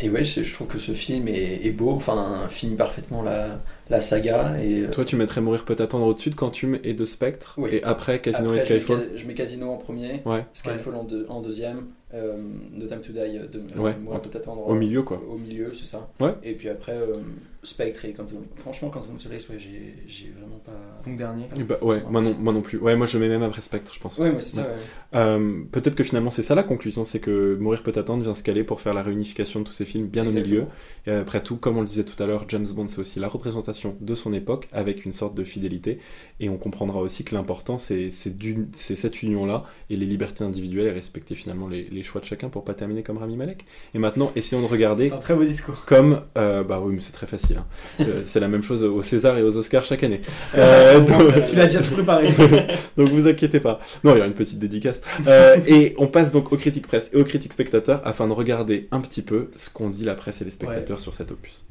[0.00, 3.60] et ouais, je, trouve que ce film est, est beau, enfin finit parfaitement la,
[3.90, 4.62] la saga.
[4.62, 7.54] Et, euh, Toi, tu mettrais Mourir peut attendre au-dessus de Quantum et de Spectre.
[7.58, 7.70] Oui.
[7.72, 9.08] Et après, Casino après, et je mets Skyfall.
[9.16, 12.36] Je mets Casino en premier, Ouais, Skyfall en, deux- en deuxième, euh,
[12.72, 15.22] No Time to Die, euh, de, euh, Ouais, en- peut attendre au milieu, quoi.
[15.30, 16.08] Au milieu, c'est ça.
[16.20, 16.34] Ouais.
[16.42, 17.14] Et puis après, euh,
[17.62, 18.44] Spectre et Quantum.
[18.54, 20.70] Franchement, Quantum of Solace, ouais, j'ai vraiment pas.
[21.04, 21.46] Donc, dernier.
[21.68, 22.78] Bah, ouais, moi non, moi non plus.
[22.78, 24.18] Ouais, moi je mets même après Spectre, je pense.
[24.18, 24.66] Ouais, moi c'est ça.
[25.14, 28.42] Euh, Peut-être que finalement c'est ça la conclusion, c'est que Mourir peut attendre vient se
[28.44, 30.66] caler pour faire la réunification de tous ces films bien au milieu.
[31.08, 33.26] Et après tout, comme on le disait tout à l'heure, James Bond c'est aussi la
[33.28, 35.98] représentation de son époque avec une sorte de fidélité.
[36.40, 41.34] Et on comprendra aussi que l'important c'est cette union-là et les libertés individuelles et respecter
[41.34, 43.64] finalement les, les choix de chacun pour pas terminer comme Rami Malek.
[43.94, 45.84] Et maintenant, essayons de regarder C'est un très beau discours.
[45.86, 47.66] comme euh, bah oui mais c'est très facile hein.
[48.06, 50.20] Euh, c'est la même chose aux César et aux Oscars chaque année
[50.56, 52.28] Euh, donc- tu l'as déjà tout préparé.
[52.96, 56.30] donc vous inquiétez pas non il y aura une petite dédicace Euh, et on passe
[56.30, 59.70] donc aux critiques presse et aux critiques spectateurs afin de regarder un petit peu ce
[59.70, 61.64] qu'ont dit la presse et les spectateurs sur cet opus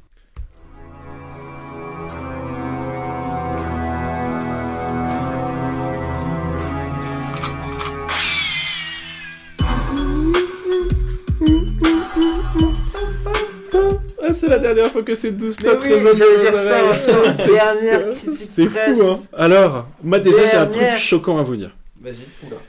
[14.27, 18.67] Ah, c'est la dernière fois que ces douze notes oui, résonnent dans Dernière critique C'est
[18.67, 21.75] fou, hein Alors, moi déjà j'ai un truc choquant à vous dire.
[22.01, 22.25] Vas-y.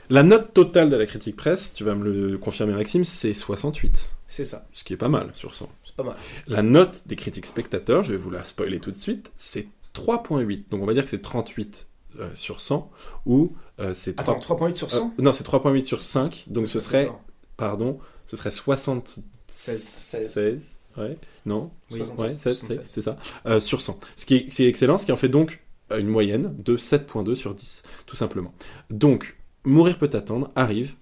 [0.09, 4.09] La note totale de la critique presse, tu vas me le confirmer Maxime, c'est 68.
[4.27, 4.67] C'est ça.
[4.71, 5.69] Ce qui est pas mal sur 100.
[5.85, 6.15] C'est pas mal.
[6.47, 10.65] La note des critiques spectateurs, je vais vous la spoiler tout de suite, c'est 3.8.
[10.69, 11.87] Donc on va dire que c'est 38
[12.19, 12.91] euh, sur 100
[13.25, 16.45] ou euh, c'est Attends, 3 3.8 sur 100 euh, non, c'est 3.8 sur 5.
[16.47, 17.21] Donc ce serait D'accord.
[17.57, 20.31] pardon, ce serait 76 16.
[20.31, 21.17] 16, ouais.
[21.45, 22.81] Non, Oui, ouais, 76, 16, 76.
[22.87, 23.17] c'est- ça.
[23.45, 23.99] Euh, sur 100.
[24.15, 25.61] Ce qui est, excellent, ce qui en fait donc
[25.97, 28.53] une moyenne de 7.2 sur 10, tout simplement.
[28.89, 30.95] Donc, Mourir peut attendre arrive.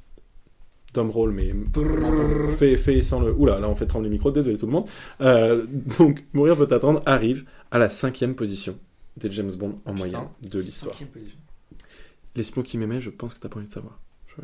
[0.93, 1.53] Tom roll, mais
[2.57, 3.33] fait, fait sans le.
[3.33, 4.87] Oula, là on fait trembler le micro, désolé tout le monde.
[5.21, 5.65] Euh,
[5.99, 8.77] donc, Mourir peut attendre arrive à la cinquième position
[9.17, 10.95] des James Bond en Putain, moyenne de l'histoire.
[12.35, 13.99] L'espion qui m'aimait, je pense que t'as pas envie de savoir.
[14.27, 14.41] Je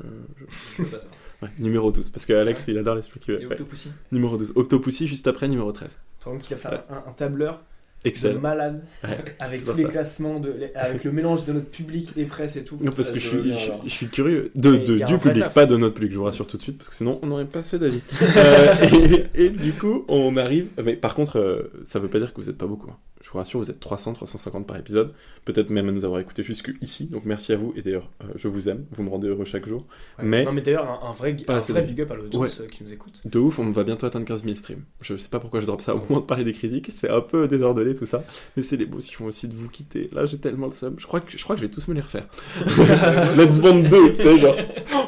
[0.78, 1.08] Je- veux pas ça.
[1.42, 3.32] Ouais, numéro 12, parce que Alex, il adore les Spooky.
[3.32, 3.46] Et Ouais.
[3.54, 4.54] Octopussy Numéro 12.
[4.56, 5.98] Octopussy juste après, numéro 13.
[6.24, 7.64] Tu vois qu'il a fait un, un tableur
[8.04, 8.40] de Excellent.
[8.42, 9.90] malade Ouais, avec tous les ça.
[9.90, 12.78] classements, de, avec le mélange de notre public et presse et tout.
[12.82, 15.54] Non, parce que Euh, je je suis, je, je curieux de, de- du public, taf.
[15.54, 17.46] pas de notre public, je vous rassure tout de suite, parce que sinon on n'aurait
[17.46, 18.02] pas assez d'avis.
[18.38, 20.70] Euh, et, et du coup, on arrive.
[20.84, 22.92] Mais par contre, euh, ça veut pas dire que vous êtes pas beaucoup.
[23.24, 25.14] Je vous rassure, vous êtes 300, 350 par épisode.
[25.46, 27.06] Peut-être même à nous avoir écoutés jusque ici.
[27.06, 27.72] Donc merci à vous.
[27.76, 28.86] Et d'ailleurs, euh, je vous aime.
[28.92, 29.86] Vous me rendez heureux chaque jour.
[30.20, 30.26] Ouais.
[30.26, 32.84] Mais- Non, mais d'ailleurs, un, un vrai, un vrai big up à l'audience euh, qui
[32.84, 33.22] nous écoute.
[33.26, 34.82] De ouf, on va bientôt atteindre 15 000 streams.
[35.02, 36.90] Je sais pas pourquoi je drop ça au moment de parler des critiques.
[36.92, 38.24] C'est un peu désordonné tout ça.
[38.58, 40.10] Mais c'est l'émotion aussi de vous quitter.
[40.14, 40.96] Là, j'ai tellement le seum.
[40.98, 42.26] Je crois que, je crois que je vais tous me les refaire.
[43.38, 44.56] Let's Bond 2, tu sais, genre.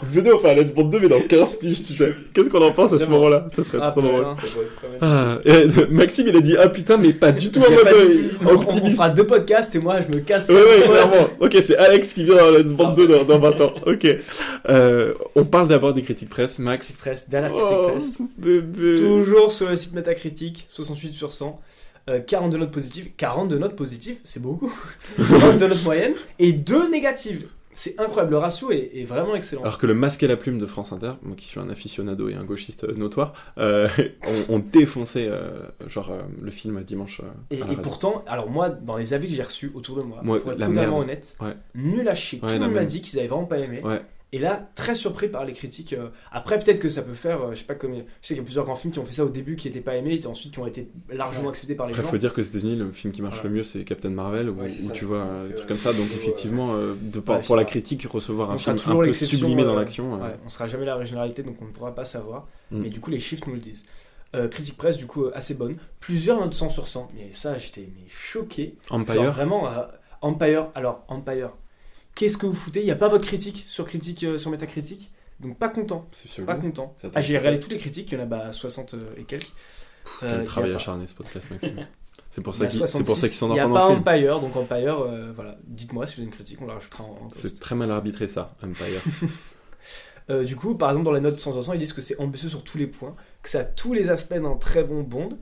[0.03, 2.13] Venez, on fait Let's Bond 2, mais dans 15 piges, tu sais.
[2.33, 3.47] Qu'est-ce qu'on en pense à ce moment-là?
[3.49, 4.25] Ça serait Ah, trop drôle.
[5.01, 8.29] Ah, et Maxime, il a dit Ah putain, mais pas du tout en mode euh,
[8.45, 10.47] on- fera deux podcasts et moi je me casse.
[10.49, 11.27] Ouais, ouais, clairement.
[11.39, 13.73] Ok, c'est Alex qui vient dans Let's Bond 2 dans, dans 20 ans.
[13.85, 14.07] Ok.
[14.69, 16.59] Euh, on parle d'abord des critiques presse.
[16.59, 16.85] Max.
[16.87, 18.17] Critique presse, dernière critique Oh, presse.
[18.37, 18.95] bébé.
[18.95, 21.59] Toujours sur le site Metacritic, 68 sur 100.
[22.09, 23.09] euh, 42 notes positives.
[23.17, 24.73] 42 notes positives, c'est beaucoup.
[25.17, 26.13] 42 notes moyennes.
[26.39, 27.47] Et 2 négatives.
[27.73, 29.61] C'est incroyable, le ratio est, est vraiment excellent.
[29.63, 32.29] Alors que le masque et la plume de France Inter, moi qui suis un aficionado
[32.29, 33.87] et un gauchiste notoire, euh,
[34.49, 35.49] ont, défoncé euh,
[35.87, 37.21] genre euh, le film dimanche.
[37.51, 40.51] Et, pourtant, alors moi, dans les avis que j'ai reçus autour de moi, Moi, pour
[40.51, 41.03] être totalement merde.
[41.03, 41.55] honnête, Ouais.
[41.75, 42.39] nul à chier.
[42.41, 43.81] Ouais, Tout le monde m'a dit qu'ils avaient vraiment pas aimé.
[43.83, 44.01] Ouais.
[44.35, 45.93] Et là, très surpris par les critiques.
[45.93, 48.37] euh, Après, peut-être que ça peut faire, euh, je sais pas comme, je sais qu'il
[48.37, 50.19] y a plusieurs grands films qui ont fait ça au début, qui n'étaient pas aimés,
[50.21, 51.49] et ensuite qui ont été largement Ouais.
[51.51, 52.09] acceptés par les Après, gens.
[52.09, 53.49] faut dire que aux États-unis, le film qui marche Voilà.
[53.51, 54.93] le mieux, c'est Captain Marvel, où, Ouais, c'est où ça.
[54.93, 55.93] tu vois euh, des trucs comme ça.
[55.93, 59.13] Donc, effectivement, euh, de, pour, Ouais, pour la critique, recevoir On un film un peu
[59.13, 60.13] sublimé dans l'action.
[60.15, 62.47] Ouais, on sera jamais la généralité, donc on ne pourra pas savoir.
[62.71, 62.81] Mm.
[62.81, 63.85] Mais du coup, les chiffres nous le disent.
[64.35, 65.75] Euh, critique presse, du coup, euh, assez bonne.
[65.99, 67.07] Plusieurs notes 100 sur 100.
[67.15, 68.77] Mais ça, j'étais choqué.
[68.89, 69.83] Genre, Empire, vraiment, euh,
[70.23, 70.69] Empire.
[70.73, 71.51] Alors, Empire,
[72.15, 72.81] qu'est-ce que vous foutez?
[72.81, 76.07] Il n'y a pas votre critique sur, critique, euh, sur Metacritic Donc, pas content.
[76.11, 76.45] c'est sûr.
[76.45, 76.95] Pas content.
[77.15, 79.51] Ah, j'ai regardé toutes les critiques, il y en a bah, 60 euh, et quelques.
[80.21, 81.87] Euh, Quel travail acharné ce podcast, Maxime.
[82.29, 83.99] C'est pour ça a qu'il c'est pour ça 66, qu'il Il n'y a pas film.
[83.99, 85.55] Empire, donc Empire, euh, voilà.
[85.65, 87.29] Dites-moi si vous avez une critique, on la rajoutera en, en.
[87.31, 89.01] C'est très mal arbitré ça, Empire.
[90.29, 92.63] Euh, du coup, par exemple, dans la note 100 ils disent que c'est ambitieux sur
[92.63, 95.37] tous les points, que ça a tous les aspects d'un très bon Bond.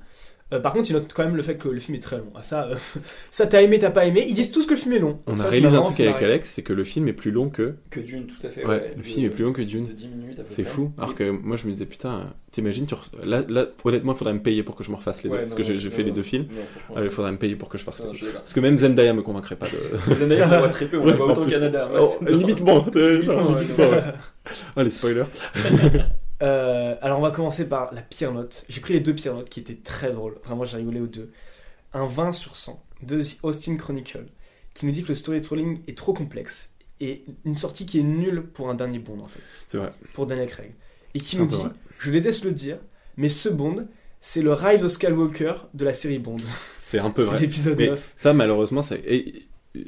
[0.54, 2.32] Euh, par contre, ils notent quand même le fait que le film est très long.
[2.36, 2.76] Ah, ça, euh,
[3.32, 4.26] ça t'as aimé, t'as pas aimé.
[4.28, 5.20] Ils disent tous que le film est long.
[5.28, 6.22] On Ça, a réalisé un truc avec.
[6.22, 7.76] Alex, c'est que le film est plus long que.
[7.90, 8.66] Que Dune, tout à fait.
[8.66, 9.86] Ouais, le de- film est plus long que Dune.
[9.88, 10.72] De 10 minutes à peu C'est près.
[10.74, 10.92] fou.
[10.98, 14.34] Alors que moi je me disais putain, t'imagines, tu re- là, là, honnêtement, il faudrait
[14.34, 15.38] me payer pour que je me refasse les deux.
[15.38, 16.48] Parce que j'ai non, j'ai non, fait les deux films.
[17.02, 18.28] Il faudrait me payer pour que je fasse les deux.
[18.34, 20.24] Parce que même Zendaya me convaincrait pas de.
[20.24, 21.52] Années, on voit très peu, on voit autant au plus.
[21.54, 21.90] Canada.
[22.00, 25.24] Oh, limite bon, t'es- genre, limite bon, spoilers.
[26.42, 28.66] Euh, alors, on va commencer par la pire note.
[28.70, 30.38] J'ai pris les deux pires notes qui étaient très drôles.
[30.44, 31.32] Vraiment, j'ai rigolé aux deux.
[31.94, 34.26] Un 20 sur 100 de The Austin Chronicle
[34.74, 36.70] qui nous dit que le storytelling est trop complexe
[37.02, 39.42] et une sortie qui est nulle pour un dernier Bond en fait.
[39.68, 39.92] C'est vrai.
[40.14, 40.72] pour Daniel Craig.
[41.14, 41.70] Et qui C'est nous dit, vrai.
[42.00, 42.78] je déteste le dire,
[43.18, 43.88] mais ce Bond,
[44.22, 46.38] c'est le Rise of Skywalker de la série Bond.
[46.58, 47.40] C'est un peu C'est vrai.
[47.42, 48.14] l'épisode Mais 9.
[48.16, 49.04] ça, malheureusement, c'est.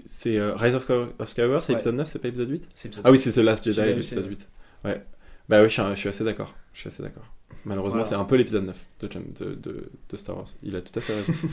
[0.05, 1.79] C'est euh, Rise of, Sky- of Skywalker, c'est Ouais.
[1.79, 4.23] épisode 9, c'est pas épisode 8 C'est l'épisode Ah oui, c'est The Last Jedi, l'épisode
[4.23, 4.47] c'est- 8.
[4.85, 5.03] Ouais.
[5.49, 6.55] Bah oui, je suis, je suis assez d'accord.
[6.73, 7.25] Je suis assez d'accord.
[7.65, 8.09] Malheureusement, Voilà.
[8.09, 10.47] c'est un peu l'épisode 9 de, Jam- de, de, de Star Wars.
[10.63, 11.33] Il a tout à fait raison.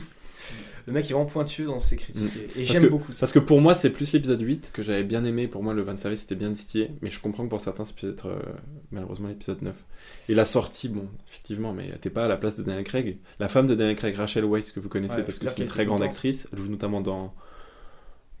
[0.87, 2.35] Le mec est vraiment pointueux dans ses critiques.
[2.35, 2.59] Mm.
[2.59, 3.19] Et, j'aime beaucoup ça.
[3.21, 5.47] Parce que pour moi, c'est plus l'épisode 8 que j'avais bien aimé.
[5.47, 6.91] Pour moi, le van service était bien distillé.
[7.01, 8.39] Mais je comprends que pour certains, c'est peut-être euh,
[8.91, 9.75] malheureusement l'épisode 9.
[10.29, 13.19] Et la sortie, bon, effectivement, mais t'es pas à la place de Daniel Craig.
[13.39, 15.67] La femme de Daniel Craig, Rachel Weisz, que vous connaissez Ouais, parce que c'est une
[15.67, 16.47] très grande actrice.
[16.51, 17.33] Elle joue notamment dans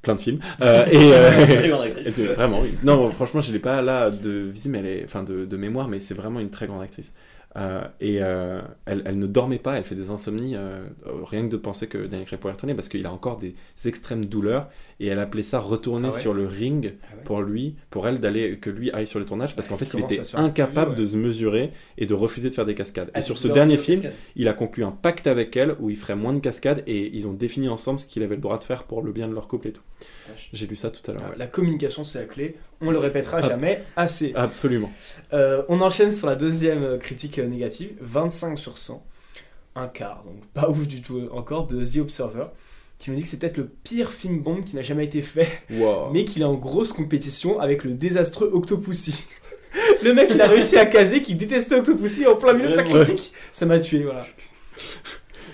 [0.01, 0.39] plein de films.
[0.61, 2.17] Euh, et euh, Très grande actrice.
[2.17, 2.73] vraiment, oui.
[2.83, 5.99] Non, franchement, je l'ai pas là de mais elle est, enfin de, de mémoire, mais
[5.99, 7.13] c'est vraiment une très grande actrice.
[7.57, 10.55] Euh, et euh, elle, elle ne dormait pas, elle fait des insomnies,
[11.05, 14.25] rien que de penser que Daniel Craig pourrait retourner, parce qu'il a encore des extrêmes
[14.25, 14.69] douleurs,
[15.03, 17.23] et elle appelait ça retourner Ah ouais sur le ring Ah ouais.
[17.23, 19.99] pour lui, pour elle d'aller que lui aille sur le tournage, parce qu'en fait il
[20.01, 23.09] était incapable de se mesurer et de refuser de faire des cascades.
[23.15, 26.15] Et sur ce dernier film, il a conclu un pacte avec elle où il ferait
[26.15, 28.83] moins de cascades, et ils ont défini ensemble ce qu'il avait le droit de faire
[28.83, 29.81] pour le bien de leur couple et tout.
[30.53, 31.23] J'ai lu ça tout à l'heure.
[31.29, 31.35] ouais.
[31.37, 32.55] La communication, c'est la clé.
[32.79, 34.31] On le répétera jamais assez.
[34.35, 34.91] Absolument.
[35.33, 39.03] Euh, on enchaîne sur la deuxième critique négative, 25 sur 100.
[39.75, 42.45] Un quart, donc pas ouf du tout encore, de The Observer,
[43.01, 45.47] qui nous dit que c'est peut-être le pire film Bond qui n'a jamais été fait,
[45.71, 46.11] Wow.
[46.13, 49.23] mais qu'il est en grosse compétition avec le désastreux Octopussy.
[50.03, 52.83] le mec, il a réussi à caser qu'il détestait Octopussy en plein milieu de sa
[52.83, 53.03] Ouais.
[53.03, 53.33] critique.
[53.53, 54.25] Ça m'a tué, voilà.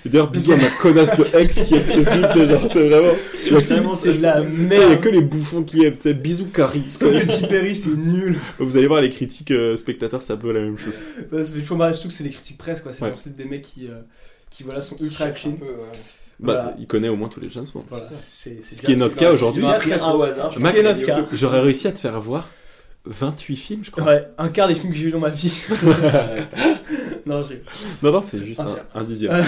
[0.06, 3.14] D'ailleurs, bisous à ma connasse de ex qui aime ce film, c'est genre, c'est vraiment.
[3.44, 5.02] C'est vraiment c'est de la c'est Il y a merde.
[5.02, 6.82] que les bouffons qui aiment, c'est bisous Carrie.
[7.00, 8.38] Petit Perry, c'est nul.
[8.60, 10.94] Vous allez voir les critiques euh, spectateurs, c'est un peu la même chose.
[11.32, 12.94] Bah, fait toujours marrer, surtout que c'est des critiques presse, quoi.
[12.94, 13.10] C'est Ouais.
[13.14, 14.00] censé être des mecs qui, euh,
[14.50, 15.54] qui voilà, sont Qui ultra un clean.
[15.54, 15.98] peu, ouais.
[16.40, 16.76] Bah, Voilà.
[16.78, 17.84] il connaît au moins tous les James Bond.
[17.88, 19.64] Voilà, C'est c'est Ce qui est notre cas aujourd'hui.
[21.34, 22.48] J'aurais réussi à te faire voir
[23.06, 24.04] 28 films, je crois.
[24.04, 25.62] Ouais, un quart des films que j'ai vus dans ma vie.
[27.26, 27.64] non, j'ai.
[28.04, 29.32] Non, non, c'est juste Un un, dixième.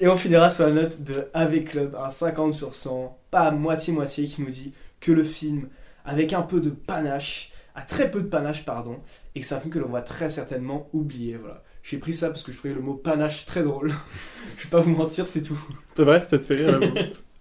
[0.00, 4.24] Et on finira sur la note de AV Club, un 50 sur 100, pas moitié-moitié,
[4.26, 5.68] qui nous dit que le film,
[6.04, 8.96] avec un peu de panache, a très peu de panache, pardon,
[9.34, 11.36] et que c'est un film que l'on va très certainement oublier.
[11.36, 11.62] Voilà.
[11.82, 13.92] J'ai pris ça parce que je trouvais le mot panache très drôle.
[14.58, 15.58] je vais pas vous mentir, c'est tout.
[15.96, 16.78] C'est vrai, ça te fait rire.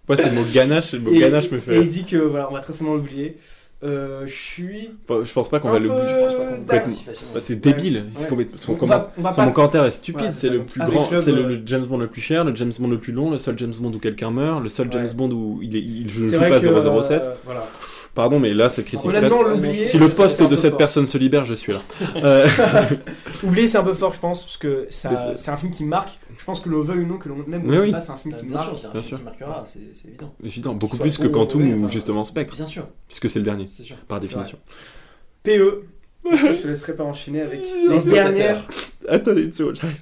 [0.07, 2.17] Moi, c'est le mot ganache, le mot Et, ganache me fait et il dit que
[2.17, 3.37] voilà, on va très certainement l'oublier.
[3.83, 4.89] Euh, je suis.
[5.09, 6.07] Je pense pas qu'on va l'oublier.
[6.07, 6.83] Je pense pas qu'on D'accord.
[6.85, 7.31] peut si facilement.
[7.33, 8.05] Bah, c'est débile.
[8.15, 8.27] Ouais.
[8.27, 9.51] complètement- son, on comment- va, on va son pas.
[9.51, 10.21] commentaire est stupide.
[10.25, 12.55] Ouais, c'est le plus grand, c'est le, euh, le James Bond le plus cher, le
[12.55, 15.05] James Bond le plus long, le seul James Bond où quelqu'un meurt, le seul James
[15.05, 15.13] Ouais.
[15.15, 16.65] Bond où il, est, il joue vrai pas que,
[17.03, 17.23] 007.
[17.25, 17.67] euh, voilà.
[18.13, 19.05] Pardon, mais là, c'est critique.
[19.09, 19.55] Honnêtement, presque.
[19.55, 19.85] l'oublier.
[19.85, 20.77] Si le poste de cette fort.
[20.79, 21.79] personne se libère, je suis là.
[22.17, 22.47] Euh,
[23.43, 26.19] Oublier, c'est un peu fort, je pense, parce que c'est- un film qui marque.
[26.37, 27.91] Je pense que l'on veuille ou non, que l'on aime ou oui.
[27.91, 28.67] pas, c'est un film Bah, qui Bien marque.
[28.69, 29.17] sûr, c'est un Bien film sûr.
[29.19, 30.33] qui marquera, c'est évident.
[30.43, 33.83] évident, beaucoup plus que Quantum ou justement Spectre, Bien sûr, puisque c'est le dernier, c'est
[33.83, 33.95] sûr.
[34.07, 34.57] par définition.
[35.43, 35.83] PE.
[36.35, 38.67] je te laisserai pas enchaîner avec les dernières.
[39.09, 40.01] Attendez une seconde, j'arrive.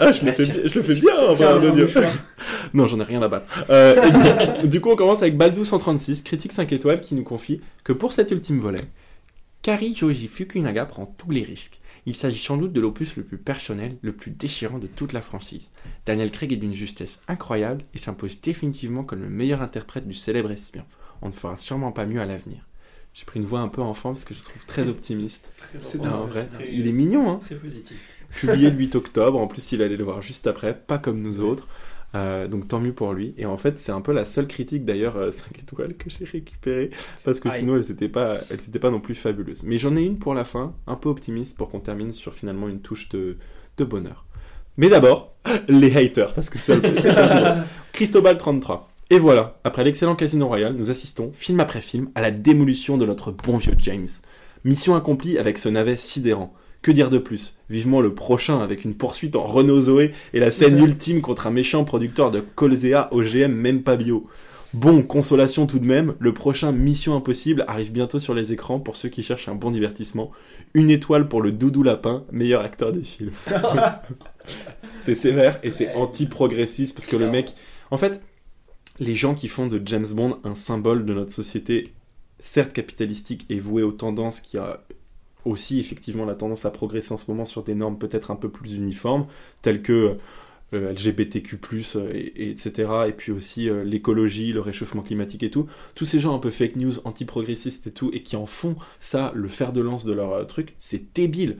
[0.00, 1.86] Ah, je le fais, bien- je le fais audio.
[2.74, 3.64] Non, j'en ai rien à battre.
[3.70, 7.24] Euh, et du, du coup, on commence avec Baldo 136, critique 5 étoiles, qui nous
[7.24, 8.84] confie que pour cet ultime volet,
[9.62, 11.80] Kari Joji Fukunaga prend tous les risques.
[12.04, 15.20] Il s'agit sans doute de l'opus le plus personnel, le plus déchirant de toute la
[15.22, 15.70] franchise.
[16.04, 20.50] Daniel Craig est d'une justesse incroyable et s'impose définitivement comme le meilleur interprète du célèbre
[20.50, 20.82] espion.
[21.20, 22.66] On ne fera sûrement pas mieux à l'avenir.
[23.14, 25.52] J'ai pris une voix un peu enfant parce que je le trouve très optimiste.
[25.78, 27.96] C'est vrai, il est mignon, hein Très positif.
[28.46, 29.38] Publié le 8 octobre.
[29.38, 31.66] En plus, il allait le voir juste après, pas comme nous autres.
[32.14, 33.34] Euh, donc tant mieux pour lui.
[33.38, 36.26] Et en fait, c'est un peu la seule critique d'ailleurs euh, 5 étoiles que j'ai
[36.26, 36.90] récupérée
[37.24, 37.60] parce que Aïe.
[37.60, 38.36] sinon elles n'étaient pas,
[38.80, 39.62] pas non plus fabuleuses.
[39.62, 42.68] Mais j'en ai une pour la fin, un peu optimiste pour qu'on termine sur finalement
[42.68, 43.38] une touche de,
[43.78, 44.26] de bonheur.
[44.76, 45.34] Mais d'abord,
[45.68, 47.64] les haters parce que c'est ça.
[47.92, 48.90] Cristobal 33.
[49.08, 53.04] Et voilà, après l'excellent Casino Royale, nous assistons, film après film, à la démolition de
[53.04, 54.08] notre bon vieux James.
[54.64, 56.54] Mission accomplie avec ce navet sidérant.
[56.82, 57.54] Que dire de plus?
[57.70, 61.52] Vivement le prochain avec une poursuite en Renault Zoé et la scène ultime contre un
[61.52, 64.26] méchant producteur de Colzea OGM même pas bio.
[64.74, 68.96] Bon, consolation tout de même, le prochain Mission Impossible arrive bientôt sur les écrans pour
[68.96, 70.32] ceux qui cherchent un bon divertissement.
[70.74, 73.32] Une étoile pour le Doudou Lapin, meilleur acteur des films.
[75.00, 77.54] c'est sévère et c'est anti-progressiste parce que le mec...
[77.90, 78.22] En fait,
[78.98, 81.92] les gens qui font de James Bond un symbole de notre société,
[82.40, 84.80] certes capitalistique et voué aux tendances qui a
[85.44, 88.48] aussi effectivement la tendance à progresser en ce moment sur des normes peut-être un peu
[88.50, 89.26] plus uniformes,
[89.62, 90.16] telles que
[90.74, 91.58] euh, LGBTQ+,
[91.96, 92.90] euh, et, et etc.
[93.06, 95.66] Et puis aussi euh, l'écologie, le réchauffement climatique et tout.
[95.94, 99.32] Tous ces gens un peu fake news, anti-progressistes et tout, et qui en font ça
[99.34, 101.58] le fer de lance de leur truc, c'est débile.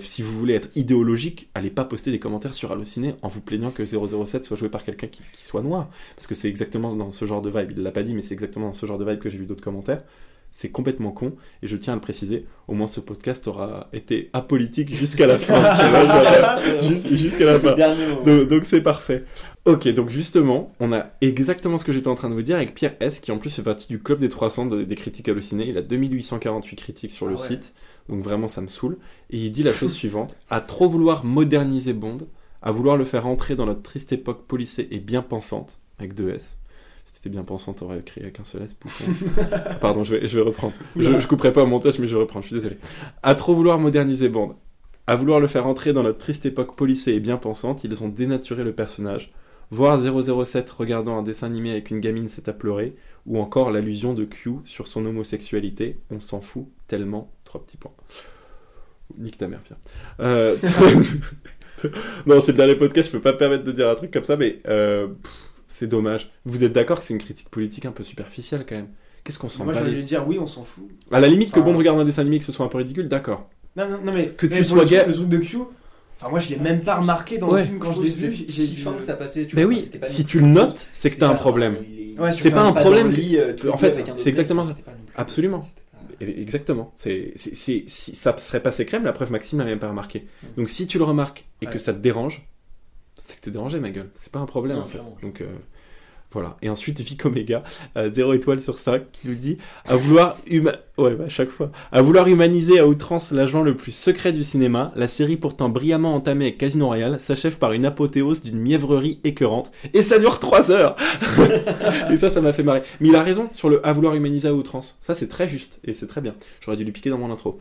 [0.00, 3.70] Si vous voulez être idéologique, allez pas poster des commentaires sur Allociné en vous plaignant
[3.70, 5.88] que 007 soit joué par quelqu'un qui, qui soit noir.
[6.16, 7.72] Parce que c'est exactement dans ce genre de vibe.
[7.76, 9.46] Il l'a pas dit, mais c'est exactement dans ce genre de vibe que j'ai vu
[9.46, 10.02] d'autres commentaires.
[10.54, 11.32] C'est complètement con,
[11.62, 15.38] et je tiens à le préciser, au moins ce podcast aura été apolitique jusqu'à la
[15.38, 15.62] fin.
[16.82, 17.74] jus- jusqu'à la fin.
[18.24, 19.24] Donc donc c'est parfait.
[19.64, 22.74] Ok, donc justement, on a exactement ce que j'étais en train de vous dire avec
[22.74, 25.68] Pierre S, qui en plus fait partie du club des 300 de- des critiques hallucinées.
[25.68, 27.42] Il a 2848 critiques sur Ah le ouais.
[27.46, 27.72] site,
[28.08, 28.98] donc vraiment ça me saoule.
[29.30, 32.18] Et il dit la chose suivante à trop vouloir moderniser Bond,
[32.60, 36.30] à vouloir le faire entrer dans notre triste époque policée et bien pensante, avec deux
[36.30, 36.58] S.
[37.22, 38.76] T'étais bien pensante, t'aurais écrit avec un seul S.
[39.80, 40.72] Pardon, je vais, je vais reprendre.
[40.96, 42.78] Je, je couperai pas au montage, mais je vais reprendre, je suis désolé.
[43.22, 44.56] À trop vouloir moderniser Bond,
[45.06, 48.08] à vouloir le faire entrer dans notre triste époque policée et bien pensante, ils ont
[48.08, 49.32] dénaturé le personnage.
[49.70, 52.96] Voir 007 regardant un dessin animé avec une gamine, c'est à pleurer.
[53.26, 57.32] Ou encore l'allusion de Q sur son homosexualité, on s'en fout tellement.
[57.44, 57.94] Trois petits points.
[59.16, 59.78] Nique ta mère, Pierre.
[60.18, 60.56] Euh,
[62.26, 64.24] non, c'est le dernier podcast, je peux pas me permettre de dire un truc comme
[64.24, 66.30] ça, mais euh, pff, c'est dommage.
[66.44, 68.88] Vous êtes d'accord que c'est une critique politique un peu superficielle quand même?
[69.24, 70.84] Qu'est-ce qu'on s'en Moi, j'allais lui dire oui, on s'en fout.
[71.10, 72.68] À la limite que Enfin, Bond regarde un dessin animé et que ce soit un
[72.68, 73.48] peu ridicule, d'accord.
[73.76, 75.58] Non, non, non, mais Que mais tu sois gay- Le truc de Q,
[76.20, 77.60] enfin, moi, je l'ai même pas remarqué dans Ouais.
[77.60, 78.32] le film quand je l'ai vu.
[78.32, 79.46] J'ai j'ai fin que ça passait.
[79.46, 81.76] tu Mais vois, oui, pas si tu le notes, c'est que t'as un problème.
[82.18, 84.76] Ouais, c'est est pas un problème lit, euh, en fait, c'est exactement ça.
[85.16, 85.62] Absolument.
[86.20, 86.92] Exactement.
[86.94, 90.26] C'est, c'est, c'est- si ça serait passé crème, la preuve Maxime l'a même pas remarqué.
[90.56, 92.46] Donc si tu le remarques et que ça te dérange,
[93.32, 94.10] c'est que t'es dérangé, ma gueule.
[94.14, 94.92] C'est pas un problème Non, en fait.
[94.98, 95.16] clairement.
[95.22, 95.46] Donc euh,
[96.32, 96.56] voilà.
[96.62, 97.62] Et ensuite Vic Omega,
[97.94, 102.00] 0 étoile sur 5, qui nous dit à vouloir huma- ouais, bah, chaque fois, à
[102.00, 106.46] vouloir humaniser à outrance l'agent le plus secret du cinéma, la série pourtant brillamment entamée
[106.46, 110.96] avec Casino Royale s'achève par une apothéose d'une mièvrerie écœurante et ça dure 3 heures.
[112.10, 112.80] et ça, ça m'a fait marrer.
[113.00, 114.96] Mais il a raison sur le à vouloir humaniser à outrance.
[115.00, 116.34] Ça, c'est très juste et c'est très bien.
[116.62, 117.58] J'aurais dû lui piquer dans mon intro.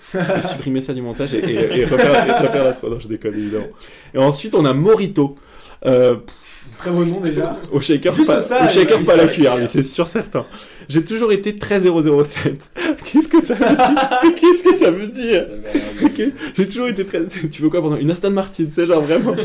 [0.50, 2.90] Supprimer ça du montage et, et, et refaire, et refaire l'intro.
[2.90, 3.68] Non, je déconne évidemment.
[4.14, 5.36] Et ensuite, on a Morito.
[5.86, 6.16] Euh,
[6.78, 7.58] Très beau nom déjà.
[7.72, 10.46] au shaker, Juste pas, ça, au shaker, ouais, pas la cuillère, lui, c'est sûr certain.
[10.90, 12.72] J'ai toujours été très 007.
[13.06, 15.44] Qu'est-ce que ça veut dire Qu'est-ce que ça veut dire
[16.56, 17.26] J'ai toujours été très.
[17.28, 19.36] Tu veux quoi pendant une Aston Martin, c'est genre vraiment.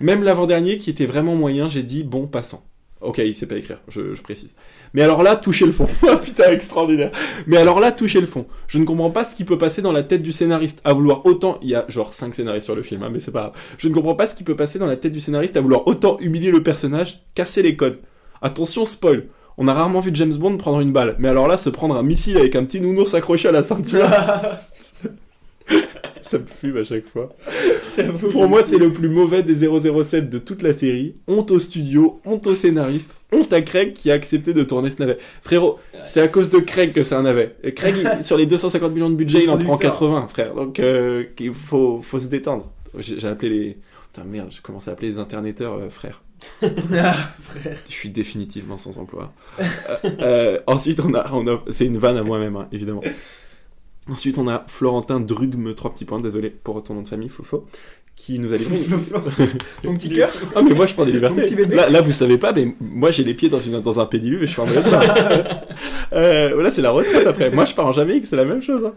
[0.00, 2.64] Même l'avant-dernier qui était vraiment moyen, j'ai dit bon, passant.
[3.02, 4.54] Ok, il sait pas écrire, je, précise.
[4.94, 5.88] Mais alors là, toucher le fond.
[6.08, 7.10] Ah putain, extraordinaire.
[7.48, 8.46] Mais alors là, toucher le fond.
[8.68, 11.26] Je ne comprends pas ce qui peut passer dans la tête du scénariste à vouloir
[11.26, 11.58] autant.
[11.62, 13.52] Il y a genre 5 scénaristes sur le film, hein, mais c'est pas grave.
[13.78, 15.86] Je ne comprends pas ce qui peut passer dans la tête du scénariste à vouloir
[15.88, 17.98] autant humilier le personnage, casser les codes.
[18.40, 19.26] Attention, spoil.
[19.58, 22.02] On a rarement vu James Bond prendre une balle, mais alors là, se prendre un
[22.02, 24.06] missile avec un petit nounours accroché à la ceinture,
[26.22, 27.34] ça me fume à chaque fois.
[28.32, 31.16] Pour moi, c'est le plus mauvais des 007 de toute la série.
[31.28, 35.00] Honte au studio, honte au scénariste, honte à Craig qui a accepté de tourner ce
[35.00, 35.18] navet.
[35.42, 37.56] Frérot, c'est à cause de Craig que c'est un navet.
[37.62, 39.92] Et Craig, il- sur les 250 millions de budget, il en prend Producteur.
[39.92, 40.54] 80, frère.
[40.54, 42.70] Donc, euh, il faut, faut se détendre.
[42.98, 43.78] J'ai j'ai appelé les...
[44.12, 46.22] Putain, merde, j'ai commencé à appeler les internetteurs euh, frères.
[46.94, 47.76] Ah, frère.
[47.86, 49.32] Je suis définitivement sans emploi.
[49.60, 49.64] Euh,
[50.20, 53.00] euh, ensuite, on a, on a c'est une vanne à moi-même, hein, évidemment.
[54.10, 57.64] Ensuite, on a Florentin Drugme, trois petits points, désolé pour ton nom de famille, Fofo,
[58.16, 58.76] qui nous a livré.
[59.82, 60.28] Ton petit cœur.
[60.54, 61.40] Ah, mais moi, je prends des libertés.
[61.40, 61.76] Mon petit bébé.
[61.76, 64.42] Là, là, vous savez pas, mais moi, j'ai les pieds dans, une, dans un pédiluve
[64.42, 65.00] et je suis en mode ça.
[66.12, 67.50] euh, voilà, c'est la retraite après.
[67.50, 68.84] Moi, je pars en Jamaïque, c'est la même chose.
[68.84, 68.92] hein.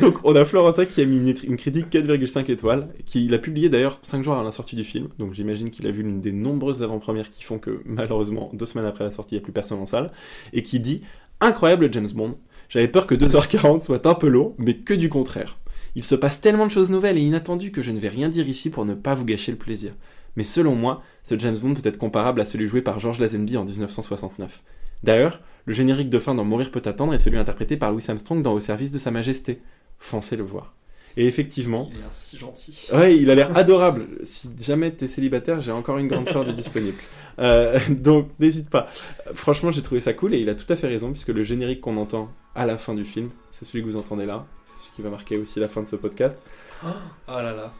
[0.00, 3.68] Donc, on a Florentin qui a mis une, une critique 4,5 étoiles, qui l'a publié
[3.68, 5.08] d'ailleurs 5 jours avant la sortie du film.
[5.18, 8.86] Donc, j'imagine qu'il a vu l'une des nombreuses avant-premières qui font que, malheureusement, deux semaines
[8.86, 10.10] après la sortie, il n'y a plus personne en salle.
[10.52, 11.02] Et qui dit
[11.40, 12.36] Incroyable James Bond.
[12.72, 15.58] J'avais peur que 2h40 soit un peu long, mais que du contraire.
[15.94, 18.48] Il se passe tellement de choses nouvelles et inattendues que je ne vais rien dire
[18.48, 19.92] ici pour ne pas vous gâcher le plaisir.
[20.36, 23.58] Mais selon moi, ce James Bond peut être comparable à celui joué par George Lazenby
[23.58, 24.62] en 1969.
[25.02, 28.40] D'ailleurs, le générique de fin dans Mourir peut attendre est celui interprété par Louis Armstrong
[28.40, 29.60] dans Au service de Sa Majesté.
[29.98, 30.72] Foncez le voir.
[31.18, 32.86] Et effectivement, Il est si gentil.
[32.90, 34.06] Ouais, il a l'air adorable.
[34.24, 36.96] Si jamais t'es célibataire, j'ai encore une grande de disponible.
[37.38, 38.88] Euh, donc n'hésite pas.
[39.34, 41.80] Franchement, j'ai trouvé ça cool et il a tout à fait raison puisque le générique
[41.80, 44.90] qu'on entend à la fin du film, c'est celui que vous entendez là, c'est celui
[44.96, 46.38] qui va marquer aussi la fin de ce podcast.
[46.84, 46.88] Oh
[47.28, 47.72] là là.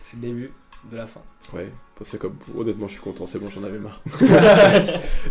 [0.00, 0.52] C'est le début
[0.90, 1.20] de la fin.
[1.54, 1.70] Ouais,
[2.02, 4.00] c'est comme honnêtement, je suis content, c'est bon, j'en avais marre.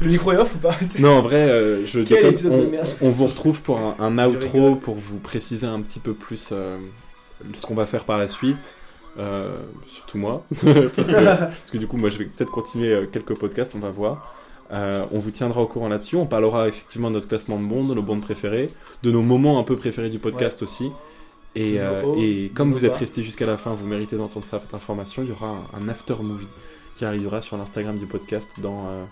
[0.01, 0.75] le micro est off ou pas?
[0.99, 2.51] Non, en vrai, euh, je Quel déconne.
[2.51, 2.87] de On, merde.
[3.01, 6.77] on vous retrouve pour un, outro pour vous préciser un petit peu plus euh,
[7.55, 8.75] ce qu'on va faire par la suite.
[9.17, 9.55] Euh,
[9.87, 10.61] surtout moi, parce,
[11.11, 13.89] que, parce que du coup, moi, je vais peut-être continuer euh, quelques podcasts, on va
[13.89, 14.33] voir.
[14.71, 16.15] Euh, on vous tiendra au courant là-dessus.
[16.15, 18.69] On parlera effectivement de notre classement de Bond, de nos bondes préférées,
[19.03, 20.91] de nos moments un peu préférés du podcast aussi.
[21.55, 25.23] Et, euh, comme vous êtes resté jusqu'à la fin, vous méritez d'entendre cette information.
[25.23, 26.47] Il y aura un, un after movie
[26.95, 28.85] qui arrivera sur l'Instagram du podcast dans.
[28.89, 29.05] euh,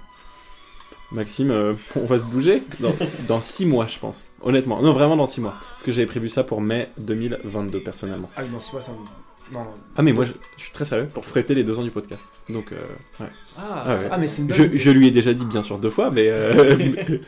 [1.11, 2.93] Maxime, euh, on va se bouger dans,
[3.27, 4.25] dans six mois, je pense.
[4.43, 5.55] Honnêtement, non, vraiment dans six mois.
[5.71, 8.29] Parce que j'avais prévu ça pour mai 2022, personnellement.
[8.37, 8.91] Ah non, c'est pas ça.
[9.51, 9.65] Non.
[9.95, 12.25] Ah, mais moi, je, je suis très sérieux pour fêter les deux ans du podcast.
[12.49, 12.75] Donc, euh,
[13.19, 13.29] ouais.
[13.57, 14.07] Ah, Ah ouais.
[14.11, 16.27] ah, mais c'est une bonne Je, lui ai déjà dit, bien sûr, deux fois, mais,
[16.29, 17.21] euh, mais,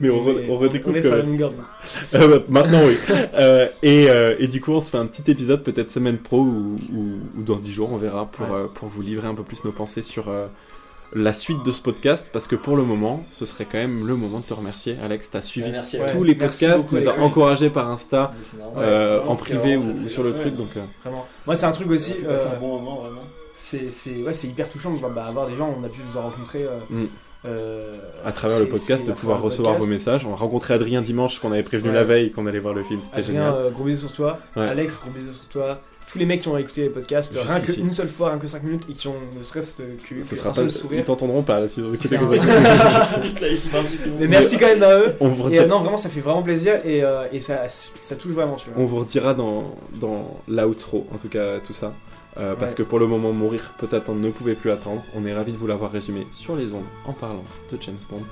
[0.00, 1.40] mais on, re- on redécouvre On est sur la même.
[2.14, 2.96] Euh, bah, maintenant, oui.
[3.34, 6.40] Euh, et, euh, et du coup, on se fait un petit épisode, peut-être semaine pro
[6.40, 8.66] ou, ou, ou dans 10 jours, on verra, pour, Ouais.
[8.74, 10.28] pour vous livrer un peu plus nos pensées sur
[11.14, 12.30] la suite de ce podcast.
[12.32, 15.30] Parce que pour le moment, ce serait quand même le moment de te remercier, Alex.
[15.30, 15.98] T'as suivi Ouais, merci.
[15.98, 16.06] Ouais.
[16.06, 17.22] tous les merci podcasts, beaucoup, nous a Alex.
[17.24, 20.56] encouragé par Insta, c'est euh, Ouais, en privé ou, sur le truc.
[20.56, 21.26] Donc, euh, Vraiment.
[21.46, 22.12] Moi, c'est un truc aussi.
[22.14, 23.22] Passer euh, un bon moment, vraiment.
[23.54, 26.00] c'est c'est ouais, c'est hyper touchant de voir, bah, avoir des gens, on a pu
[26.10, 26.64] vous en rencontrer.
[26.64, 27.06] euh, Mm.
[27.46, 27.94] euh,
[28.24, 30.24] à travers le c'est- podcast, c'est de pouvoir recevoir vos messages.
[30.26, 31.94] On a rencontré Adrien dimanche, qu'on avait prévenu Ouais.
[31.96, 33.00] la veille qu'on allait voir le film.
[33.02, 33.54] C'était Adrien, génial.
[33.54, 34.38] euh, gros bisous sur toi.
[34.56, 34.68] Ouais.
[34.68, 35.80] Alex, gros bisous sur toi.
[36.12, 37.76] Tous les mecs qui ont écouté les podcasts, rien ici.
[37.76, 39.82] qu'une seule fois, rien que 5 minutes, et qui ont ne serait-ce que,
[40.22, 40.56] Ce que sera un pas.
[40.58, 41.04] seul Ils sourire.
[41.06, 42.30] t'entendront pas là, si vous écoutez comme.
[44.20, 45.14] Mais merci quand même à eux.
[45.20, 47.62] On vous Et retire- euh, non, vraiment, ça fait vraiment plaisir et, euh, et ça,
[47.68, 48.82] ça touche vraiment, tu vois.
[48.82, 51.92] On vous redira dans, dans l'outro, en tout cas tout ça.
[52.38, 55.02] Euh, Parce que pour le moment, mourir peut attendre, ne pouvait plus attendre.
[55.14, 58.22] On est ravis de vous l'avoir résumé sur les ondes en parlant de James Bond.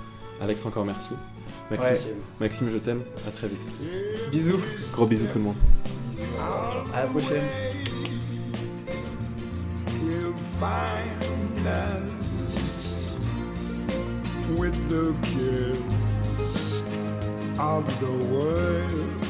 [0.43, 1.11] Alex, encore merci.
[1.71, 2.15] Maxime, Ouais.
[2.41, 3.03] Maxime je t'aime.
[3.29, 3.59] À très vite.
[4.31, 4.61] Bisous.
[4.93, 5.57] Gros bisous tout le monde.
[6.93, 7.49] À la prochaine.
[10.11, 12.11] will find us
[14.59, 16.01] with the kids
[17.59, 19.21] of the world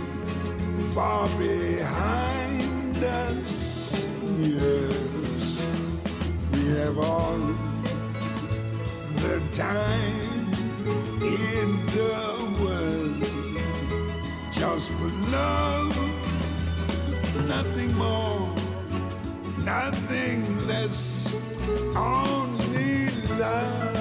[0.94, 3.92] far behind us.
[4.38, 5.60] Yes,
[6.52, 7.38] we have all
[9.16, 10.52] the time
[11.20, 12.14] in the
[12.62, 13.22] world
[14.52, 16.09] just for love,
[17.50, 18.54] nothing more
[19.64, 21.34] nothing less,
[21.96, 23.99] only love.